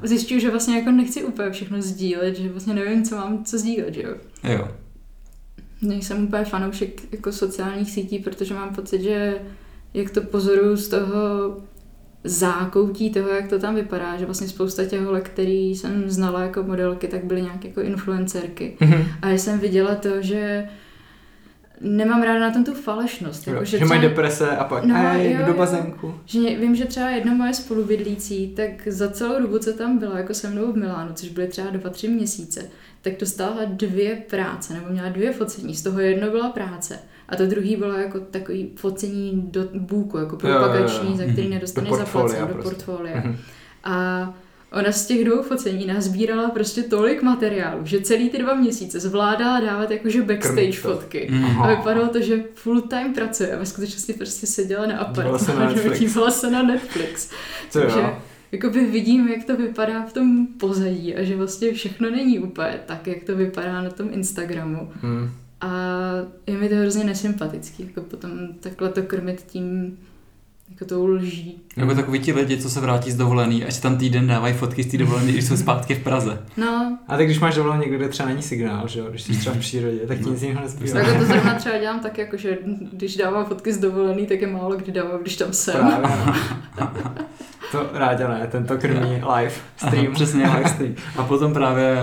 zjišťuju, 0.03 0.39
že 0.39 0.51
vlastně 0.51 0.77
jako 0.77 0.91
nechci 0.91 1.23
úplně 1.23 1.49
všechno 1.51 1.81
sdílet, 1.81 2.35
že 2.37 2.49
vlastně 2.49 2.73
nevím, 2.73 3.03
co 3.03 3.15
mám 3.15 3.43
co 3.45 3.57
sdílet, 3.57 3.93
že 3.93 4.01
jo. 4.01 4.15
Jo. 4.43 4.67
Nejsem 5.81 6.23
úplně 6.23 6.45
fanoušek 6.45 7.01
jako 7.13 7.31
sociálních 7.31 7.91
sítí, 7.91 8.19
protože 8.19 8.53
mám 8.53 8.75
pocit, 8.75 9.01
že 9.01 9.35
jak 9.93 10.09
to 10.09 10.21
pozoruju 10.21 10.75
z 10.77 10.87
toho 10.87 11.17
zákoutí 12.23 13.09
toho, 13.09 13.29
jak 13.29 13.47
to 13.47 13.59
tam 13.59 13.75
vypadá, 13.75 14.17
že 14.17 14.25
vlastně 14.25 14.47
spousta 14.47 14.85
těch 14.85 15.01
holek, 15.01 15.29
který 15.29 15.75
jsem 15.75 16.09
znala 16.09 16.43
jako 16.43 16.63
modelky, 16.63 17.07
tak 17.07 17.23
byly 17.23 17.41
nějak 17.41 17.65
jako 17.65 17.81
influencerky. 17.81 18.77
Mhm. 18.79 19.03
A 19.21 19.27
já 19.27 19.37
jsem 19.37 19.59
viděla 19.59 19.95
to, 19.95 20.21
že 20.21 20.67
nemám 21.81 22.23
ráda 22.23 22.39
na 22.39 22.51
tom 22.51 22.63
tu 22.63 22.73
falešnost. 22.73 23.47
Jo, 23.47 23.53
Jako, 23.53 23.65
že 23.65 23.85
mají 23.85 24.01
deprese 24.01 24.49
a 24.49 24.63
pak, 24.63 24.83
No, 24.85 24.95
hej, 24.95 25.31
jo, 25.31 25.37
do 25.45 25.51
jo. 25.51 25.57
bazénku. 25.57 26.15
Že 26.25 26.39
vím, 26.39 26.75
že 26.75 26.85
třeba 26.85 27.09
jedna 27.09 27.33
moje 27.33 27.53
spolubydlící, 27.53 28.47
tak 28.55 28.87
za 28.87 29.09
celou 29.09 29.41
dobu, 29.41 29.59
co 29.59 29.73
tam 29.73 29.97
byla 29.97 30.17
jako 30.17 30.33
se 30.33 30.49
mnou 30.49 30.71
v 30.71 30.77
Milánu, 30.77 31.13
což 31.13 31.29
byly 31.29 31.47
třeba 31.47 31.69
dva, 31.69 31.89
tři 31.89 32.07
měsíce, 32.07 32.65
tak 33.01 33.13
dostala 33.19 33.59
dvě 33.65 34.15
práce, 34.29 34.73
nebo 34.73 34.85
měla 34.89 35.09
dvě 35.09 35.33
focení. 35.33 35.75
Z 35.75 35.83
toho 35.83 35.99
jedno 35.99 36.29
byla 36.31 36.49
práce 36.49 36.99
a 37.29 37.35
to 37.35 37.45
druhý 37.47 37.75
bylo 37.75 37.93
jako 37.93 38.19
takový 38.19 38.71
focení 38.75 39.43
do 39.51 39.61
bůku, 39.73 40.17
jako 40.17 40.37
Jo, 40.43 40.49
jo, 40.49 40.55
jo. 40.55 40.59
propagační, 40.59 41.17
za 41.17 41.23
který 41.23 41.47
Mhm. 41.47 41.59
Do 41.59 41.65
portfolia 41.89 41.97
zaplacen 42.05 42.47
do 42.47 42.53
prostě. 42.53 42.63
portfolia. 42.69 43.15
Mhm. 43.25 43.37
A 43.83 44.33
ona 44.71 44.91
z 44.91 45.05
těch 45.05 45.25
dvou 45.25 45.41
focení 45.43 45.85
nazbírala 45.85 46.49
prostě 46.49 46.83
tolik 46.83 47.21
materiálu, 47.21 47.85
že 47.85 48.01
celý 48.01 48.29
ty 48.29 48.37
dva 48.37 48.53
měsíce 48.53 48.99
zvládala 48.99 49.59
dávat 49.59 49.91
jakože 49.91 50.21
backstage 50.21 50.71
fotky. 50.71 51.29
Aha. 51.43 51.65
A 51.65 51.75
vypadalo 51.75 52.07
to, 52.07 52.21
že 52.21 52.43
full 52.55 52.81
time 52.81 53.13
pracuje 53.13 53.51
a 53.55 53.59
ve 53.59 53.65
skutečnosti 53.65 54.13
prostě 54.13 54.47
seděla 54.47 54.85
na 54.85 54.97
apartmánu, 54.97 55.59
Netflix. 55.75 55.99
dívala 55.99 56.31
se 56.31 56.51
na 56.51 56.61
Netflix. 56.63 57.29
Co 57.69 57.79
Takže 57.79 57.99
jo? 57.99 58.17
jakoby 58.51 58.85
vidím, 58.85 59.27
jak 59.27 59.43
to 59.45 59.55
vypadá 59.57 60.05
v 60.05 60.13
tom 60.13 60.47
pozadí 60.47 61.15
a 61.15 61.23
že 61.23 61.35
vlastně 61.35 61.73
všechno 61.73 62.09
není 62.11 62.39
úplně 62.39 62.79
tak, 62.85 63.07
jak 63.07 63.23
to 63.23 63.35
vypadá 63.35 63.81
na 63.81 63.89
tom 63.89 64.09
Instagramu. 64.11 64.91
Hmm. 65.01 65.29
A 65.63 65.69
je 66.47 66.57
mi 66.57 66.69
to 66.69 66.75
hrozně 66.75 67.03
nesympatický, 67.03 67.83
jako 67.87 68.01
potom 68.01 68.31
takhle 68.59 68.89
to 68.89 69.03
krmit 69.03 69.43
tím 69.47 69.97
jako 70.69 70.85
tou 70.85 71.05
lží. 71.05 71.61
Jako 71.77 71.95
takový 71.95 72.19
ti 72.19 72.33
lidi, 72.33 72.57
co 72.57 72.69
se 72.69 72.81
vrátí 72.81 73.11
z 73.11 73.17
dovolený, 73.17 73.65
až 73.65 73.79
tam 73.79 73.97
týden 73.97 74.27
dávají 74.27 74.53
fotky 74.53 74.83
z 74.83 74.87
té 74.87 74.97
dovolený, 74.97 75.31
když 75.31 75.45
jsou 75.45 75.57
zpátky 75.57 75.95
v 75.95 76.03
Praze. 76.03 76.41
No, 76.57 76.97
A 77.07 77.17
tak 77.17 77.25
když 77.25 77.39
máš 77.39 77.55
dovolenou 77.55 77.81
někde, 77.81 77.97
kde 77.97 78.09
třeba 78.09 78.29
není 78.29 78.41
signál, 78.41 78.87
že 78.87 78.99
jo, 78.99 79.05
když 79.09 79.21
jsi 79.21 79.33
třeba 79.33 79.55
v 79.55 79.59
přírodě, 79.59 79.99
tak 79.99 80.17
ti 80.17 80.29
nic 80.29 80.41
jiného 80.41 80.61
nezbývá. 80.61 80.93
tak 81.03 81.19
to 81.19 81.25
zrovna 81.25 81.55
třeba 81.55 81.77
dělám 81.77 81.99
tak, 81.99 82.17
jako, 82.17 82.37
že 82.37 82.57
když 82.93 83.17
dávám 83.17 83.45
fotky 83.45 83.73
z 83.73 83.77
dovolený, 83.77 84.27
tak 84.27 84.41
je 84.41 84.47
málo 84.47 84.75
kdy 84.75 84.91
dávám, 84.91 85.21
když 85.21 85.35
tam 85.35 85.53
jsem. 85.53 85.87
No. 87.73 87.79
To 87.79 87.99
rádi 87.99 88.23
ne, 88.23 88.47
tento 88.51 88.77
krmí 88.77 89.21
live 89.37 89.51
stream. 89.77 90.05
Aha, 90.05 90.13
přesně, 90.13 90.43
live 90.43 90.69
stream. 90.75 90.93
A 91.17 91.23
potom 91.23 91.53
právě 91.53 91.95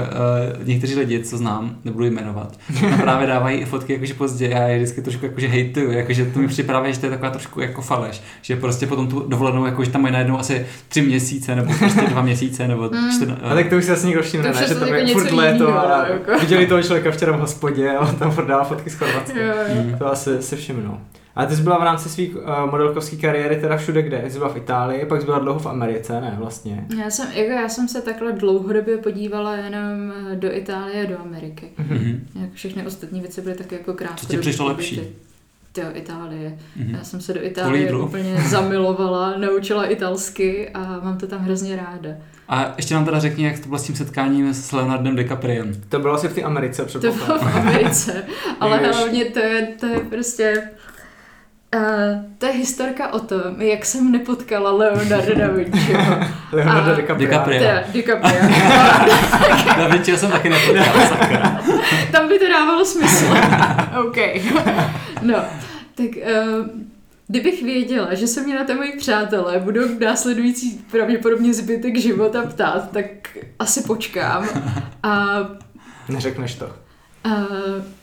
uh, 0.61 0.67
někteří 0.67 0.95
lidi, 0.99 1.25
co 1.25 1.37
znám, 1.39 1.77
nebudu 1.85 2.05
jmenovat, 2.05 2.53
právě 3.01 3.27
dávají 3.27 3.59
i 3.59 3.65
fotky 3.65 3.93
jakože 3.93 4.15
pozdě, 4.15 4.49
já 4.49 4.63
je 4.69 4.77
vždycky 4.77 5.03
trošku 5.03 5.25
jakože 5.27 5.49
hejtuju, 5.49 5.91
jakože 5.93 6.25
to 6.27 6.39
mi 6.39 6.49
připravuje, 6.49 6.93
že 6.93 7.01
to 7.01 7.07
je 7.07 7.11
taková 7.11 7.31
trošku 7.31 7.61
jako 7.61 7.83
faleš, 7.83 8.23
že 8.43 8.57
prostě 8.57 8.87
potom 8.87 9.09
tu 9.09 9.21
dovolenou, 9.29 9.65
jakože 9.67 9.91
tam 9.91 10.03
mají 10.03 10.13
najednou 10.13 10.39
asi 10.39 10.67
tři 10.89 11.03
měsíce, 11.03 11.55
nebo 11.57 11.73
prostě 11.79 12.01
dva 12.01 12.23
měsíce, 12.23 12.69
nebo 12.69 12.91
Mm. 12.93 13.11
čtyři, 13.17 13.33
A 13.43 13.55
tak 13.55 13.69
to 13.69 13.77
už 13.77 13.85
se 13.85 13.93
asi 13.93 14.07
nikdo 14.07 14.23
všimne, 14.23 14.49
ne? 14.49 14.55
že 14.55 14.65
je 14.65 14.69
tam 14.75 14.83
jako 14.89 14.95
je 14.95 15.05
něco 15.05 15.19
furt 15.19 15.33
léto 15.33 15.69
a 15.79 16.05
no, 16.09 16.13
jako. 16.15 16.41
viděli 16.41 16.67
toho 16.67 16.83
člověka 16.83 17.11
včera 17.11 17.33
v 17.37 17.41
hospodě 17.41 17.91
a 17.91 18.01
on 18.01 18.15
tam 18.17 18.31
furt 18.31 18.47
dává 18.47 18.65
fotky 18.65 18.91
z 18.91 18.95
Chorvatska. 18.95 19.41
Jo, 19.41 19.55
jo. 19.69 19.97
To 19.99 20.13
asi 20.13 20.43
si 20.43 20.57
všimnou. 20.57 20.99
A 21.37 21.47
ty 21.47 21.57
jsi 21.57 21.63
byla 21.63 21.79
v 21.79 21.83
rámci 21.83 22.09
svých 22.09 22.37
uh, 22.37 22.71
modelkovské 22.71 23.17
kariéry 23.17 23.57
teda 23.61 23.77
všude 23.77 24.03
kde? 24.03 24.23
Jsi 24.29 24.39
byla 24.39 24.51
v 24.53 24.57
Itálii, 24.57 25.07
pak 25.07 25.21
jsi 25.21 25.27
byla 25.27 25.39
dlouho 25.39 25.59
v 25.59 25.67
Americe, 25.67 26.21
ne 26.21 26.37
vlastně? 26.39 26.87
Já 27.03 27.11
jsem, 27.11 27.33
jako 27.33 27.51
já 27.53 27.69
jsem 27.69 27.89
se 27.89 28.03
takhle 28.03 28.33
dlouhodobě 28.33 28.97
podívala 28.99 29.57
jenom 29.57 30.13
eh, 30.33 30.37
do 30.37 30.57
Itálie 30.57 31.07
a 31.07 31.11
do 31.11 31.21
Ameriky. 31.21 31.71
Mhm. 31.79 32.27
Jak 32.41 32.53
všechny 32.53 32.87
ostatní 32.87 33.21
věci 33.21 33.41
byly 33.41 33.55
tak 33.55 33.73
jako 33.73 33.93
krátké. 33.93 34.21
Co 34.21 34.27
ti 34.27 34.39
přišlo 34.39 34.67
lepší? 34.67 35.03
Jo, 35.79 35.85
Itálie. 35.95 36.59
Mhm. 36.77 36.95
Já 36.95 37.05
jsem 37.05 37.21
se 37.21 37.33
do 37.33 37.45
Itálie 37.45 37.95
úplně 37.95 38.37
zamilovala, 38.49 39.35
naučila 39.39 39.85
italsky 39.85 40.69
a 40.71 41.01
mám 41.05 41.19
to 41.19 41.27
tam 41.27 41.41
hrozně 41.41 41.77
ráda. 41.77 42.11
A 42.49 42.75
ještě 42.77 42.95
nám 42.95 43.05
teda 43.05 43.19
řekni, 43.19 43.45
jak 43.45 43.59
to 43.59 43.69
bylo 43.69 43.79
s 43.79 43.83
tím 43.83 43.97
setkáním 43.97 44.55
s 44.55 44.73
Leonardem 44.73 45.17
DiCapriem. 45.17 45.73
To 45.89 45.99
bylo 45.99 46.15
asi 46.15 46.29
v 46.29 46.35
té 46.35 46.43
Americe, 46.43 46.85
To 46.85 46.99
bylo 46.99 47.13
předpokládám. 47.13 47.53
v 47.53 47.57
Americe, 47.57 48.23
ale 48.61 48.79
hlavně 48.79 49.25
to 49.25 49.39
je, 49.39 49.69
to 49.81 49.87
je 49.87 50.01
prostě... 50.01 50.63
Uh, 51.77 52.25
to 52.39 52.47
je 52.47 52.53
historka 52.53 53.13
o 53.13 53.21
tom, 53.21 53.63
jak 53.63 53.87
jsem 53.87 54.13
nepotkala 54.13 54.73
Leonardo 54.73 55.35
da 55.35 55.49
Vinciho. 55.49 56.03
Leonardo 56.53 56.95
DiCaprio. 56.95 57.29
DiCaprio. 57.29 57.61
Teda, 57.61 57.83
DiCaprio. 57.93 58.41
Vinci 59.93 60.17
jsem 60.17 60.31
taky 60.31 60.49
nepotkal, 60.49 61.09
sakra. 61.09 61.63
Tam 62.13 62.29
by 62.29 62.39
to 62.39 62.49
dávalo 62.49 62.85
smysl. 62.85 63.25
OK. 64.07 64.17
No, 65.23 65.35
tak 65.95 66.07
uh, 66.07 66.67
kdybych 67.29 67.63
věděla, 67.63 68.15
že 68.15 68.27
se 68.27 68.43
mě 68.43 68.55
na 68.55 68.65
to 68.65 68.75
moji 68.75 68.93
přátelé 68.99 69.59
budou 69.59 69.89
v 69.89 70.01
následující 70.01 70.85
pravděpodobně 70.91 71.55
zbytek 71.55 71.97
života 71.97 72.43
ptát, 72.43 72.91
tak 72.91 73.07
asi 73.59 73.83
počkám. 73.83 74.49
A 75.03 75.27
Neřekneš 76.09 76.55
to. 76.55 76.73
Uh, 77.27 77.33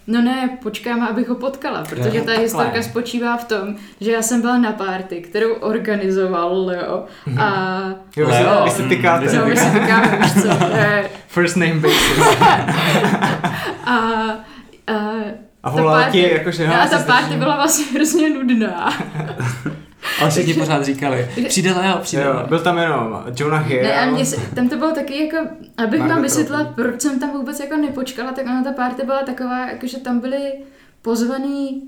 no 0.07 0.21
ne, 0.21 0.57
počkám, 0.63 1.01
abych 1.01 1.29
ho 1.29 1.35
potkala, 1.35 1.83
protože 1.89 2.17
Jo, 2.17 2.23
ta 2.25 2.31
historka 2.31 2.81
spočívá 2.81 3.37
v 3.37 3.43
tom, 3.45 3.75
že 4.01 4.11
já 4.11 4.21
jsem 4.21 4.41
byla 4.41 4.57
na 4.57 4.71
party, 4.71 5.21
kterou 5.21 5.53
organizoval 5.53 6.65
Leo 6.65 7.05
a 7.41 7.79
Jo, 8.17 8.27
Leo. 8.27 8.63
Vy 8.63 8.69
se 8.69 8.83
tykáte. 8.83 9.23
Vy 9.43 9.57
se 9.57 9.71
říkáme, 9.73 10.19
už 10.25 10.31
co, 10.43 10.49
eh, 10.73 11.09
First 11.27 11.55
name 11.57 11.73
basis. 11.73 12.19
a, 13.85 13.93
a 14.87 14.93
A 15.63 15.69
ta 15.69 15.81
volal 15.81 16.01
party- 16.01 16.11
ti, 16.11 16.33
jakože... 16.33 16.67
no, 16.67 16.73
"Ha, 16.73 16.79
a 16.83 16.87
ta 16.87 16.99
strašný." 16.99 17.37
byla 17.37 17.55
vlastně 17.55 17.85
hrozně 17.95 18.29
nudná. 18.29 18.93
Ale 20.21 20.29
všichni 20.31 20.53
Takže- 20.53 20.59
pořád 20.65 20.83
říkali, 20.85 21.27
přijde 21.47 21.73
Leo, 21.73 21.97
přijde 21.97 22.23
Jo, 22.23 22.33
Leo. 22.35 22.47
byl 22.47 22.59
tam 22.59 22.77
jenom 22.77 23.23
Jonah 23.39 23.67
Hill. 23.67 23.83
Ne, 23.83 23.93
a 23.99 24.05
mě 24.11 24.25
se, 24.25 24.35
tam 24.55 24.69
to 24.69 24.77
bylo 24.77 24.91
taky 24.91 25.25
jako, 25.25 25.37
abych 25.77 25.99
Margot 25.99 26.15
vám 26.15 26.23
vysvětlila, 26.23 26.63
proč 26.75 27.01
jsem 27.01 27.19
tam 27.19 27.29
vůbec 27.31 27.59
jako 27.59 27.75
nepočkala, 27.77 28.31
tak 28.31 28.45
ona 28.45 28.63
ta 28.63 28.71
party 28.71 29.05
byla 29.05 29.19
taková, 29.23 29.67
jako, 29.67 29.87
že 29.87 29.97
tam 29.99 30.19
byly 30.19 30.39
pozvaný 31.01 31.81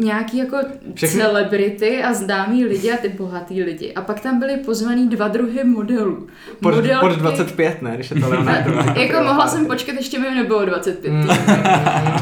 nějaký 0.00 0.38
jako 0.38 0.56
Všechny- 0.94 1.20
celebrity 1.20 2.02
a 2.02 2.12
známí 2.14 2.64
lidi 2.64 2.92
a 2.92 2.96
ty 2.96 3.08
bohatý 3.08 3.62
lidi. 3.62 3.94
A 3.94 4.00
pak 4.00 4.20
tam 4.20 4.38
byly 4.38 4.56
pozvaný 4.56 5.08
dva 5.08 5.28
druhy 5.28 5.64
modelů. 5.64 6.26
Pod, 6.62 6.74
Modelky- 6.74 7.00
pod 7.08 7.12
25, 7.18 7.82
ne, 7.82 7.90
když 7.94 8.10
je 8.10 8.20
to 8.20 8.28
Leonardo. 8.30 8.78
A, 8.78 8.84
jako 8.98 9.22
mohla 9.24 9.46
jsem 9.48 9.66
počkat, 9.66 9.92
ještě 9.96 10.18
mi 10.18 10.30
nebylo 10.34 10.64
25. 10.64 11.10
Mm. 11.10 11.18
Mm. 11.18 11.28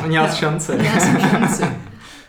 Měla 0.07 0.28
jsi 0.28 0.36
šance. 0.40 0.76
Měla 0.76 1.01
jsem 1.01 1.20
šanci. 1.30 1.64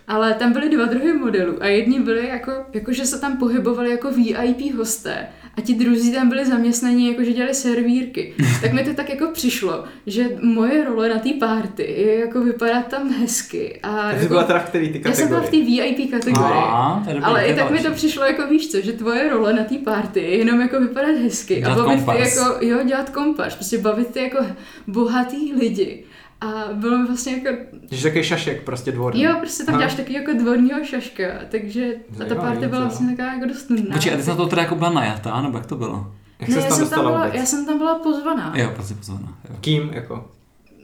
Ale 0.07 0.33
tam 0.33 0.53
byly 0.53 0.69
dva 0.69 0.85
druhy 0.85 1.13
modelů 1.13 1.53
a 1.59 1.67
jedni 1.67 1.99
byli 1.99 2.27
jako, 2.27 2.51
jako, 2.73 2.93
že 2.93 3.05
se 3.05 3.21
tam 3.21 3.37
pohybovali 3.37 3.89
jako 3.89 4.11
VIP 4.11 4.75
hosté 4.75 5.27
a 5.57 5.61
ti 5.61 5.73
druzí 5.73 6.11
tam 6.13 6.29
byli 6.29 6.45
zaměstnaní 6.45 7.07
jako, 7.07 7.23
že 7.23 7.33
dělali 7.33 7.53
servírky. 7.53 8.33
Tak 8.61 8.73
mi 8.73 8.83
to 8.83 8.93
tak 8.93 9.09
jako 9.09 9.27
přišlo, 9.33 9.83
že 10.05 10.29
moje 10.41 10.83
role 10.83 11.09
na 11.09 11.19
té 11.19 11.29
party 11.39 11.83
je 11.83 12.19
jako 12.19 12.41
vypadat 12.41 12.87
tam 12.87 13.09
hezky. 13.09 13.79
A 13.83 14.11
jako, 14.11 14.27
byla 14.27 14.43
teda 14.43 14.59
v 14.59 14.65
který 14.69 14.89
ty 14.89 15.01
já 15.05 15.13
jsem 15.13 15.27
byla 15.27 15.39
v 15.39 15.43
té 15.43 15.57
kategorii? 15.57 15.95
VIP 15.95 16.11
kategorii. 16.11 16.51
A, 16.51 17.03
Ale 17.23 17.45
i 17.45 17.55
tak 17.55 17.71
mi 17.71 17.77
to 17.77 17.83
další. 17.83 17.95
přišlo 17.97 18.25
jako 18.25 18.47
víš 18.47 18.71
co, 18.71 18.81
že 18.81 18.93
tvoje 18.93 19.29
role 19.29 19.53
na 19.53 19.63
té 19.63 19.75
party 19.77 20.19
je 20.19 20.37
jenom 20.37 20.61
jako 20.61 20.79
vypadat 20.79 21.15
hezky 21.23 21.55
Dělat 21.55 21.77
a 21.79 21.83
bavit 21.83 22.05
ty 22.05 22.19
jako, 22.19 22.65
jo, 22.65 22.83
dělat 22.83 23.09
kompas, 23.09 23.55
prostě 23.55 23.77
bavit 23.77 24.07
ty 24.07 24.19
jako 24.19 24.45
bohatý 24.87 25.53
lidi. 25.53 26.03
A 26.41 26.63
bylo 26.73 26.97
mi 26.97 27.07
vlastně 27.07 27.33
jako, 27.37 27.57
Že 27.91 28.03
takový 28.03 28.23
šašek 28.23 28.63
prostě 28.63 28.91
dvorní. 28.91 29.21
jo, 29.23 29.35
prostě 29.39 29.63
tam 29.63 29.77
děláš 29.77 29.93
taky 29.95 30.13
jako 30.13 30.33
dvorního 30.33 30.83
šaška, 30.83 31.23
takže 31.49 31.85
a 32.11 32.17
ta 32.17 32.17
Zajímavý, 32.25 32.41
party 32.49 32.67
byla 32.67 32.81
vlastně 32.81 33.07
taková 33.09 33.33
jako 33.33 33.45
dost 33.45 33.69
nudná. 33.69 33.93
Počkej, 33.95 34.13
a 34.13 34.17
ty 34.17 34.23
jsi 34.23 34.29
na 34.29 34.35
to 34.35 34.47
teda 34.47 34.61
jako 34.61 34.75
byla 34.75 34.89
najatá, 34.89 35.41
nebo 35.41 35.57
jak 35.57 35.65
to 35.67 35.75
bylo? 35.75 36.13
Jak 36.39 36.49
ne, 36.49 36.55
se 36.55 36.61
já 36.61 36.67
tam 36.67 36.77
jsem, 36.77 36.79
tam 36.79 36.89
dostala 36.89 37.09
byla, 37.11 37.25
vůbec? 37.25 37.39
já 37.39 37.45
jsem 37.45 37.65
tam 37.65 37.77
byla 37.77 37.95
pozvaná. 37.99 38.53
Jo, 38.55 38.71
prostě 38.75 38.93
pozvaná. 38.93 39.37
Jo. 39.49 39.55
Kým, 39.61 39.89
jako? 39.93 40.31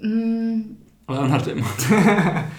Mm, 0.03 0.77
Leonardem. 1.07 1.57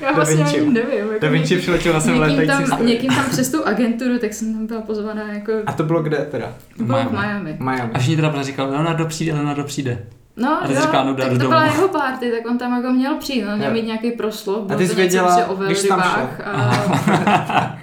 já 0.00 0.12
vlastně 0.14 0.44
ani 0.44 0.60
nevím. 0.70 0.98
Jako 0.98 1.18
Da 1.20 1.28
Vinci 1.30 1.56
přiletěl 1.58 2.00
tam, 2.00 2.86
někým 2.86 3.10
tam 3.10 3.24
přes 3.30 3.50
tu 3.50 3.66
agenturu, 3.66 4.18
tak 4.18 4.32
jsem 4.34 4.54
tam 4.54 4.66
byla 4.66 4.80
pozvaná 4.80 5.32
jako, 5.32 5.52
A 5.66 5.72
to 5.72 5.82
bylo 5.82 6.02
kde 6.02 6.16
teda? 6.30 6.54
to 6.76 6.84
bylo 6.84 6.98
v 6.98 7.12
Miami. 7.12 7.26
Miami. 7.26 7.56
Miami. 7.60 7.92
A 7.94 7.98
všichni 7.98 8.16
teda 8.16 8.30
pořád 8.30 8.42
říkali, 8.42 8.70
Leonardo 8.70 9.06
přijde, 9.06 9.32
Leonardo 9.34 9.64
přijde. 9.64 10.06
No, 10.36 10.62
A 10.62 10.66
ty 10.66 10.74
jo, 10.74 10.80
říkala, 10.80 11.04
no, 11.04 11.14
tak 11.14 11.28
to 11.28 11.34
domu. 11.38 11.48
byla 11.48 11.64
jeho 11.64 11.88
party, 11.88 12.30
tak 12.30 12.50
on 12.50 12.58
tam 12.58 12.76
jako 12.76 12.92
měl 12.92 13.14
přijít, 13.16 13.46
on 13.46 13.56
měl 13.58 13.70
mít 13.72 13.86
nějaký 13.86 14.10
proslov, 14.10 14.64
bylo 14.66 14.78
ty 14.78 14.88
to 14.88 14.94
jsi 14.94 15.00
něco 15.02 15.16
věděla, 15.16 15.46
o 15.46 15.54
když 15.56 15.82
tam 15.82 16.00
velrybách 16.00 16.40
a... 16.46 17.78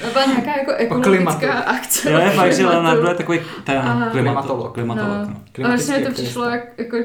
to 0.00 0.06
byla 0.12 0.24
nějaká 0.24 0.50
jako 0.58 0.72
ekologická 0.72 1.52
akce. 1.52 2.10
Jo, 2.10 2.18
je 2.18 2.30
fakt, 2.30 2.52
že. 2.52 2.66
Leonardo 2.66 3.08
je 3.08 3.14
takový 3.14 3.40
ten 3.64 3.78
A- 3.78 4.08
klimatolog. 4.10 4.74
Klimatolog. 4.74 4.74
klimatolog 4.74 5.28
No. 5.28 5.34
no. 5.58 5.64
A 5.64 5.68
vlastně 5.68 5.98
mi 5.98 6.06
to 6.06 6.12
přišlo, 6.12 6.44
jak, 6.44 6.62
jako 6.78 6.96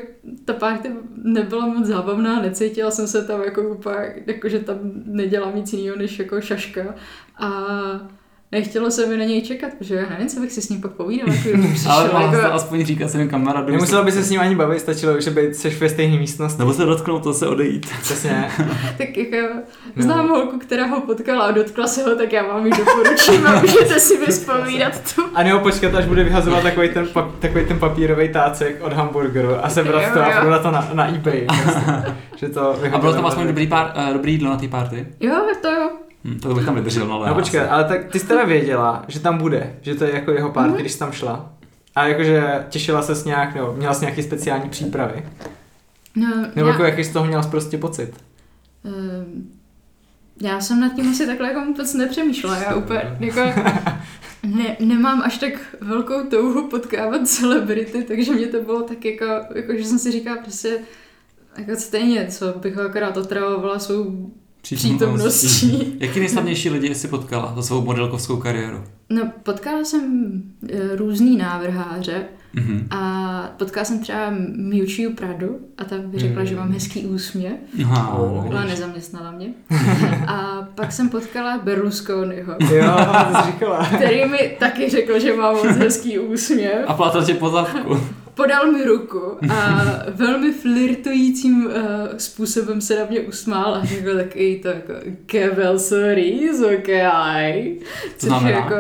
ta 0.46 0.54
party 0.54 0.92
nebyla 1.24 1.66
moc 1.66 1.86
zábavná, 1.88 2.42
necítila 2.42 2.92
jsem 2.92 3.08
se 3.08 3.24
tam 3.28 3.44
jako 3.44 3.62
úplně, 3.62 4.14
jako 4.28 4.50
že 4.50 4.60
tam 4.60 4.78
nedělám 5.06 5.56
nic 5.56 5.74
jiného 5.74 5.98
než 5.98 6.20
jako 6.20 6.42
šaška. 6.42 6.82
A 7.40 7.50
nechtělo 8.56 8.92
se 8.92 9.06
mi 9.06 9.18
na 9.18 9.24
něj 9.24 9.42
čekat, 9.42 9.70
protože 9.78 9.96
já 9.96 10.10
nevím, 10.10 10.28
co 10.28 10.40
bych 10.40 10.52
si 10.52 10.62
s 10.62 10.70
ním 10.70 10.82
pak 10.82 10.92
povídala, 10.92 11.34
jako 11.34 11.68
přišel, 11.74 11.92
Ale 11.92 12.06
jsi 12.06 12.12
to 12.32 12.36
jako, 12.42 12.54
aspoň 12.54 12.86
říkat 12.86 13.12
svým 13.12 13.30
kamarádům. 13.30 13.72
Nemusela 13.72 14.04
by 14.04 14.12
se 14.12 14.24
s 14.24 14.30
ním 14.30 14.40
ani 14.42 14.56
bavit, 14.56 14.80
stačilo, 14.80 15.22
že 15.22 15.32
by 15.32 15.54
seš 15.54 15.80
ve 15.82 15.90
stejné 15.90 16.18
místnosti. 16.18 16.60
Nebo 16.60 16.74
se 16.74 16.86
dotknout, 16.86 17.24
to 17.24 17.34
se 17.34 17.48
odejít. 17.48 17.88
Přesně. 18.02 18.48
tak 18.98 19.18
jako 19.18 19.54
No. 19.96 20.04
znám 20.04 20.30
holku, 20.30 20.58
která 20.60 20.86
ho 20.86 21.02
potkala 21.02 21.46
a 21.46 21.52
dotkla 21.52 21.88
se 21.88 22.04
ho, 22.04 22.16
tak 22.16 22.34
já 22.34 22.44
vám 22.48 22.66
ji 22.66 22.72
doporučím 22.78 23.48
a 23.48 23.60
můžete 23.62 24.00
si 24.00 24.26
vyspovídat 24.26 25.14
tu. 25.16 25.22
A 25.36 25.44
nebo 25.44 25.60
počkat, 25.60 25.96
až 25.96 26.06
bude 26.06 26.24
vyhazovat 26.24 26.64
takový 26.64 26.90
ten, 26.90 27.08
pap, 27.08 27.40
takový 27.40 27.66
ten 27.66 27.80
papírový 27.80 28.30
tácek 28.30 28.78
od 28.82 28.94
hamburgeru 28.94 29.66
a 29.66 29.70
sebrat 29.70 30.14
to 30.14 30.22
a 30.22 30.42
prodat 30.42 30.62
to 30.62 30.72
na, 30.72 30.90
na 30.94 31.08
eBay. 31.16 31.48
Prostě. 31.64 31.82
že 32.36 32.50
to 32.50 32.76
A 32.92 32.98
bylo 32.98 33.14
tam 33.14 33.26
aspoň 33.26 33.48
dobrý, 33.48 33.68
pár, 33.68 33.94
uh, 34.08 34.14
dobrý 34.14 34.32
jídlo 34.32 34.50
na 34.50 34.58
té 34.58 34.68
party? 34.68 35.08
Jo, 35.20 35.36
to 35.62 35.72
jo. 35.72 35.90
Hm, 36.26 36.40
to 36.40 36.54
bych 36.56 36.66
tam 36.66 36.76
vydržel, 36.76 37.08
no 37.08 37.14
ale 37.14 37.28
No 37.30 37.36
počkej, 37.36 37.60
asi- 37.60 37.70
ale 37.70 37.84
tak 37.84 38.06
ty 38.12 38.20
jsi 38.20 38.28
teda 38.28 38.46
věděla, 38.46 39.06
že 39.08 39.20
tam 39.20 39.38
bude, 39.38 39.76
že 39.82 39.96
to 39.96 40.04
je 40.04 40.16
jako 40.16 40.32
jeho 40.32 40.50
party, 40.52 40.70
Mhm. 40.72 40.80
když 40.80 40.92
jsi 40.92 41.00
tam 41.00 41.12
šla. 41.12 41.54
A 41.96 42.08
jakože 42.08 42.66
těšila 42.70 43.02
ses 43.02 43.26
nějak, 43.26 43.56
nebo 43.56 43.74
měla 43.74 43.94
jsi 43.94 44.06
nějaký 44.06 44.24
speciální 44.24 44.70
přípravy? 44.70 45.26
No, 46.16 46.28
Nebo 46.56 46.68
já, 46.68 46.74
jako 46.74 46.84
jaký 46.84 47.04
z 47.04 47.14
toho 47.14 47.26
měla 47.26 47.44
prostě 47.44 47.78
pocit? 47.78 48.14
Ehm, 48.86 49.50
já 50.42 50.62
jsem 50.62 50.80
nad 50.80 50.94
tím 50.94 51.10
asi 51.12 51.26
takhle 51.28 51.48
jako 51.48 51.66
vůbec 51.66 51.94
nepřemýšlela. 51.94 52.58
Já 52.58 52.76
úplně 52.76 53.18
jako 53.20 53.42
ne, 54.44 54.78
nemám 54.80 55.22
až 55.22 55.38
tak 55.38 55.54
velkou 55.82 56.24
touhu 56.30 56.68
potkávat 56.70 57.28
celebrity, 57.28 58.04
takže 58.04 58.32
mě 58.34 58.48
to 58.48 58.62
bylo 58.62 58.82
tak 58.82 59.06
jako, 59.06 59.26
jako 59.56 59.74
že 59.78 59.84
jsem 59.86 60.00
si 60.00 60.12
říkala 60.12 60.38
prostě 60.38 60.78
jako 61.58 61.76
stejně, 61.76 62.28
co 62.30 62.54
bych 62.60 62.76
ho 62.76 62.82
akorát 62.84 63.18
otravovala 63.18 63.80
svou 63.80 64.32
přítomností. 64.74 65.94
Jaký 66.00 66.20
nejslavnější 66.20 66.70
lidi 66.70 66.96
jsi 66.96 67.08
potkala 67.08 67.54
za 67.56 67.62
svou 67.62 67.82
modelkovskou 67.86 68.38
kariéru? 68.38 68.84
No, 69.10 69.32
potkala 69.44 69.84
jsem 69.84 70.34
e, 70.70 70.96
různý 70.96 71.38
návrháře 71.38 72.24
Mhm. 72.58 72.88
A 72.92 73.50
potkala 73.58 73.86
jsem 73.86 74.00
třeba 74.00 74.32
Miučiu 74.56 75.14
Pradu 75.14 75.58
a 75.78 75.84
ta 75.84 75.96
by 75.98 76.20
řekla, 76.20 76.42
Mm. 76.42 76.48
že 76.48 76.56
mám 76.56 76.72
hezký 76.72 77.06
úsměv. 77.06 77.54
Aha, 77.84 78.18
Oh. 78.18 78.44
Vidíš. 78.44 78.70
nezaměstnala 78.70 79.32
mě. 79.32 79.48
A 80.28 80.68
pak 80.76 80.92
jsem 80.92 81.10
potkala 81.10 81.58
Berlusconiho, 81.58 82.54
Jo, 82.74 82.86
to 83.32 83.46
říkala. 83.46 83.86
který 83.96 84.30
mi 84.30 84.56
taky 84.60 84.90
řekl, 84.90 85.20
že 85.20 85.36
mám 85.36 85.56
moc 85.56 85.66
hezký 85.68 86.20
úsměv. 86.20 86.76
A 86.88 86.94
platil 86.94 87.24
tě 87.26 87.34
po 87.34 87.50
zadku. 87.50 87.98
Podal 88.36 88.72
mi 88.72 88.84
ruku 88.84 89.38
a 89.54 89.84
velmi 90.08 90.52
flirtujícím 90.54 91.66
uh, 91.66 91.72
způsobem 92.18 92.82
se 92.82 93.00
na 93.00 93.06
mě 93.10 93.20
usmál 93.20 93.76
a 93.76 93.86
řekl 93.86 94.18
taky 94.18 94.60
to 94.62 94.68
jako 94.68 94.94
Kevel 95.26 95.80
sorries, 95.80 96.62
ok. 96.62 96.88
Což 98.18 98.30
znamená? 98.30 98.50
jako 98.58 98.76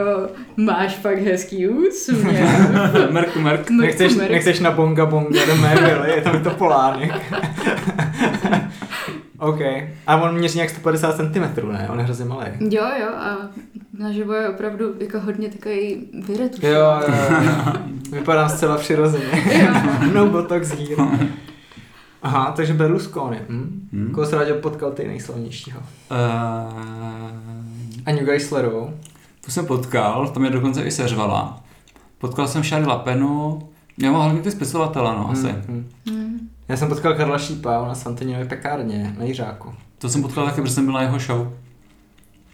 máš 0.57 0.95
fakt 0.95 1.19
hezký 1.19 1.67
úsměv. 1.67 2.49
Merku, 3.09 3.39
merk. 3.39 3.69
Nechceš, 3.69 4.15
Merk. 4.15 4.31
nechceš 4.31 4.59
na 4.59 4.71
bonga 4.71 5.05
bonga 5.05 5.45
do 5.45 5.55
mé 5.55 5.75
je 6.15 6.21
tam 6.21 6.43
to 6.43 6.49
polánek. 6.49 7.11
OK. 9.39 9.59
A 10.07 10.21
on 10.21 10.35
měří 10.35 10.57
nějak 10.57 10.69
150 10.69 11.15
cm, 11.15 11.71
ne? 11.71 11.89
On 11.91 11.99
je 11.99 12.05
hrozně 12.05 12.25
malý. 12.25 12.45
Jo, 12.59 12.83
jo, 13.01 13.07
a 13.15 13.37
naživo 13.99 14.33
je 14.33 14.49
opravdu 14.49 14.93
jako 14.99 15.19
hodně 15.19 15.49
takový 15.49 16.07
vyretušovaný. 16.27 16.75
Jo, 16.75 16.85
jo, 17.07 17.43
jo. 17.45 17.73
Vypadám 18.11 18.49
zcela 18.49 18.77
přirozeně. 18.77 19.25
no 20.13 20.25
botox 20.25 20.69
here. 20.69 21.29
Aha, 22.23 22.53
takže 22.55 22.73
Berlusconi. 22.73 23.39
Hm? 23.49 23.89
Hm. 23.93 24.11
Koho 24.13 24.25
jsi 24.25 24.35
rád 24.35 24.47
potkal 24.61 24.91
ty 24.91 25.07
nejslavnějšího? 25.07 25.79
Uh, 25.79 26.15
Aniu 28.05 28.25
Geislerovou. 28.25 28.93
tu 29.45 29.51
jsem 29.51 29.65
potkal, 29.65 30.27
to 30.27 30.39
mě 30.39 30.49
dokonce 30.49 30.83
i 30.83 30.91
seřvala. 30.91 31.63
Potkal 32.17 32.47
jsem 32.47 32.63
Šary 32.63 32.85
Lapenu, 32.85 33.59
já 33.97 34.11
mám 34.11 34.21
hlavně 34.21 34.41
ty 34.41 34.51
spisovatele, 34.51 35.15
no 35.15 35.29
asi. 35.31 35.47
Hm, 35.47 35.63
hm. 35.67 35.89
Hmm. 36.09 36.14
Já 36.67 36.77
jsem 36.77 36.87
potkal 36.89 37.13
Karla 37.13 37.37
Šípa, 37.37 37.79
ona 37.79 37.95
s 37.95 38.05
Antonínově 38.05 38.45
pekárně 38.45 39.15
na 39.17 39.25
Jiřáku. 39.25 39.73
To 39.97 40.09
jsem 40.09 40.21
potkal 40.21 40.45
taky, 40.45 40.61
protože 40.61 40.73
jsem 40.73 40.85
byl 40.85 40.93
na 40.93 41.01
jeho 41.01 41.19
show. 41.19 41.53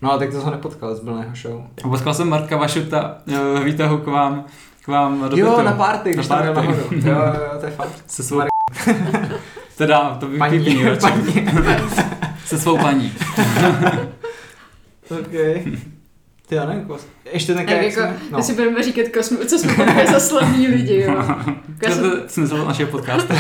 No 0.01 0.12
a 0.14 0.18
tak 0.18 0.32
to 0.32 0.41
jsem 0.41 0.51
nepotkal, 0.51 0.95
byl 1.03 1.16
na 1.16 1.22
jeho 1.24 1.36
show. 1.36 1.62
A 1.86 1.88
potkal 1.89 2.14
jsem 2.14 2.30
Marka 2.30 2.57
Vašuta 2.57 3.18
eh, 3.28 3.38
ve 3.53 3.64
výtahu 3.64 3.97
k 3.97 4.07
vám, 4.07 4.45
k 4.82 4.88
vám 4.88 5.30
do 5.30 5.38
jo, 5.38 5.49
bytu. 5.49 5.62
na 5.64 5.72
party, 5.72 6.14
když 6.14 6.28
Na 6.28 6.36
tam 6.43 6.53
party. 6.53 6.68
nahoru. 6.68 6.88
Jo, 6.91 7.12
jo, 7.14 7.59
to 7.59 7.66
je 7.66 7.72
fakt. 7.76 8.03
Se 8.07 8.24
svou... 8.24 8.41
teda, 9.78 10.18
to 10.20 10.28
Paní, 10.38 10.57
vypípí 10.59 10.84
radši. 10.84 11.01
paní. 11.01 11.47
Se 12.45 12.59
svou 12.59 12.78
paní. 12.78 13.14
OK. 15.09 15.68
Ty 16.52 16.56
já 16.56 16.66
nevím, 16.66 16.86
kos. 16.86 17.08
Ještě 17.34 17.54
ten 17.54 17.66
Tak 17.66 17.76
jak 17.76 17.82
jako, 17.84 18.02
jsme- 18.02 18.18
no. 18.32 18.43
si 18.43 18.54
budeme 18.54 18.84
říkat, 18.84 19.08
kosmu, 19.14 19.38
co 19.38 19.58
jsme 19.60 20.06
za 20.12 20.20
slavní 20.20 20.68
lidi, 20.68 21.02
jo. 21.02 21.14
To 21.80 21.89
Já 21.89 21.95
jsem, 21.95 22.06
je 22.06 22.12
smysl 22.28 22.66
našeho 22.66 22.91
podcastu. 22.91 23.34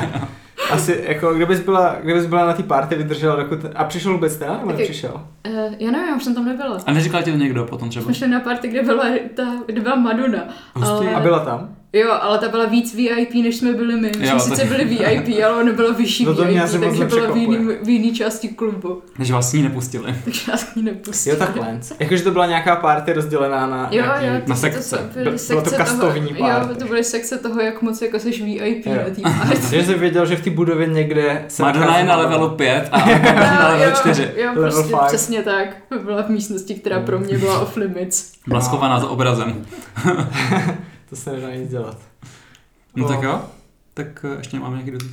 Asi, 0.70 1.04
jako, 1.08 1.34
kdybys 1.34 1.60
byla, 1.60 1.96
kdybys 2.02 2.26
byla 2.26 2.46
na 2.46 2.52
té 2.52 2.62
party, 2.62 2.94
vydržela 2.94 3.36
dokud... 3.36 3.58
A 3.74 3.84
přišel 3.84 4.12
vůbec 4.12 4.36
ten, 4.36 4.48
nebo 4.60 4.72
nepřišel? 4.72 5.10
uh, 5.48 5.54
já 5.78 5.90
nevím, 5.90 6.08
já 6.08 6.16
už 6.16 6.24
jsem 6.24 6.34
tam 6.34 6.44
nebyla. 6.44 6.78
A 6.86 6.92
neříkal 6.92 7.22
ti 7.22 7.30
to 7.32 7.36
někdo 7.36 7.64
potom 7.64 7.88
třeba? 7.88 8.04
Jsme 8.04 8.14
šli 8.14 8.28
na 8.28 8.40
party, 8.40 8.68
kde 8.68 8.82
byla 8.82 9.04
ta, 9.36 9.42
kde 9.66 9.80
byla 9.80 9.94
Madonna. 9.96 10.44
Hustý. 10.74 11.06
Ale, 11.06 11.14
A 11.14 11.20
byla 11.20 11.38
tam? 11.38 11.76
Jo, 11.92 12.08
ale 12.20 12.38
ta 12.38 12.48
byla 12.48 12.66
víc 12.66 12.94
VIP, 12.94 13.34
než 13.34 13.56
jsme 13.56 13.72
byli 13.72 13.96
my. 13.96 14.12
My 14.18 14.26
Jo, 14.28 14.38
jsme 14.40 14.56
sice 14.56 14.64
byli 14.68 14.84
VIP, 14.84 15.42
ale 15.44 15.62
ona 15.62 15.72
byla 15.72 15.92
vyšší 15.92 16.24
No 16.24 16.34
to 16.34 16.44
VIP, 16.44 16.60
takže 16.80 17.04
byla 17.04 17.30
v 17.32 17.36
jiný, 17.36 17.58
v 17.82 17.88
jiný 17.88 18.12
části 18.14 18.48
klubu. 18.48 19.02
Že 19.20 19.32
vás 19.32 19.50
s 19.50 19.52
ní 19.52 19.62
nepustili. 19.62 20.14
Takže 20.24 20.50
nás 20.50 20.64
k 20.64 20.76
ní 20.76 20.82
nepustili. 20.82 21.36
Jo, 21.36 21.38
takhle. 21.46 21.78
Jakože 21.98 22.22
to 22.24 22.30
byla 22.30 22.46
nějaká 22.46 22.76
party 22.76 23.12
rozdělená 23.12 23.66
na 23.66 23.88
Jo, 23.90 24.02
nějaký... 24.02 24.26
jo, 24.26 24.32
na 24.46 24.56
sekce. 24.56 24.96
To 24.96 25.02
byly 25.12 25.24
Bylo 25.24 25.32
to 25.32 25.38
sekce 25.38 25.76
kastovní 25.76 26.28
toho, 26.34 26.48
Jo, 26.50 26.54
party. 26.56 26.74
to 26.74 26.84
byly 26.84 27.04
sekce 27.04 27.38
toho, 27.38 27.60
jak 27.60 27.82
moc 27.82 28.02
jako 28.02 28.18
seš 28.18 28.42
VIP 28.42 28.86
Jo. 28.86 28.92
na 28.94 29.14
té 29.14 29.38
party. 29.46 29.76
Že 29.76 29.84
jsem 29.86 29.98
věděl, 30.00 30.26
že 30.26 30.36
v 30.36 30.44
té 30.44 30.50
budově 30.50 30.86
někde 30.86 31.44
se 31.48 31.62
Madonna 31.62 31.98
je 31.98 32.04
na 32.04 32.16
levelu 32.16 32.48
5 32.48 32.88
a 32.92 32.98
na 33.06 33.68
Jo, 33.68 33.72
levelu 33.72 33.90
jo, 33.90 33.96
4. 33.96 34.30
Jo, 34.36 34.48
Level 34.54 34.70
prostě 34.72 34.96
přesně 35.06 35.42
tak. 35.42 35.76
Byla 36.04 36.22
v 36.22 36.28
místnosti, 36.28 36.74
která 36.74 37.00
pro 37.00 37.18
mě 37.18 37.38
byla 37.38 37.58
off 37.60 37.76
limits. 37.76 38.32
Byla 38.46 38.60
schovaná 38.60 39.00
za 39.00 39.08
obrazem. 39.08 39.64
To 41.12 41.16
se 41.16 41.32
nedá 41.32 41.50
nic 41.54 41.70
dělat. 41.70 41.96
No 42.96 43.02
No. 43.02 43.08
tak 43.08 43.22
jo. 43.22 43.40
Tak 43.94 44.24
eh, 44.32 44.36
ještě 44.38 44.60
máme 44.60 44.72
nějaký 44.74 44.90
dotaz. 44.90 45.08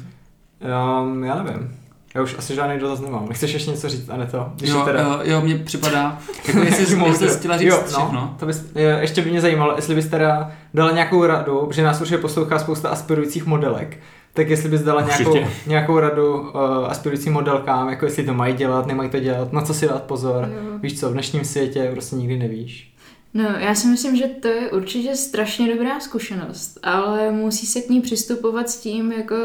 Um, 1.04 1.24
já 1.24 1.44
nevím. 1.44 1.76
Já 2.16 2.22
už 2.22 2.36
asi 2.38 2.56
žádný 2.56 2.80
dotaz 2.80 3.00
nemám. 3.00 3.26
Nechceš 3.30 3.54
ještě 3.54 3.72
něco 3.72 3.90
říct, 3.90 4.10
Aneto? 4.10 4.52
Když 4.56 4.70
Jo, 4.70 4.82
teda... 4.86 5.02
jo, 5.02 5.20
jo, 5.24 5.42
mně 5.42 5.56
připadá, 5.56 6.18
jako 6.48 6.60
jestli, 6.60 6.86
jsi- 6.86 6.98
jestli 7.06 7.30
jsi 7.30 7.40
chtěla 7.40 7.58
říct 7.58 7.68
jo, 7.68 7.78
všechno. 7.86 8.10
no, 8.14 8.36
to 8.40 8.46
bys, 8.46 8.66
je, 8.76 8.98
ještě 9.02 9.22
by 9.22 9.30
mě 9.30 9.42
zajímalo, 9.42 9.74
jestli 9.76 9.96
bys 9.96 10.08
teda 10.08 10.52
dala 10.74 10.92
nějakou 10.92 11.26
radu, 11.26 11.66
protože 11.68 11.84
nás 11.84 12.02
určitě 12.02 12.18
poslouchá 12.18 12.60
spousta 12.60 12.90
aspirujících 12.90 13.46
modelek, 13.46 13.98
tak 14.34 14.50
jestli 14.50 14.70
bys 14.70 14.82
dala 14.82 15.02
nějakou, 15.02 15.32
Určitě. 15.32 15.48
nějakou 15.68 16.00
radu 16.00 16.40
uh, 16.40 16.52
aspirujícím 16.88 17.34
modelkám, 17.34 17.90
jako 17.90 18.06
jestli 18.06 18.24
to 18.24 18.34
mají 18.34 18.54
dělat, 18.54 18.88
nemají 18.88 19.10
to 19.10 19.20
dělat, 19.20 19.54
na 19.54 19.62
co 19.62 19.74
si 19.74 19.88
dát 19.88 20.04
pozor. 20.04 20.50
Jo. 20.54 20.78
Víš 20.82 21.00
co, 21.00 21.10
v 21.10 21.14
dnešním 21.14 21.46
světě 21.46 21.90
prostě 21.92 22.16
nikdy 22.16 22.38
nevíš. 22.38 22.89
No, 23.34 23.44
já 23.44 23.76
si 23.76 23.88
myslím, 23.88 24.16
že 24.16 24.28
to 24.28 24.48
je 24.48 24.72
určitě 24.72 25.16
strašně 25.16 25.76
dobrá 25.76 26.00
zkušenost, 26.00 26.80
ale 26.84 27.32
musí 27.32 27.66
se 27.66 27.82
k 27.82 27.90
ní 27.90 28.02
přistupovat 28.02 28.70
s 28.70 28.80
tím 28.80 29.12
jako... 29.12 29.36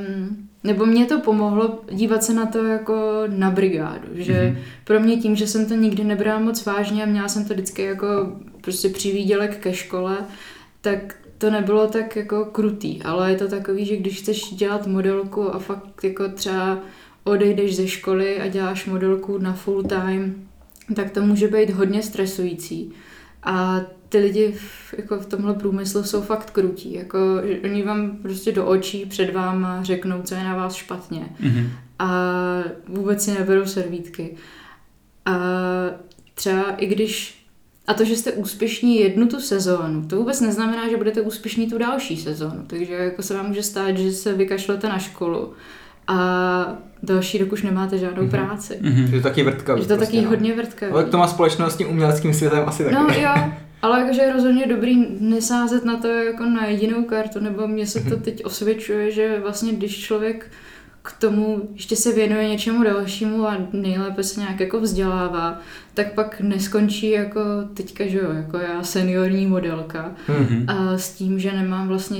Um, 0.00 0.48
nebo 0.64 0.86
mě 0.86 1.06
to 1.06 1.20
pomohlo 1.20 1.80
dívat 1.90 2.24
se 2.24 2.34
na 2.34 2.46
to 2.46 2.64
jako 2.64 3.22
na 3.26 3.50
brigádu, 3.50 4.08
že 4.12 4.50
Mhm. 4.50 4.62
pro 4.84 5.00
mě 5.00 5.16
tím, 5.16 5.36
že 5.36 5.46
jsem 5.46 5.66
to 5.66 5.74
nikdy 5.74 6.04
nebrala 6.04 6.40
moc 6.40 6.64
vážně 6.64 7.02
a 7.02 7.06
měla 7.06 7.28
jsem 7.28 7.44
to 7.44 7.54
vždycky 7.54 7.82
jako 7.82 8.06
prostě 8.60 8.88
přivídělek 8.88 9.58
ke 9.58 9.74
škole, 9.74 10.16
tak 10.80 11.14
to 11.38 11.50
nebylo 11.50 11.86
tak 11.86 12.16
jako 12.16 12.44
krutý, 12.44 13.02
ale 13.02 13.30
je 13.30 13.36
to 13.36 13.48
takový, 13.48 13.84
že 13.84 13.96
když 13.96 14.18
chceš 14.18 14.52
dělat 14.54 14.86
modelku 14.86 15.54
a 15.54 15.58
fakt 15.58 16.04
jako 16.04 16.28
třeba 16.28 16.78
odejdeš 17.24 17.76
ze 17.76 17.88
školy 17.88 18.40
a 18.40 18.48
děláš 18.48 18.86
modelku 18.86 19.38
na 19.38 19.52
full 19.52 19.82
time, 19.82 20.48
tak 20.96 21.10
to 21.10 21.22
může 21.22 21.48
být 21.48 21.70
hodně 21.70 22.02
stresující. 22.02 22.92
A 23.42 23.80
ty 24.08 24.18
lidi 24.18 24.52
v, 24.52 24.94
jako 24.98 25.18
v 25.18 25.26
tomhle 25.26 25.54
průmyslu 25.54 26.02
jsou 26.02 26.22
fakt 26.22 26.50
krutí. 26.50 26.94
Jako, 26.94 27.18
oni 27.64 27.82
vám 27.82 28.16
prostě 28.16 28.52
do 28.52 28.66
očí 28.66 29.06
před 29.06 29.34
váma 29.34 29.82
řeknou, 29.82 30.22
co 30.22 30.34
je 30.34 30.44
na 30.44 30.56
vás 30.56 30.74
špatně. 30.74 31.26
Mhm. 31.40 31.70
A 31.98 32.10
vůbec 32.88 33.24
si 33.24 33.30
neberou 33.30 33.66
servítky. 33.66 34.36
A 35.26 35.38
třeba 36.34 36.70
i 36.70 36.86
když 36.86 37.44
a 37.86 37.94
to, 37.94 38.04
že 38.04 38.16
jste 38.16 38.32
úspěšní 38.32 39.00
jednu 39.00 39.28
tu 39.28 39.40
sezónu, 39.40 40.08
to 40.08 40.16
vůbec 40.16 40.40
neznamená, 40.40 40.88
že 40.88 40.96
budete 40.96 41.20
úspěšní 41.20 41.70
tu 41.70 41.78
další 41.78 42.16
sezónu. 42.16 42.64
Takže 42.66 42.94
jako 42.94 43.22
se 43.22 43.34
vám 43.34 43.48
může 43.48 43.62
stát, 43.62 43.96
že 43.96 44.12
se 44.12 44.32
vykašlete 44.32 44.88
na 44.88 44.98
školu 44.98 45.52
a 46.06 46.78
další 47.02 47.38
rok 47.38 47.52
už 47.52 47.62
nemáte 47.62 47.98
žádnou 47.98 48.22
Mhm. 48.22 48.30
práci. 48.30 48.78
Mhm. 48.80 49.06
Že 49.06 49.16
to 49.16 49.22
taky 49.22 49.42
vrtkavý. 49.42 49.82
Že 49.82 49.88
to 49.88 49.96
prostě, 49.96 50.12
taky 50.12 50.24
no. 50.24 50.30
hodně 50.30 50.54
vrtkavý. 50.54 50.92
Ale 50.92 51.04
to 51.04 51.18
má 51.18 51.28
společnost 51.28 51.74
s 51.74 51.76
tím 51.76 51.88
uměleckým 51.90 52.34
světem 52.34 52.62
asi 52.66 52.82
taky. 52.84 52.94
No 52.94 53.06
jo, 53.22 53.30
ale 53.82 54.00
jakože 54.00 54.22
je 54.22 54.32
rozhodně 54.32 54.66
dobrý 54.66 55.06
nesázet 55.20 55.84
na 55.84 55.96
to 55.96 56.06
jako 56.08 56.44
na 56.44 56.66
jedinou 56.66 57.04
kartu, 57.04 57.40
nebo 57.40 57.68
mně 57.68 57.86
se 57.86 58.00
Mhm. 58.00 58.10
to 58.10 58.16
teď 58.16 58.44
osvědčuje, 58.44 59.10
že 59.10 59.40
vlastně 59.42 59.72
když 59.72 59.98
člověk 60.00 60.46
k 61.02 61.12
tomu 61.12 61.68
ještě 61.74 61.96
se 61.96 62.12
věnuje 62.12 62.48
něčemu 62.48 62.84
dalšímu 62.84 63.46
a 63.48 63.56
nejlépe 63.72 64.22
se 64.22 64.40
nějak 64.40 64.60
jako 64.60 64.80
vzdělává, 64.80 65.60
tak 65.94 66.12
pak 66.14 66.40
neskončí 66.40 67.10
jako 67.10 67.40
teďka, 67.74 68.06
že 68.06 68.18
jo, 68.18 68.32
jako 68.32 68.56
já 68.58 68.82
seniorní 68.82 69.46
modelka 69.46 70.12
Mhm. 70.28 70.64
a 70.68 70.98
s 70.98 71.10
tím, 71.14 71.38
že 71.38 71.52
nemám 71.52 71.88
vlastně 71.88 72.18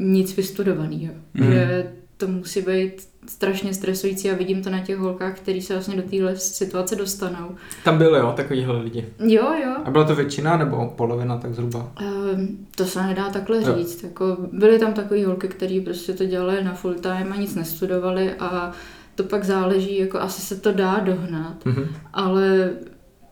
nic 0.00 0.36
vystudovaného. 0.36 1.14
Mhm. 1.34 1.52
Že 1.52 1.86
to 2.16 2.26
musí 2.28 2.62
být 2.62 2.92
strašně 3.30 3.74
stresující 3.74 4.30
a 4.30 4.34
vidím 4.34 4.62
to 4.62 4.70
na 4.70 4.80
těch 4.80 4.98
holkách, 4.98 5.36
který 5.36 5.62
se 5.62 5.72
vlastně 5.74 5.96
do 5.96 6.02
téhle 6.02 6.36
situace 6.36 6.96
dostanou. 6.96 7.50
Tam 7.84 7.98
byly, 7.98 8.18
jo, 8.18 8.32
takovýhle 8.36 8.82
lidi. 8.82 9.06
Jo, 9.18 9.52
jo, 9.64 9.74
A 9.84 9.90
byla 9.90 10.04
to 10.04 10.14
většina 10.14 10.56
nebo 10.56 10.92
polovina 10.96 11.38
tak 11.38 11.54
zhruba? 11.54 11.92
Um, 12.34 12.66
to 12.76 12.84
se 12.84 13.02
nedá 13.02 13.28
takhle 13.30 13.56
Jo. 13.56 13.74
říct. 13.78 14.02
Jako, 14.02 14.36
byly 14.52 14.78
tam 14.78 14.92
takové 14.92 15.26
holky, 15.26 15.48
které 15.48 15.80
prostě 15.84 16.12
to 16.12 16.24
dělaly 16.24 16.64
na 16.64 16.74
full 16.74 16.94
time 16.94 17.32
a 17.32 17.36
nic 17.36 17.54
nestudovali 17.54 18.34
a 18.34 18.72
to 19.14 19.24
pak 19.24 19.44
záleží, 19.44 19.98
jako 19.98 20.20
asi 20.20 20.40
se 20.42 20.56
to 20.56 20.72
dá 20.72 21.00
dohnat, 21.00 21.64
Mhm. 21.64 21.84
ale 22.12 22.70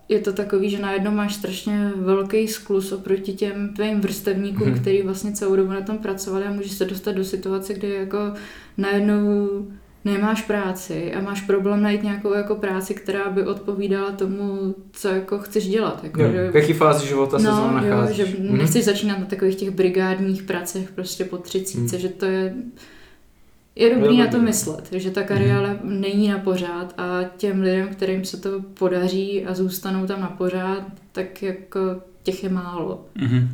je 0.08 0.20
to 0.20 0.32
takový, 0.32 0.70
že 0.70 0.78
najednou 0.78 1.10
máš 1.10 1.34
strašně 1.34 1.92
velký 1.96 2.48
sklus 2.48 2.92
oproti 2.92 3.32
těm 3.32 3.74
tvým 3.76 4.00
vrstevníkům, 4.00 4.68
Mhm. 4.68 4.78
který 4.80 5.02
vlastně 5.02 5.32
celou 5.32 5.56
dobu 5.56 5.72
na 5.72 5.80
tom 5.80 5.98
pracovali 5.98 6.44
a 6.44 6.52
můžeš 6.52 6.72
se 6.72 6.84
dostat 6.84 7.12
do 7.12 7.24
situace, 7.24 7.74
kdy 7.74 7.90
jako 7.90 8.18
najednou 8.76 9.48
nemáš 10.06 10.42
práci 10.42 11.14
a 11.14 11.20
máš 11.20 11.40
problém 11.40 11.82
najít 11.82 12.02
nějakou 12.02 12.34
jako 12.34 12.54
práci, 12.54 12.94
která 12.94 13.30
by 13.30 13.46
odpovídala 13.46 14.10
tomu, 14.10 14.74
co 14.92 15.08
jako 15.08 15.38
chceš 15.38 15.68
dělat. 15.68 16.04
Jako, 16.04 16.22
Jo, 16.22 16.30
že 16.32 16.50
v 16.50 16.56
jaký 16.56 16.72
fázi 16.72 17.06
života 17.08 17.38
se 17.38 17.44
zrovna 17.44 17.80
no, 17.80 17.86
jo, 17.86 17.94
nacházíš? 17.96 18.16
že 18.16 18.26
Mhm. 18.40 18.58
nechceš 18.58 18.84
začínat 18.84 19.18
na 19.18 19.24
takových 19.26 19.54
těch 19.56 19.70
brigádních 19.70 20.42
pracech 20.42 20.90
prostě 20.90 21.24
po 21.24 21.36
třicíce, 21.38 21.96
Mhm. 21.96 22.02
že 22.02 22.08
to 22.08 22.24
je 22.26 22.54
je 23.76 23.94
dobrý 23.94 24.18
na 24.18 24.26
to 24.26 24.32
dobrý. 24.32 24.46
myslet, 24.46 24.88
že 24.92 25.10
ta 25.10 25.22
kariéra 25.22 25.76
není 25.84 26.28
na 26.28 26.38
pořád 26.38 26.94
a 26.98 27.20
těm 27.36 27.60
lidem, 27.62 27.88
kterým 27.88 28.24
se 28.24 28.36
to 28.36 28.50
podaří 28.78 29.44
a 29.46 29.54
zůstanou 29.54 30.06
tam 30.06 30.20
na 30.20 30.26
pořád, 30.28 30.82
tak 31.12 31.42
jako 31.42 31.80
těch 32.22 32.42
je 32.44 32.48
málo. 32.50 33.04
Mhm. 33.14 33.48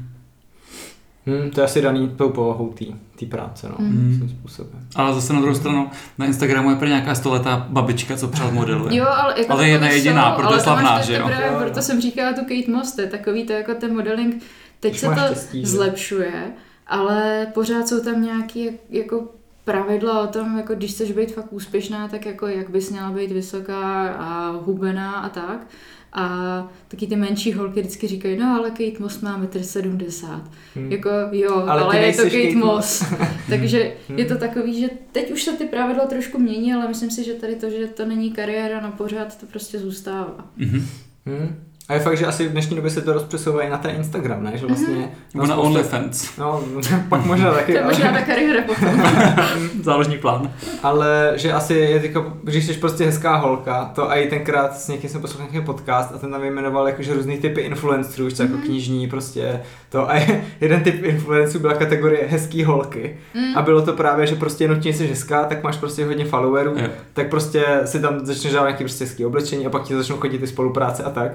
Hmm, 1.27 1.51
to 1.51 1.61
je 1.61 1.65
asi 1.65 1.83
daný 1.83 2.09
tou 2.17 2.29
povahou 2.29 2.75
té 3.19 3.27
práce, 3.27 3.69
no, 3.69 3.75
Hmm. 3.79 4.29
způsobem. 4.39 4.81
Ale 4.95 5.15
zase 5.15 5.33
na 5.33 5.41
druhou 5.41 5.55
stranu, 5.55 5.91
na 6.19 6.27
Instagramu 6.27 6.71
je 6.71 6.77
pro 6.77 6.87
nějaká 6.89 7.15
stoletá 7.15 7.67
babička, 7.71 8.17
co 8.17 8.29
před 8.29 8.53
modeluje. 8.53 8.97
Jo, 8.97 9.07
ale, 9.09 9.35
jako 9.41 9.53
Ale 9.53 9.69
jedna 9.69 9.87
takový 9.87 9.99
jediná, 9.99 10.31
jsou, 10.31 10.37
proto 10.41 10.55
je 10.55 10.59
to 10.59 10.65
slavná, 10.65 11.01
že 11.03 11.15
jo? 11.17 11.27
Právě, 11.27 11.59
proto 11.59 11.83
jsem 11.83 12.01
říkala 12.01 12.33
tu 12.33 12.41
Kate 12.41 12.73
Moss, 12.73 12.93
to 12.93 13.01
je 13.01 13.07
takový 13.07 13.45
to 13.47 13.53
jako 13.53 13.75
ten 13.75 13.95
modeling, 13.95 14.43
teď 14.81 14.93
Když 14.93 15.01
se 15.01 15.07
to 15.07 15.15
štěstí, 15.27 15.67
zlepšuje, 15.67 16.53
ale 16.87 17.47
pořád 17.55 17.89
jsou 17.89 18.01
tam 18.05 18.23
nějaký 18.23 18.65
jak- 18.65 18.75
jako 18.91 19.25
pravidla 19.65 20.21
o 20.23 20.27
tom, 20.27 20.57
jako 20.59 20.75
když 20.75 20.91
chceš 20.91 21.13
být 21.13 21.35
fakt 21.35 21.53
úspěšná, 21.53 22.09
tak 22.09 22.27
jako 22.27 22.47
jak 22.47 22.71
bys 22.71 22.91
měla 22.91 23.11
být 23.11 23.33
vysoká 23.33 24.09
a 24.09 24.51
hubená 24.65 25.13
a 25.13 25.29
tak. 25.29 25.67
A 26.13 26.69
taky 26.89 27.07
ty 27.07 27.17
menší 27.17 27.53
holky 27.53 27.81
vždycky 27.81 28.07
říkají, 28.09 28.37
no 28.37 28.47
ale 28.59 28.71
Kate 28.71 28.99
Moss 29.01 29.21
má 29.21 29.43
1,70 29.43 30.33
m. 30.35 30.43
Hmm. 30.75 30.93
Jako 30.93 31.09
jo, 31.33 31.55
Ale 31.69 31.83
ale, 31.83 31.99
je 31.99 32.13
to 32.17 32.23
Kate, 32.23 32.43
Kate 32.43 32.55
Moss. 32.59 33.05
Takže 33.49 33.93
Hmm. 34.09 34.19
je 34.19 34.25
to 34.25 34.37
takový, 34.37 34.81
že 34.81 34.89
teď 35.13 35.31
už 35.33 35.43
se 35.43 35.53
ty 35.53 35.65
pravidla 35.65 36.07
trošku 36.07 36.39
mění, 36.39 36.75
ale 36.75 36.89
myslím 36.89 37.11
si, 37.11 37.25
že 37.25 37.33
tady 37.35 37.57
to, 37.57 37.71
že 37.71 37.87
to 37.87 38.07
není 38.07 38.33
kariéra 38.33 38.81
na 38.81 38.91
pořád, 38.91 39.41
to 39.41 39.47
prostě 39.47 39.79
zůstává. 39.79 40.47
Mhm. 40.57 40.87
Hmm. 41.27 41.65
A 41.89 41.95
je 41.95 42.01
fakt, 42.01 42.17
že 42.17 42.27
asi 42.27 42.49
v 42.49 42.53
dnešní 42.53 42.77
době 42.77 42.91
se 42.91 43.01
to 43.03 43.13
rozpřesouvá 43.13 43.63
i 43.63 43.71
na 43.71 43.79
ten 43.79 43.91
Instagram, 43.97 44.45
ne? 44.45 44.53
Že 44.55 44.67
vlastně... 44.67 44.95
Mhm. 44.95 45.09
Nebo 45.35 45.47
na 45.47 45.55
spousta- 45.57 45.67
OnlyFans. 45.67 46.37
No, 46.39 46.63
pak 47.09 47.25
možná 47.25 47.53
taky, 47.55 47.73
To 47.73 47.79
je 47.79 47.85
ale, 47.85 47.93
možná 47.93 48.13
ta 48.13 48.21
kariéra 48.23 48.63
potom. 48.67 49.03
Záložní 49.83 50.19
plán. 50.19 50.51
ale 50.83 51.33
že 51.37 51.53
asi 51.53 51.75
je 51.75 52.07
jako, 52.07 52.33
když 52.43 52.67
jsi 52.67 52.73
prostě 52.75 53.05
hezká 53.05 53.37
holka, 53.37 53.91
to 53.95 54.11
a 54.11 54.15
i 54.15 54.29
tenkrát 54.29 54.77
s 54.79 54.89
někým 54.89 55.11
jsem 55.11 55.21
poslouchal 55.21 55.49
nějaký 55.53 55.67
podcast 55.67 56.13
a 56.15 56.19
ten 56.19 56.31
tam 56.31 56.41
vyjmenoval 56.41 56.87
jakože 56.87 57.15
různý 57.15 57.39
typy 57.39 57.61
influencerů, 57.61 58.27
už 58.27 58.35
co 58.35 58.43
jako 58.43 58.55
Mhm. 58.55 58.63
knižní 58.63 59.09
prostě 59.09 59.61
to 59.89 60.11
a 60.11 60.15
jeden 60.61 60.81
typ 60.83 61.05
influencerů 61.05 61.61
byla 61.61 61.75
kategorie 61.75 62.27
hezký 62.29 62.65
holky 62.65 63.17
Mm. 63.35 63.57
a 63.59 63.63
bylo 63.63 63.83
to 63.83 63.93
právě, 63.93 64.27
že 64.27 64.35
prostě 64.35 64.69
nutně 64.69 64.93
jsi 64.95 65.07
hezká, 65.07 65.45
tak 65.45 65.63
máš 65.63 65.77
prostě 65.77 66.05
hodně 66.05 66.25
followerů, 66.25 66.75
Jo. 66.77 66.89
tak 67.13 67.29
prostě 67.29 67.65
si 67.85 68.01
tam 68.01 68.27
začneš 68.27 68.53
dávat 68.53 68.67
nějaký 68.67 68.85
prostě 68.85 69.05
hezký 69.05 69.27
oblečení 69.27 69.67
a 69.67 69.71
pak 69.71 69.83
ti 69.83 69.95
začnou 69.95 70.17
chodit 70.17 70.39
ty 70.39 70.47
spolupráce 70.47 71.03
a 71.05 71.11
tak. 71.11 71.33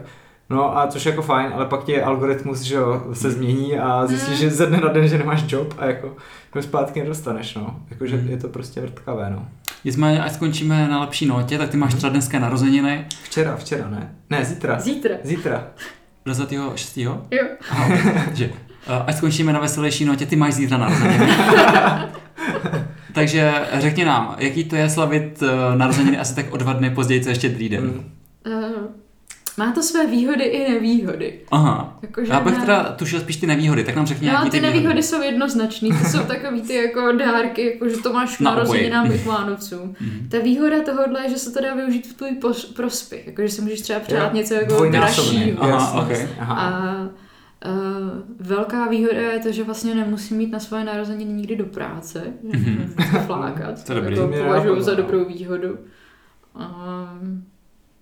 No 0.49 0.77
a 0.77 0.87
což 0.87 1.05
je 1.05 1.09
jako 1.09 1.21
fajn, 1.21 1.51
ale 1.53 1.65
pak 1.65 1.83
ti 1.83 2.01
algoritmus, 2.01 2.61
že 2.61 2.75
jo, 2.75 3.03
se 3.13 3.31
změní 3.31 3.79
a 3.79 4.07
zjistíš, 4.07 4.29
Mm. 4.35 4.41
že 4.41 4.49
ze 4.49 4.65
dne 4.65 4.77
na 4.77 4.87
den, 4.87 5.07
že 5.07 5.17
nemáš 5.17 5.43
job 5.47 5.73
a 5.77 5.85
jako 5.85 6.15
ho 6.55 6.61
zpátky 6.61 6.99
nedostaneš, 6.99 7.55
no. 7.55 7.75
Jakože 7.89 8.15
Mm. 8.17 8.27
je 8.27 8.37
to 8.37 8.47
prostě 8.47 8.81
vrtkavé, 8.81 9.29
no. 9.29 9.45
Nicméně, 9.85 10.23
ať 10.23 10.33
skončíme 10.33 10.87
na 10.87 10.99
lepší 11.01 11.25
notě, 11.25 11.57
tak 11.57 11.69
ty 11.69 11.77
máš 11.77 11.93
třeba 11.93 12.09
dneska 12.11 12.39
narozeniny. 12.39 13.05
Včera, 13.23 13.55
včera, 13.55 13.89
ne? 13.89 14.13
Ne, 14.29 14.45
zítra. 14.45 14.79
Zítra. 14.79 15.15
Zítra. 15.23 15.63
26. 16.25 16.97
Jo. 16.97 17.17
Aha, 17.71 17.95
že, 18.33 18.45
eh, 18.87 19.03
ať 19.07 19.15
skončíme 19.15 19.53
na 19.53 19.59
veselější 19.59 20.05
notě, 20.05 20.25
ty 20.25 20.35
máš 20.35 20.53
zítra 20.53 20.77
narozeniny. 20.77 21.27
Takže 23.13 23.53
řekni 23.73 24.05
nám, 24.05 24.35
jaký 24.39 24.63
to 24.63 24.75
je 24.75 24.89
slavit 24.89 25.43
eh, 25.43 25.77
narozeniny 25.77 26.17
asi 26.17 26.35
tak 26.35 26.45
o 26.53 26.57
dva 26.57 26.73
dny 26.73 26.89
později, 26.89 27.21
co 27.23 27.29
ještě 27.29 27.49
druhý 27.49 27.69
den. 27.69 27.83
Mm. 27.83 28.03
Uh, 28.45 28.63
má 29.57 29.71
to 29.71 29.83
své 29.83 30.07
výhody 30.07 30.43
i 30.43 30.71
nevýhody. 30.73 31.39
Aha. 31.51 31.99
Jakože 32.01 32.31
Já 32.31 32.39
bych 32.39 32.53
na- 32.53 32.59
teda 32.61 32.83
tušil 32.83 33.19
spíš 33.19 33.35
ty 33.37 33.47
nevýhody, 33.47 33.83
tak 33.83 33.95
nám 33.95 34.05
řekni 34.05 34.27
No, 34.27 34.31
nějaký 34.31 34.49
ty 34.49 34.57
ty 34.57 34.61
nevýhody 34.61 34.79
výhody. 34.87 35.03
jsou 35.03 35.21
jednoznačný, 35.21 35.89
to 35.89 36.09
jsou 36.09 36.19
takový 36.19 36.61
ty 36.61 36.75
jako 36.75 37.11
dárky, 37.11 37.65
jako 37.73 37.89
že 37.89 37.97
to 37.97 38.13
máš 38.13 38.37
k 38.37 38.39
Na 38.41 38.51
narozeninám 38.51 39.11
i 39.11 39.19
k 39.19 39.25
Vánocům. 39.25 39.95
Mhm. 40.01 40.29
Ta 40.31 40.39
výhoda 40.39 40.75
tohohle 40.85 41.23
je, 41.23 41.29
že 41.29 41.37
se 41.37 41.51
to 41.53 41.61
dá 41.61 41.75
využít 41.75 42.07
v 42.07 42.13
tvůj 42.13 42.29
pos- 42.41 42.73
prospěch, 42.73 43.27
jako 43.27 43.41
že 43.41 43.49
si 43.49 43.61
můžeš 43.61 43.81
třeba 43.81 43.99
přát 43.99 44.33
něco 44.33 44.53
jako 44.53 44.85
dražšího. 44.89 45.63
Aha, 45.63 45.69
Jasně, 45.71 45.99
ok. 46.01 46.09
jasně. 46.09 46.29
Aha. 46.39 46.55
A 46.55 47.01
uh, 47.69 47.71
velká 48.39 48.87
výhoda 48.87 49.19
je 49.21 49.39
to, 49.39 49.51
že 49.51 49.63
vlastně 49.63 49.95
nemusím 49.95 50.37
mít 50.37 50.51
na 50.51 50.59
svoje 50.59 50.83
narozeniny 50.83 51.33
nikdy 51.33 51.55
do 51.55 51.65
práce, 51.65 52.23
že 52.53 52.59
Mhm. 52.59 52.75
vždycky 52.95 53.17
flákat. 53.25 53.83
To 53.83 53.93
jako 53.93 54.15
To 54.15 54.27
mě 54.27 54.37
považuji 54.39 54.81
za 54.81 54.91
no. 54.91 54.97
dobrou 54.97 55.25
výhodu. 55.25 55.77
Um, 56.55 57.43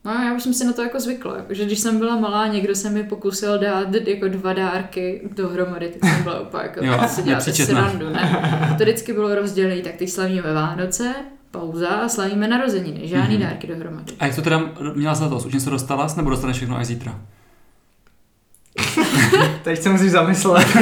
no 0.06 0.12
já 0.24 0.34
už 0.34 0.44
jsem 0.44 0.54
si 0.54 0.66
na 0.66 0.74
to 0.74 0.82
jako 0.82 1.00
zvykla, 1.00 1.36
jako, 1.38 1.54
že 1.54 1.66
když 1.66 1.80
jsem 1.80 2.00
byla 2.00 2.16
malá, 2.20 2.48
někdo 2.48 2.76
se 2.76 2.90
mi 2.90 3.04
pokusil 3.04 3.60
dát 3.60 3.88
jako 4.08 4.28
dva 4.28 4.54
dárky 4.54 5.22
dohromady, 5.36 5.88
tak 6.00 6.10
jsem 6.12 6.24
byla 6.24 6.40
úplně 6.40 6.64
jako, 6.64 6.86
Jo, 6.86 7.02
si 7.08 7.24
děláte 7.24 7.54
srandu, 7.54 8.10
ne? 8.10 8.46
To 8.78 8.84
vždycky 8.84 9.14
bylo 9.14 9.36
rozdělené, 9.36 9.82
tak 9.82 9.96
teď 9.96 10.10
slavíme 10.10 10.54
Vánoce, 10.54 11.14
pauza 11.52 11.88
a 11.88 12.10
slavíme 12.10 12.48
narozeniny, 12.48 13.08
žádný 13.08 13.38
Mhm. 13.38 13.44
dárky 13.48 13.68
dohromady. 13.68 14.14
A 14.20 14.26
jak 14.26 14.36
to 14.36 14.42
teda 14.42 14.62
měla 14.96 15.16
za 15.16 15.30
to? 15.30 15.36
Už 15.36 15.54
něco 15.54 15.70
dostala 15.70 16.08
nebo 16.18 16.30
dostaneš 16.30 16.58
všechno 16.58 16.78
až 16.78 16.86
zítra? 16.86 17.20
Teď 19.64 19.82
se 19.82 19.90
musíš 19.90 20.12
zamyslet. 20.12 20.68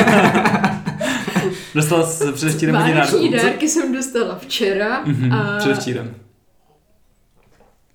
Dostala 1.76 2.08
jsi 2.08 2.32
předevčírem 2.32 2.76
hodně 2.76 2.94
Vánoční 2.94 3.30
dárků. 3.32 3.48
dárky 3.48 3.70
jsem 3.70 3.94
dostala 3.94 4.36
včera 4.40 5.02
Mhm, 5.06 5.34
a 5.34 5.58
Předevčírem. 5.60 6.14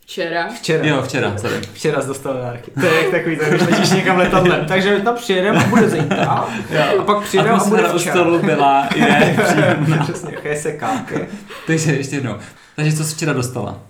Včera. 0.08 0.48
Včera. 0.48 0.86
Jo, 0.86 1.02
včera, 1.02 1.38
sorry. 1.38 1.60
Včera 1.72 2.02
jsi 2.02 2.08
dostal 2.08 2.34
dárky. 2.34 2.70
To 2.70 2.86
je 2.86 3.02
jak 3.02 3.10
takový, 3.10 3.36
to 3.36 3.44
když 3.44 3.60
letíš 3.60 3.90
někam 3.90 4.16
letadlem. 4.16 4.66
Takže 4.66 5.00
tam 5.00 5.14
přijedeme 5.14 5.64
a 5.64 5.68
bude 5.68 5.88
zítra. 5.88 6.24
A 6.26 7.02
pak 7.06 7.22
přijedeme 7.22 7.56
a 7.58 7.64
bude 7.64 7.82
včera. 7.98 8.14
stolu 8.14 8.38
byla, 8.42 8.88
je 8.94 9.36
příjemná. 9.44 9.96
Přesně, 10.04 10.34
jaké 10.34 10.56
se 10.60 10.72
káky. 10.72 11.28
Takže 11.66 11.92
ještě 11.92 12.16
jednou. 12.16 12.34
Takže 12.76 12.96
co 12.96 13.04
jsi 13.04 13.14
včera 13.14 13.32
dostala? 13.32 13.80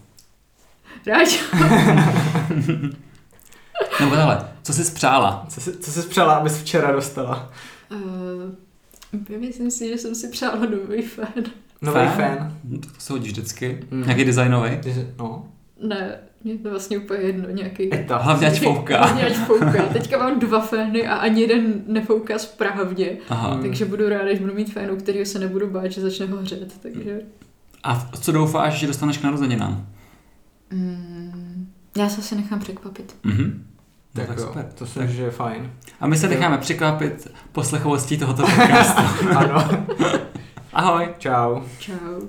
Rád. 1.07 1.29
Nebo 4.01 4.15
hele, 4.15 4.49
co 4.63 4.73
jsi 4.73 4.85
spřála? 4.85 5.47
Co 5.49 5.61
jsi, 5.61 5.77
co 5.79 5.93
jsi 5.93 6.03
přála, 6.09 6.35
abys 6.35 6.59
včera 6.63 6.93
dostala? 6.93 7.51
Uh, 7.91 9.39
myslím 9.41 9.71
si, 9.71 9.89
že 9.89 9.99
jsem 9.99 10.15
si 10.15 10.29
přála 10.29 10.61
nový 10.71 11.03
fén. 11.03 11.45
Nový 11.83 12.07
fan. 12.09 12.57
Tak 12.83 12.93
to 12.93 13.01
se 13.01 13.13
hodíš 13.13 13.33
vždycky. 13.33 13.81
Mm. 13.91 14.03
Nějaký 14.03 14.25
designový? 14.25 14.71
No. 15.19 15.45
Ne, 15.83 16.19
mě 16.45 16.59
to 16.59 16.71
vlastně 16.71 16.99
úplně 16.99 17.21
jedno, 17.21 17.49
nějaký... 17.51 17.95
Eta. 17.95 18.17
Hlavně 18.17 18.47
ať 18.47 18.63
fouká. 18.63 18.99
Hlavně 19.07 19.27
ať 19.27 19.33
fouká. 19.37 19.83
Teďka 19.93 20.19
mám 20.19 20.39
dva 20.39 20.61
fény 20.61 21.07
a 21.07 21.15
ani 21.17 21.41
jeden 21.41 21.83
nefouká 21.87 22.39
správně. 22.39 23.11
Aha. 23.29 23.59
Takže 23.63 23.85
budu 23.85 24.09
ráda, 24.09 24.35
že 24.35 24.41
budu 24.41 24.55
mít 24.55 24.73
fénu, 24.73 24.97
kterýho 24.97 25.27
se 25.27 25.39
nebudu 25.39 25.71
bát, 25.71 25.93
že 25.93 26.01
začne 26.01 26.27
hořet. 26.27 26.79
Takže... 26.83 27.21
A 27.85 28.09
co 28.21 28.33
doufáš, 28.33 28.75
že 28.75 28.87
dostaneš 28.87 29.19
k 29.19 29.23
narozeninám? 29.23 29.87
Mm, 30.71 31.69
já 31.99 32.09
se 32.09 32.21
asi 32.21 32.37
nechám 32.37 32.61
překvapit. 32.61 33.17
Mhm. 33.25 33.65
No, 34.15 34.21
Tak, 34.23 34.29
tak 34.29 34.39
jo, 34.39 34.47
super. 34.47 34.69
to 34.75 34.87
si 34.87 34.99
myslím, 34.99 35.17
že 35.17 35.23
je 35.23 35.31
fajn. 35.31 35.71
A 36.01 36.07
my 36.07 36.17
se 36.17 36.29
necháme 36.29 36.59
překvapit 36.59 37.29
poslechovostí 37.53 38.19
tohoto 38.19 38.43
podcastu. 38.43 39.03
Ano. 39.37 39.69
Ahoj. 40.73 41.09
Čau. 41.19 41.61
Čau. 41.79 42.21